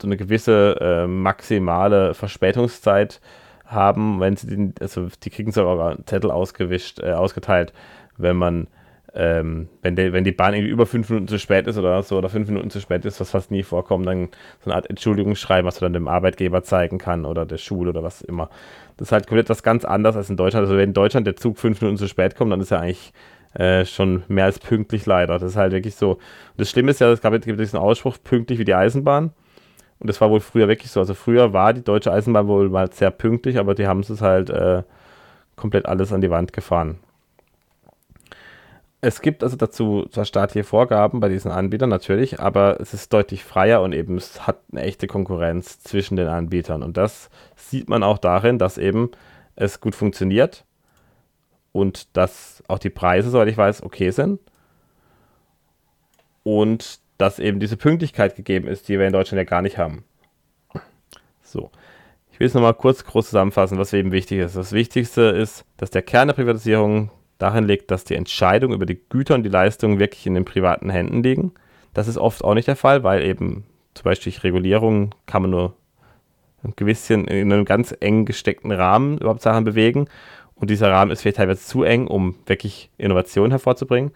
so 0.00 0.08
eine 0.08 0.16
gewisse 0.16 0.78
äh, 0.80 1.06
maximale 1.06 2.14
Verspätungszeit 2.14 3.20
haben, 3.66 4.18
wenn 4.20 4.36
sie 4.36 4.46
den, 4.46 4.74
also 4.80 5.08
die 5.22 5.28
kriegen 5.28 5.52
sogar 5.52 5.90
einen 5.90 6.06
Zettel 6.06 6.30
ausgewischt, 6.30 7.00
äh, 7.00 7.12
ausgeteilt, 7.12 7.74
wenn 8.16 8.36
man 8.36 8.66
ähm, 9.14 9.68
wenn, 9.82 9.94
der, 9.94 10.12
wenn 10.12 10.24
die 10.24 10.32
Bahn 10.32 10.54
irgendwie 10.54 10.72
über 10.72 10.86
fünf 10.86 11.08
Minuten 11.08 11.28
zu 11.28 11.38
spät 11.38 11.68
ist 11.68 11.78
oder 11.78 12.02
so 12.02 12.18
oder 12.18 12.28
fünf 12.28 12.48
Minuten 12.48 12.70
zu 12.70 12.80
spät 12.80 13.04
ist, 13.04 13.20
was 13.20 13.30
fast 13.30 13.50
nie 13.50 13.62
vorkommt, 13.62 14.06
dann 14.06 14.28
so 14.60 14.70
eine 14.70 14.74
Art 14.74 14.90
Entschuldigungsschreiben, 14.90 15.66
was 15.66 15.76
du 15.76 15.82
dann 15.82 15.92
dem 15.92 16.08
Arbeitgeber 16.08 16.64
zeigen 16.64 16.98
kann 16.98 17.24
oder 17.24 17.46
der 17.46 17.58
Schule 17.58 17.90
oder 17.90 18.02
was 18.02 18.22
immer. 18.22 18.50
Das 18.96 19.08
ist 19.08 19.12
halt 19.12 19.28
komplett 19.28 19.48
was 19.48 19.62
ganz 19.62 19.84
anderes 19.84 20.16
als 20.16 20.30
in 20.30 20.36
Deutschland. 20.36 20.64
Also 20.64 20.76
wenn 20.76 20.90
in 20.90 20.94
Deutschland 20.94 21.26
der 21.26 21.36
Zug 21.36 21.58
fünf 21.58 21.80
Minuten 21.80 21.96
zu 21.96 22.08
spät 22.08 22.34
kommt, 22.34 22.50
dann 22.50 22.60
ist 22.60 22.72
er 22.72 22.80
eigentlich 22.80 23.12
äh, 23.54 23.84
schon 23.84 24.24
mehr 24.26 24.46
als 24.46 24.58
pünktlich 24.58 25.06
leider. 25.06 25.38
Das 25.38 25.52
ist 25.52 25.56
halt 25.56 25.72
wirklich 25.72 25.94
so. 25.94 26.12
Und 26.14 26.20
das 26.56 26.70
Schlimme 26.70 26.90
ist 26.90 27.00
ja, 27.00 27.10
es 27.10 27.20
gab 27.20 27.32
jetzt 27.32 27.46
diesen 27.46 27.78
Ausspruch, 27.78 28.16
pünktlich 28.22 28.58
wie 28.58 28.64
die 28.64 28.74
Eisenbahn. 28.74 29.32
Und 30.00 30.08
das 30.08 30.20
war 30.20 30.28
wohl 30.28 30.40
früher 30.40 30.66
wirklich 30.66 30.90
so. 30.90 30.98
Also 30.98 31.14
früher 31.14 31.52
war 31.52 31.72
die 31.72 31.84
deutsche 31.84 32.12
Eisenbahn 32.12 32.48
wohl 32.48 32.68
mal 32.68 32.92
sehr 32.92 33.12
pünktlich, 33.12 33.58
aber 33.58 33.76
die 33.76 33.86
haben 33.86 34.00
es 34.00 34.20
halt 34.20 34.50
äh, 34.50 34.82
komplett 35.54 35.86
alles 35.86 36.12
an 36.12 36.20
die 36.20 36.30
Wand 36.30 36.52
gefahren. 36.52 36.98
Es 39.04 39.20
gibt 39.20 39.42
also 39.42 39.54
dazu 39.56 40.06
zwar 40.10 40.24
staatliche 40.24 40.64
Vorgaben 40.64 41.20
bei 41.20 41.28
diesen 41.28 41.50
Anbietern 41.50 41.90
natürlich, 41.90 42.40
aber 42.40 42.80
es 42.80 42.94
ist 42.94 43.12
deutlich 43.12 43.44
freier 43.44 43.82
und 43.82 43.92
eben 43.92 44.16
es 44.16 44.46
hat 44.46 44.60
eine 44.72 44.80
echte 44.80 45.06
Konkurrenz 45.06 45.80
zwischen 45.80 46.16
den 46.16 46.26
Anbietern. 46.26 46.82
Und 46.82 46.96
das 46.96 47.28
sieht 47.54 47.90
man 47.90 48.02
auch 48.02 48.16
darin, 48.16 48.58
dass 48.58 48.78
eben 48.78 49.10
es 49.56 49.82
gut 49.82 49.94
funktioniert 49.94 50.64
und 51.72 52.16
dass 52.16 52.64
auch 52.66 52.78
die 52.78 52.88
Preise, 52.88 53.28
soweit 53.28 53.48
ich 53.48 53.58
weiß, 53.58 53.82
okay 53.82 54.08
sind. 54.08 54.40
Und 56.42 57.00
dass 57.18 57.38
eben 57.38 57.60
diese 57.60 57.76
Pünktlichkeit 57.76 58.36
gegeben 58.36 58.66
ist, 58.66 58.88
die 58.88 58.98
wir 58.98 59.06
in 59.06 59.12
Deutschland 59.12 59.36
ja 59.38 59.44
gar 59.44 59.60
nicht 59.60 59.76
haben. 59.76 60.04
So. 61.42 61.70
Ich 62.32 62.40
will 62.40 62.46
es 62.46 62.54
nochmal 62.54 62.72
kurz 62.72 63.04
groß 63.04 63.26
zusammenfassen, 63.26 63.76
was 63.76 63.92
eben 63.92 64.12
wichtig 64.12 64.38
ist. 64.38 64.56
Das 64.56 64.72
Wichtigste 64.72 65.24
ist, 65.24 65.66
dass 65.76 65.90
der 65.90 66.00
Kern 66.00 66.28
der 66.28 66.34
Privatisierung 66.34 67.10
darin 67.38 67.64
liegt, 67.64 67.90
dass 67.90 68.04
die 68.04 68.14
Entscheidung 68.14 68.72
über 68.72 68.86
die 68.86 69.00
Güter 69.08 69.34
und 69.34 69.42
die 69.42 69.50
Leistungen 69.50 69.98
wirklich 69.98 70.26
in 70.26 70.34
den 70.34 70.44
privaten 70.44 70.90
Händen 70.90 71.22
liegen. 71.22 71.52
Das 71.92 72.08
ist 72.08 72.18
oft 72.18 72.44
auch 72.44 72.54
nicht 72.54 72.68
der 72.68 72.76
Fall, 72.76 73.02
weil 73.02 73.22
eben 73.22 73.64
zum 73.94 74.04
Beispiel 74.04 74.32
durch 74.32 74.44
Regulierung 74.44 75.14
kann 75.26 75.42
man 75.42 75.50
nur 75.50 75.74
ein 76.62 76.72
gewissen, 76.76 77.26
in 77.26 77.52
einem 77.52 77.64
ganz 77.64 77.94
eng 78.00 78.24
gesteckten 78.24 78.72
Rahmen 78.72 79.18
überhaupt 79.18 79.42
Sachen 79.42 79.64
bewegen. 79.64 80.08
Und 80.54 80.70
dieser 80.70 80.90
Rahmen 80.90 81.10
ist 81.10 81.22
vielleicht 81.22 81.36
teilweise 81.36 81.64
zu 81.64 81.82
eng, 81.82 82.06
um 82.06 82.36
wirklich 82.46 82.90
Innovation 82.96 83.50
hervorzubringen. 83.50 84.12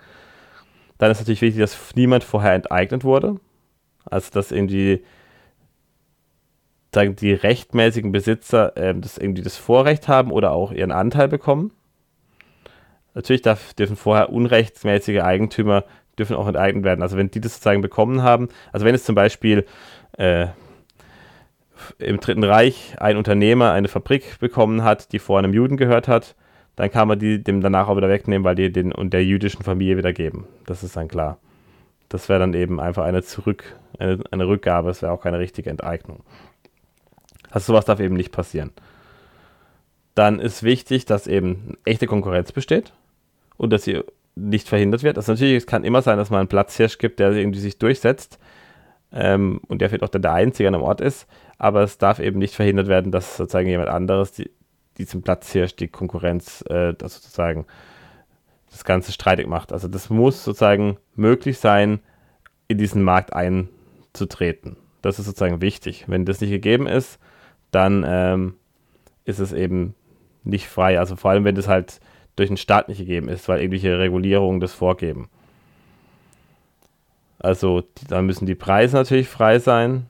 Dann 0.98 1.10
ist 1.10 1.18
natürlich 1.18 1.42
wichtig, 1.42 1.60
dass 1.60 1.94
niemand 1.94 2.24
vorher 2.24 2.54
enteignet 2.54 3.04
wurde. 3.04 3.36
Also 4.04 4.30
dass 4.32 4.52
irgendwie 4.52 5.04
die 6.94 7.32
rechtmäßigen 7.32 8.10
Besitzer 8.10 8.76
äh, 8.76 8.94
das 8.98 9.18
irgendwie 9.18 9.42
das 9.42 9.56
Vorrecht 9.56 10.08
haben 10.08 10.32
oder 10.32 10.52
auch 10.52 10.72
ihren 10.72 10.90
Anteil 10.90 11.28
bekommen. 11.28 11.70
Natürlich 13.18 13.42
darf, 13.42 13.74
dürfen 13.74 13.96
vorher 13.96 14.30
unrechtsmäßige 14.30 15.22
Eigentümer 15.22 15.82
dürfen 16.20 16.36
auch 16.36 16.46
enteignet 16.46 16.84
werden. 16.84 17.02
Also 17.02 17.16
wenn 17.16 17.32
die 17.32 17.40
das 17.40 17.54
sozusagen 17.54 17.82
bekommen 17.82 18.22
haben, 18.22 18.48
also 18.70 18.86
wenn 18.86 18.94
es 18.94 19.02
zum 19.02 19.16
Beispiel 19.16 19.66
äh, 20.18 20.46
im 21.98 22.20
Dritten 22.20 22.44
Reich 22.44 22.94
ein 23.00 23.16
Unternehmer 23.16 23.72
eine 23.72 23.88
Fabrik 23.88 24.38
bekommen 24.38 24.84
hat, 24.84 25.10
die 25.10 25.18
vor 25.18 25.36
einem 25.36 25.52
Juden 25.52 25.76
gehört 25.76 26.06
hat, 26.06 26.36
dann 26.76 26.92
kann 26.92 27.08
man 27.08 27.18
die 27.18 27.42
dem 27.42 27.60
danach 27.60 27.88
auch 27.88 27.96
wieder 27.96 28.08
wegnehmen, 28.08 28.44
weil 28.44 28.54
die 28.54 28.70
den 28.70 28.92
und 28.92 29.12
der 29.12 29.24
jüdischen 29.24 29.64
Familie 29.64 29.96
wieder 29.96 30.12
geben. 30.12 30.46
Das 30.66 30.84
ist 30.84 30.94
dann 30.94 31.08
klar. 31.08 31.38
Das 32.08 32.28
wäre 32.28 32.38
dann 32.38 32.54
eben 32.54 32.78
einfach 32.78 33.02
eine 33.02 33.24
zurück, 33.24 33.74
eine, 33.98 34.22
eine 34.30 34.46
Rückgabe, 34.46 34.90
es 34.90 35.02
wäre 35.02 35.10
auch 35.10 35.22
keine 35.22 35.40
richtige 35.40 35.70
Enteignung. 35.70 36.22
Also 37.50 37.72
sowas 37.72 37.84
darf 37.84 37.98
eben 37.98 38.14
nicht 38.14 38.30
passieren. 38.30 38.70
Dann 40.14 40.38
ist 40.38 40.62
wichtig, 40.62 41.04
dass 41.04 41.26
eben 41.26 41.78
echte 41.84 42.06
Konkurrenz 42.06 42.52
besteht 42.52 42.92
und 43.58 43.70
dass 43.70 43.84
sie 43.84 44.00
nicht 44.34 44.68
verhindert 44.68 45.02
wird. 45.02 45.18
Also 45.18 45.32
natürlich, 45.32 45.56
es 45.56 45.66
kann 45.66 45.84
immer 45.84 46.00
sein, 46.00 46.16
dass 46.16 46.30
man 46.30 46.40
einen 46.40 46.48
Platzhirsch 46.48 46.96
gibt, 46.96 47.18
der 47.18 47.32
irgendwie 47.32 47.58
sich 47.58 47.78
durchsetzt 47.78 48.38
ähm, 49.12 49.60
und 49.68 49.80
der 49.80 49.90
vielleicht 49.90 50.04
auch 50.04 50.08
dann 50.08 50.22
der 50.22 50.32
Einzige 50.32 50.68
an 50.68 50.74
einem 50.74 50.84
Ort 50.84 51.02
ist, 51.02 51.26
aber 51.58 51.82
es 51.82 51.98
darf 51.98 52.20
eben 52.20 52.38
nicht 52.38 52.54
verhindert 52.54 52.86
werden, 52.86 53.12
dass 53.12 53.36
sozusagen 53.36 53.68
jemand 53.68 53.90
anderes 53.90 54.32
die, 54.32 54.50
diesem 54.96 55.22
Platzhirsch 55.22 55.76
die 55.76 55.88
Konkurrenz 55.88 56.64
äh, 56.68 56.94
das 56.94 57.16
sozusagen 57.16 57.66
das 58.70 58.84
Ganze 58.84 59.12
streitig 59.12 59.46
macht. 59.46 59.72
Also 59.72 59.88
das 59.88 60.08
muss 60.10 60.44
sozusagen 60.44 60.98
möglich 61.14 61.58
sein, 61.58 62.00
in 62.68 62.78
diesen 62.78 63.02
Markt 63.02 63.32
einzutreten. 63.32 64.76
Das 65.02 65.18
ist 65.18 65.26
sozusagen 65.26 65.60
wichtig. 65.60 66.04
Wenn 66.06 66.26
das 66.26 66.40
nicht 66.40 66.50
gegeben 66.50 66.86
ist, 66.86 67.18
dann 67.70 68.04
ähm, 68.06 68.54
ist 69.24 69.38
es 69.38 69.52
eben 69.52 69.94
nicht 70.44 70.68
frei. 70.68 70.98
Also 70.98 71.16
vor 71.16 71.30
allem, 71.30 71.44
wenn 71.44 71.54
das 71.54 71.66
halt 71.66 72.00
durch 72.38 72.48
den 72.48 72.56
Staat 72.56 72.88
nicht 72.88 72.98
gegeben 72.98 73.28
ist, 73.28 73.48
weil 73.48 73.60
irgendwelche 73.60 73.98
Regulierungen 73.98 74.60
das 74.60 74.72
vorgeben. 74.72 75.28
Also 77.38 77.84
da 78.08 78.22
müssen 78.22 78.46
die 78.46 78.54
Preise 78.54 78.96
natürlich 78.96 79.28
frei 79.28 79.58
sein 79.58 80.06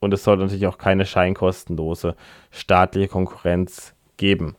und 0.00 0.12
es 0.12 0.22
soll 0.22 0.36
natürlich 0.36 0.66
auch 0.66 0.78
keine 0.78 1.06
scheinkostenlose 1.06 2.14
staatliche 2.50 3.08
Konkurrenz 3.08 3.94
geben. 4.16 4.56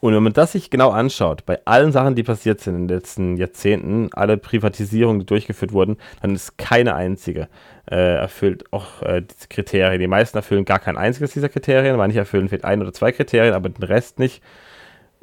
Und 0.00 0.14
wenn 0.14 0.22
man 0.24 0.32
das 0.32 0.50
sich 0.50 0.68
genau 0.68 0.90
anschaut, 0.90 1.46
bei 1.46 1.64
allen 1.64 1.92
Sachen, 1.92 2.16
die 2.16 2.24
passiert 2.24 2.60
sind 2.60 2.74
in 2.74 2.88
den 2.88 2.96
letzten 2.96 3.36
Jahrzehnten, 3.36 4.12
alle 4.12 4.36
Privatisierungen, 4.36 5.20
die 5.20 5.26
durchgeführt 5.26 5.72
wurden, 5.72 5.96
dann 6.20 6.34
ist 6.34 6.58
keine 6.58 6.96
einzige 6.96 7.48
äh, 7.88 8.16
erfüllt 8.16 8.64
auch 8.72 9.02
äh, 9.02 9.22
diese 9.22 9.46
Kriterien. 9.46 10.00
Die 10.00 10.08
meisten 10.08 10.36
erfüllen 10.36 10.64
gar 10.64 10.80
kein 10.80 10.96
einziges 10.96 11.34
dieser 11.34 11.48
Kriterien, 11.48 11.96
manche 11.96 12.18
erfüllen 12.18 12.48
vielleicht 12.48 12.64
ein 12.64 12.82
oder 12.82 12.92
zwei 12.92 13.12
Kriterien, 13.12 13.54
aber 13.54 13.68
den 13.68 13.84
Rest 13.84 14.18
nicht. 14.18 14.42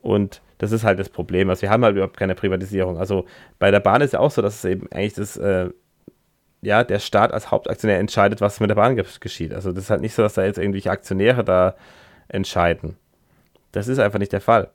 Und 0.01 0.41
das 0.57 0.71
ist 0.71 0.83
halt 0.83 0.99
das 0.99 1.09
Problem. 1.09 1.49
Also 1.49 1.63
wir 1.63 1.69
haben 1.69 1.83
halt 1.83 1.95
überhaupt 1.95 2.17
keine 2.17 2.35
Privatisierung. 2.35 2.97
Also 2.97 3.25
bei 3.59 3.71
der 3.71 3.79
Bahn 3.79 4.01
ist 4.01 4.13
ja 4.13 4.19
auch 4.19 4.31
so, 4.31 4.41
dass 4.41 4.55
es 4.55 4.65
eben 4.65 4.91
eigentlich 4.91 5.13
das, 5.13 5.37
äh, 5.37 5.69
ja, 6.61 6.83
der 6.83 6.99
Staat 6.99 7.33
als 7.33 7.51
Hauptaktionär 7.51 7.99
entscheidet, 7.99 8.41
was 8.41 8.59
mit 8.59 8.69
der 8.69 8.75
Bahn 8.75 8.95
geschieht. 8.95 9.53
Also 9.53 9.71
das 9.71 9.85
ist 9.85 9.89
halt 9.89 10.01
nicht 10.01 10.13
so, 10.13 10.21
dass 10.21 10.33
da 10.33 10.43
jetzt 10.43 10.57
irgendwelche 10.57 10.91
Aktionäre 10.91 11.43
da 11.43 11.75
entscheiden. 12.27 12.97
Das 13.71 13.87
ist 13.87 13.99
einfach 13.99 14.19
nicht 14.19 14.33
der 14.33 14.41
Fall. 14.41 14.69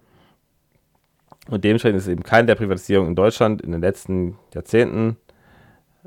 Und 1.51 1.64
dementsprechend 1.64 1.99
ist 1.99 2.09
eben 2.09 2.22
keine 2.22 2.47
der 2.47 2.55
Privatisierungen 2.55 3.11
in 3.11 3.16
Deutschland 3.16 3.61
in 3.61 3.72
den 3.72 3.83
letzten 3.83 4.39
Jahrzehnten 4.55 5.18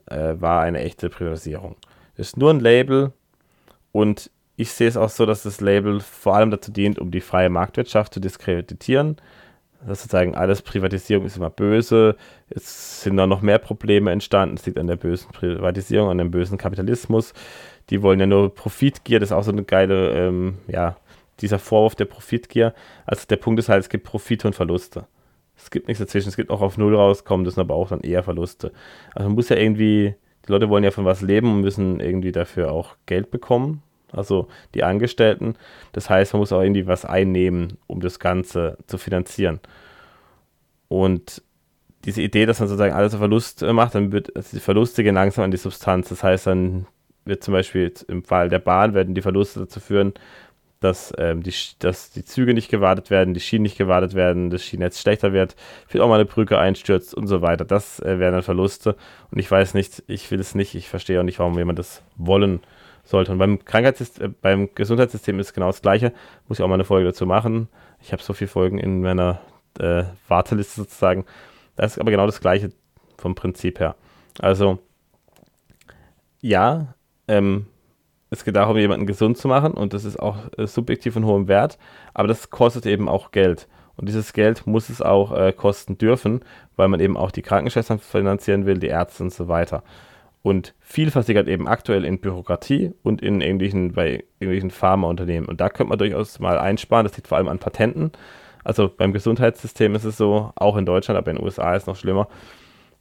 äh, 0.07 0.33
war 0.39 0.61
eine 0.61 0.79
echte 0.79 1.09
Privatisierung. 1.09 1.75
Das 2.15 2.29
ist 2.29 2.37
nur 2.37 2.51
ein 2.51 2.59
Label 2.59 3.13
und 3.91 4.31
ich 4.57 4.71
sehe 4.71 4.87
es 4.87 4.97
auch 4.97 5.09
so, 5.09 5.25
dass 5.25 5.43
das 5.43 5.61
Label 5.61 5.99
vor 6.01 6.35
allem 6.35 6.49
dazu 6.49 6.71
dient, 6.71 6.97
um 6.97 7.11
die 7.11 7.21
freie 7.21 7.49
Marktwirtschaft 7.49 8.13
zu 8.13 8.19
diskreditieren. 8.19 9.17
Das 9.85 10.01
sozusagen 10.01 10.33
alles 10.33 10.63
Privatisierung 10.63 11.27
ist 11.27 11.37
immer 11.37 11.51
böse. 11.51 12.15
Es 12.49 13.03
sind 13.03 13.17
da 13.17 13.27
noch 13.27 13.41
mehr 13.41 13.59
Probleme 13.59 14.11
entstanden. 14.11 14.55
Es 14.55 14.65
liegt 14.65 14.79
an 14.79 14.87
der 14.87 14.95
bösen 14.95 15.31
Privatisierung, 15.31 16.09
an 16.09 16.17
dem 16.17 16.31
bösen 16.31 16.57
Kapitalismus. 16.57 17.33
Die 17.91 18.01
wollen 18.01 18.19
ja 18.19 18.25
nur 18.25 18.53
Profitgier. 18.53 19.19
Das 19.19 19.29
ist 19.29 19.33
auch 19.33 19.43
so 19.43 19.51
eine 19.51 19.63
geile, 19.63 20.11
ähm, 20.13 20.57
ja, 20.67 20.97
dieser 21.39 21.59
Vorwurf 21.59 21.93
der 21.93 22.05
Profitgier. 22.05 22.73
Also 23.05 23.27
der 23.29 23.35
Punkt 23.37 23.59
ist 23.59 23.69
halt, 23.69 23.83
es 23.83 23.89
gibt 23.89 24.05
Profite 24.05 24.47
und 24.47 24.55
Verluste. 24.55 25.05
Es 25.55 25.69
gibt 25.69 25.87
nichts 25.87 25.99
dazwischen. 25.99 26.29
Es 26.29 26.35
gibt 26.35 26.49
auch 26.49 26.61
auf 26.61 26.79
Null 26.79 26.95
rauskommen, 26.95 27.45
das 27.45 27.53
sind 27.53 27.61
aber 27.61 27.75
auch 27.75 27.89
dann 27.89 28.01
eher 28.01 28.23
Verluste. 28.23 28.71
Also 29.13 29.29
man 29.29 29.35
muss 29.35 29.49
ja 29.49 29.55
irgendwie, 29.55 30.15
die 30.47 30.51
Leute 30.51 30.69
wollen 30.69 30.83
ja 30.83 30.91
von 30.91 31.05
was 31.05 31.21
leben 31.21 31.53
und 31.53 31.61
müssen 31.61 31.99
irgendwie 31.99 32.31
dafür 32.31 32.71
auch 32.71 32.95
Geld 33.05 33.29
bekommen. 33.29 33.83
Also 34.11 34.47
die 34.73 34.83
Angestellten. 34.83 35.55
Das 35.91 36.09
heißt, 36.09 36.33
man 36.33 36.39
muss 36.39 36.51
auch 36.51 36.61
irgendwie 36.61 36.87
was 36.87 37.05
einnehmen, 37.05 37.77
um 37.87 37.99
das 37.99 38.19
Ganze 38.19 38.77
zu 38.87 38.97
finanzieren. 38.97 39.59
Und 40.87 41.41
diese 42.05 42.21
Idee, 42.21 42.45
dass 42.45 42.59
man 42.59 42.69
sozusagen 42.69 42.93
alles 42.93 43.13
auf 43.13 43.19
Verlust 43.19 43.61
macht, 43.61 43.95
dann 43.95 44.11
wird 44.11 44.35
also 44.35 44.55
die 44.55 44.61
Verluste 44.61 45.03
gehen 45.03 45.15
langsam 45.15 45.43
an 45.43 45.51
die 45.51 45.57
Substanz. 45.57 46.09
Das 46.09 46.23
heißt, 46.23 46.47
dann 46.47 46.87
wird 47.25 47.43
zum 47.43 47.53
Beispiel 47.53 47.93
im 48.07 48.23
Fall 48.23 48.47
der 48.49 48.59
Bahn 48.59 48.93
werden 48.93 49.13
die 49.13 49.21
Verluste 49.21 49.59
dazu 49.59 49.81
führen, 49.81 50.13
dass, 50.79 51.11
ähm, 51.17 51.43
die, 51.43 51.53
dass 51.79 52.11
die 52.11 52.23
Züge 52.23 52.53
nicht 52.53 52.69
gewartet 52.69 53.09
werden, 53.09 53.33
die 53.33 53.39
Schienen 53.39 53.63
nicht 53.63 53.77
gewartet 53.77 54.13
werden, 54.13 54.49
das 54.49 54.63
Schienennetz 54.63 55.01
schlechter 55.01 55.33
wird, 55.33 55.55
vielleicht 55.87 56.03
auch 56.03 56.07
mal 56.07 56.15
eine 56.15 56.25
Brücke 56.25 56.59
einstürzt 56.59 57.13
und 57.13 57.27
so 57.27 57.41
weiter. 57.41 57.65
Das 57.65 57.99
äh, 57.99 58.19
wären 58.19 58.33
dann 58.33 58.43
Verluste. 58.43 58.95
Und 59.31 59.39
ich 59.39 59.49
weiß 59.49 59.73
nicht, 59.73 60.03
ich 60.07 60.29
will 60.29 60.39
es 60.39 60.55
nicht, 60.55 60.75
ich 60.75 60.87
verstehe 60.87 61.19
auch 61.19 61.25
nicht, 61.25 61.39
warum 61.39 61.57
jemand 61.57 61.79
das 61.79 62.03
wollen 62.15 62.61
sollte. 63.07 63.31
Und 63.31 63.37
beim 63.37 63.63
Krankheitssystem, 63.63 64.25
äh, 64.25 64.33
beim 64.41 64.69
Gesundheitssystem 64.75 65.39
ist 65.39 65.53
genau 65.53 65.67
das 65.67 65.81
Gleiche. 65.81 66.13
Muss 66.47 66.59
ich 66.59 66.63
auch 66.63 66.67
mal 66.67 66.75
eine 66.75 66.85
Folge 66.85 67.07
dazu 67.07 67.25
machen. 67.25 67.69
Ich 68.01 68.11
habe 68.11 68.21
so 68.21 68.33
viele 68.33 68.49
Folgen 68.49 68.77
in 68.77 69.01
meiner 69.01 69.41
äh, 69.79 70.03
Warteliste 70.27 70.81
sozusagen. 70.81 71.25
Das 71.75 71.93
ist 71.93 71.99
aber 71.99 72.11
genau 72.11 72.25
das 72.25 72.41
Gleiche 72.41 72.71
vom 73.17 73.35
Prinzip 73.35 73.79
her. 73.79 73.95
Also, 74.39 74.79
ja, 76.41 76.93
ähm, 77.27 77.67
es 78.29 78.43
geht 78.43 78.55
darum, 78.55 78.77
jemanden 78.77 79.07
gesund 79.07 79.37
zu 79.37 79.47
machen 79.47 79.73
und 79.73 79.93
das 79.93 80.03
ist 80.03 80.17
auch 80.19 80.37
äh, 80.57 80.67
subjektiv 80.67 81.13
von 81.13 81.25
hohem 81.25 81.47
Wert, 81.47 81.77
aber 82.13 82.27
das 82.27 82.49
kostet 82.49 82.85
eben 82.85 83.07
auch 83.07 83.31
Geld. 83.31 83.67
Und 83.95 84.07
dieses 84.07 84.33
Geld 84.33 84.67
muss 84.67 84.89
es 84.89 85.01
auch 85.01 85.31
äh, 85.31 85.51
kosten 85.53 85.97
dürfen, 85.97 86.41
weil 86.75 86.87
man 86.87 86.99
eben 86.99 87.17
auch 87.17 87.31
die 87.31 87.41
Krankenschwestern 87.41 87.99
finanzieren 87.99 88.65
will, 88.65 88.77
die 88.77 88.87
Ärzte 88.87 89.23
und 89.23 89.33
so 89.33 89.47
weiter. 89.47 89.83
Und 90.43 90.75
viel 90.79 91.11
versickert 91.11 91.47
eben 91.47 91.67
aktuell 91.67 92.05
in 92.05 92.19
Bürokratie 92.19 92.93
und 93.03 93.21
in 93.21 93.41
irgendwelchen, 93.41 93.93
bei 93.93 94.23
irgendwelchen 94.39 94.71
Pharmaunternehmen. 94.71 95.49
Und 95.49 95.59
da 95.59 95.69
könnte 95.69 95.89
man 95.89 95.99
durchaus 95.99 96.39
mal 96.39 96.57
einsparen. 96.57 97.05
Das 97.05 97.17
liegt 97.17 97.27
vor 97.27 97.37
allem 97.37 97.49
an 97.49 97.59
Patenten. 97.59 98.11
Also 98.63 98.89
beim 98.89 99.13
Gesundheitssystem 99.13 99.95
ist 99.95 100.03
es 100.03 100.17
so, 100.17 100.51
auch 100.55 100.75
in 100.75 100.85
Deutschland, 100.85 101.17
aber 101.17 101.31
in 101.31 101.37
den 101.37 101.45
USA 101.45 101.73
ist 101.73 101.83
es 101.83 101.87
noch 101.87 101.95
schlimmer, 101.95 102.27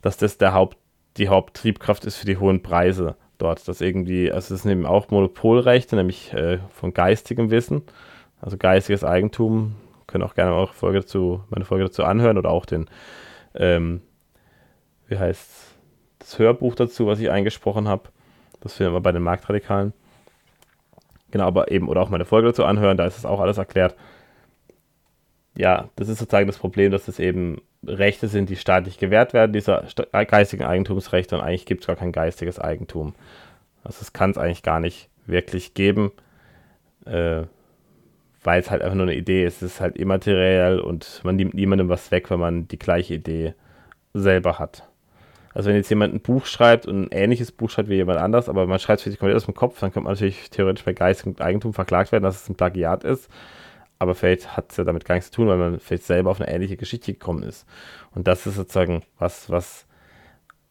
dass 0.00 0.16
das 0.16 0.38
der 0.38 0.54
Haupt, 0.54 0.78
die 1.16 1.28
Haupttriebkraft 1.28 2.04
ist 2.04 2.16
für 2.16 2.26
die 2.26 2.36
hohen 2.36 2.62
Preise 2.62 3.16
dort. 3.38 3.66
Das 3.66 3.80
irgendwie, 3.80 4.30
also 4.30 4.54
es 4.54 4.62
sind 4.62 4.70
eben 4.70 4.86
auch 4.86 5.10
Monopolrechte, 5.10 5.96
nämlich 5.96 6.32
äh, 6.32 6.58
von 6.70 6.94
geistigem 6.94 7.50
Wissen, 7.50 7.82
also 8.40 8.56
geistiges 8.56 9.02
Eigentum. 9.02 9.74
Können 10.06 10.22
auch 10.22 10.34
gerne 10.34 10.52
auch 10.52 10.72
Folge 10.72 11.00
dazu, 11.00 11.42
meine 11.50 11.64
Folge 11.64 11.84
dazu 11.84 12.04
anhören 12.04 12.38
oder 12.38 12.50
auch 12.50 12.64
den, 12.64 12.86
ähm, 13.56 14.02
wie 15.08 15.18
heißt 15.18 15.75
das 16.26 16.38
Hörbuch 16.38 16.74
dazu, 16.74 17.06
was 17.06 17.20
ich 17.20 17.30
eingesprochen 17.30 17.86
habe. 17.86 18.08
Das 18.60 18.74
finden 18.74 18.92
wir 18.92 19.00
bei 19.00 19.12
den 19.12 19.22
Marktradikalen. 19.22 19.92
Genau, 21.30 21.46
aber 21.46 21.70
eben, 21.70 21.88
oder 21.88 22.02
auch 22.02 22.08
meine 22.08 22.24
Folge 22.24 22.48
dazu 22.48 22.64
anhören, 22.64 22.96
da 22.96 23.06
ist 23.06 23.16
es 23.16 23.24
auch 23.24 23.40
alles 23.40 23.58
erklärt. 23.58 23.94
Ja, 25.56 25.88
das 25.96 26.08
ist 26.08 26.18
sozusagen 26.18 26.46
das 26.46 26.58
Problem, 26.58 26.90
dass 26.90 27.08
es 27.08 27.18
eben 27.18 27.62
Rechte 27.86 28.28
sind, 28.28 28.50
die 28.50 28.56
staatlich 28.56 28.98
gewährt 28.98 29.34
werden, 29.34 29.52
dieser 29.52 29.86
geistigen 30.12 30.64
Eigentumsrechte, 30.64 31.36
und 31.36 31.42
eigentlich 31.42 31.66
gibt 31.66 31.82
es 31.82 31.86
gar 31.86 31.96
kein 31.96 32.12
geistiges 32.12 32.58
Eigentum. 32.58 33.14
Also 33.84 33.98
es 34.00 34.12
kann 34.12 34.32
es 34.32 34.38
eigentlich 34.38 34.62
gar 34.62 34.80
nicht 34.80 35.08
wirklich 35.26 35.74
geben, 35.74 36.10
äh, 37.04 37.42
weil 38.42 38.60
es 38.60 38.70
halt 38.70 38.82
einfach 38.82 38.96
nur 38.96 39.06
eine 39.06 39.14
Idee 39.14 39.44
ist. 39.44 39.62
Es 39.62 39.74
ist 39.74 39.80
halt 39.80 39.96
immateriell 39.96 40.80
und 40.80 41.20
man 41.22 41.36
nimmt 41.36 41.54
niemandem 41.54 41.88
was 41.88 42.10
weg, 42.10 42.30
wenn 42.30 42.40
man 42.40 42.68
die 42.68 42.78
gleiche 42.78 43.14
Idee 43.14 43.54
selber 44.12 44.58
hat. 44.58 44.88
Also 45.56 45.68
wenn 45.70 45.76
jetzt 45.76 45.88
jemand 45.88 46.14
ein 46.14 46.20
Buch 46.20 46.44
schreibt 46.46 46.86
und 46.86 47.04
ein 47.04 47.08
ähnliches 47.10 47.50
Buch 47.50 47.70
schreibt 47.70 47.88
wie 47.88 47.94
jemand 47.94 48.18
anders, 48.18 48.48
aber 48.48 48.66
man 48.66 48.78
schreibt 48.78 49.00
es 49.00 49.04
sich 49.04 49.18
komplett 49.18 49.36
aus 49.36 49.46
dem 49.46 49.54
Kopf, 49.54 49.80
dann 49.80 49.90
könnte 49.90 50.04
man 50.04 50.12
natürlich 50.12 50.50
theoretisch 50.50 50.84
bei 50.84 50.92
geistigem 50.92 51.36
Eigentum 51.38 51.72
verklagt 51.72 52.12
werden, 52.12 52.24
dass 52.24 52.42
es 52.42 52.48
ein 52.48 52.56
Plagiat 52.56 53.04
ist 53.04 53.30
aber 53.98 54.14
vielleicht 54.14 54.56
hat 54.56 54.70
es 54.70 54.76
ja 54.76 54.84
damit 54.84 55.04
gar 55.04 55.14
nichts 55.14 55.30
zu 55.30 55.36
tun, 55.36 55.48
weil 55.48 55.56
man 55.56 55.80
vielleicht 55.80 56.04
selber 56.04 56.30
auf 56.30 56.40
eine 56.40 56.50
ähnliche 56.50 56.76
Geschichte 56.76 57.12
gekommen 57.12 57.42
ist. 57.42 57.66
Und 58.14 58.26
das 58.26 58.46
ist 58.46 58.56
sozusagen 58.56 59.02
was, 59.18 59.50
was 59.50 59.86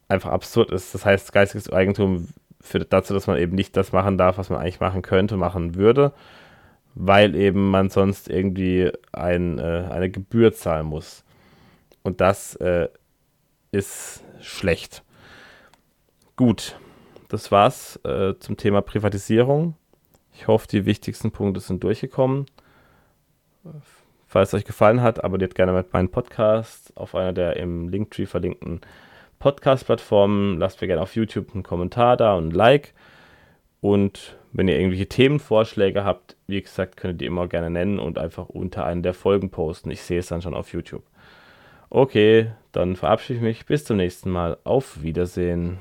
einfach 0.08 0.32
absurd 0.32 0.72
ist. 0.72 0.94
Das 0.94 1.06
heißt, 1.06 1.34
geistiges 1.34 1.72
Eigentum 1.72 2.28
führt 2.62 2.94
dazu, 2.94 3.14
dass 3.14 3.28
man 3.28 3.38
eben 3.38 3.56
nicht 3.56 3.76
das 3.78 3.92
machen 3.92 4.18
darf, 4.18 4.38
was 4.38 4.50
man 4.50 4.60
eigentlich 4.60 4.80
machen 4.80 5.02
könnte, 5.02 5.38
machen 5.38 5.76
würde, 5.76 6.14
weil 6.94 7.36
eben 7.36 7.72
man 7.72 7.90
sonst 7.90 8.30
irgendwie 8.30 8.92
ein, 9.12 9.60
äh, 9.60 9.88
eine 9.90 10.10
Gebühr 10.10 10.54
zahlen 10.54 10.86
muss. 10.86 11.24
Und 12.04 12.22
das 12.22 12.56
äh, 12.58 12.90
ist 13.72 14.24
schlecht. 14.42 15.04
Gut, 16.36 16.78
das 17.30 17.52
war's 17.52 18.00
äh, 18.04 18.34
zum 18.40 18.58
Thema 18.58 18.82
Privatisierung. 18.82 19.76
Ich 20.34 20.48
hoffe, 20.48 20.68
die 20.68 20.86
wichtigsten 20.86 21.32
Punkte 21.32 21.62
sind 21.62 21.84
durchgekommen. 21.84 22.46
Falls 24.28 24.50
es 24.50 24.54
euch 24.54 24.66
gefallen 24.66 25.02
hat, 25.02 25.24
abonniert 25.24 25.56
gerne 25.56 25.72
mit 25.72 25.94
meinen 25.94 26.10
Podcast 26.10 26.92
auf 26.96 27.16
einer 27.16 27.34
der 27.34 27.56
im 27.58 27.88
Linktree 27.88 28.26
verlinkten 28.26 28.82
Podcast-Plattformen. 29.40 30.60
Lasst 30.60 30.82
mir 30.82 30.88
gerne 30.88 31.02
auf 31.02 31.16
YouTube 31.16 31.54
einen 31.54 31.64
Kommentar 31.64 32.18
da 32.18 32.36
und 32.36 32.50
ein 32.50 32.52
Like. 32.52 32.94
Und 33.82 34.36
wenn 34.52 34.68
ihr 34.68 34.78
irgendwelche 34.78 35.08
Themenvorschläge 35.08 36.04
habt, 36.04 36.36
wie 36.48 36.62
gesagt, 36.62 36.98
könnt 36.98 37.16
ihr 37.16 37.18
die 37.18 37.26
immer 37.26 37.48
gerne 37.48 37.70
nennen 37.70 38.00
und 38.00 38.18
einfach 38.18 38.50
unter 38.50 38.86
einen 38.86 39.04
der 39.04 39.14
Folgen 39.14 39.52
posten. 39.52 39.92
Ich 39.92 40.02
sehe 40.02 40.20
es 40.20 40.28
dann 40.28 40.42
schon 40.42 40.54
auf 40.54 40.74
YouTube. 40.74 41.04
Okay, 41.90 42.52
dann 42.72 42.96
verabschiede 42.96 43.38
ich 43.38 43.44
mich. 43.44 43.66
Bis 43.66 43.86
zum 43.86 43.98
nächsten 43.98 44.30
Mal. 44.30 44.58
Auf 44.64 45.02
Wiedersehen. 45.02 45.80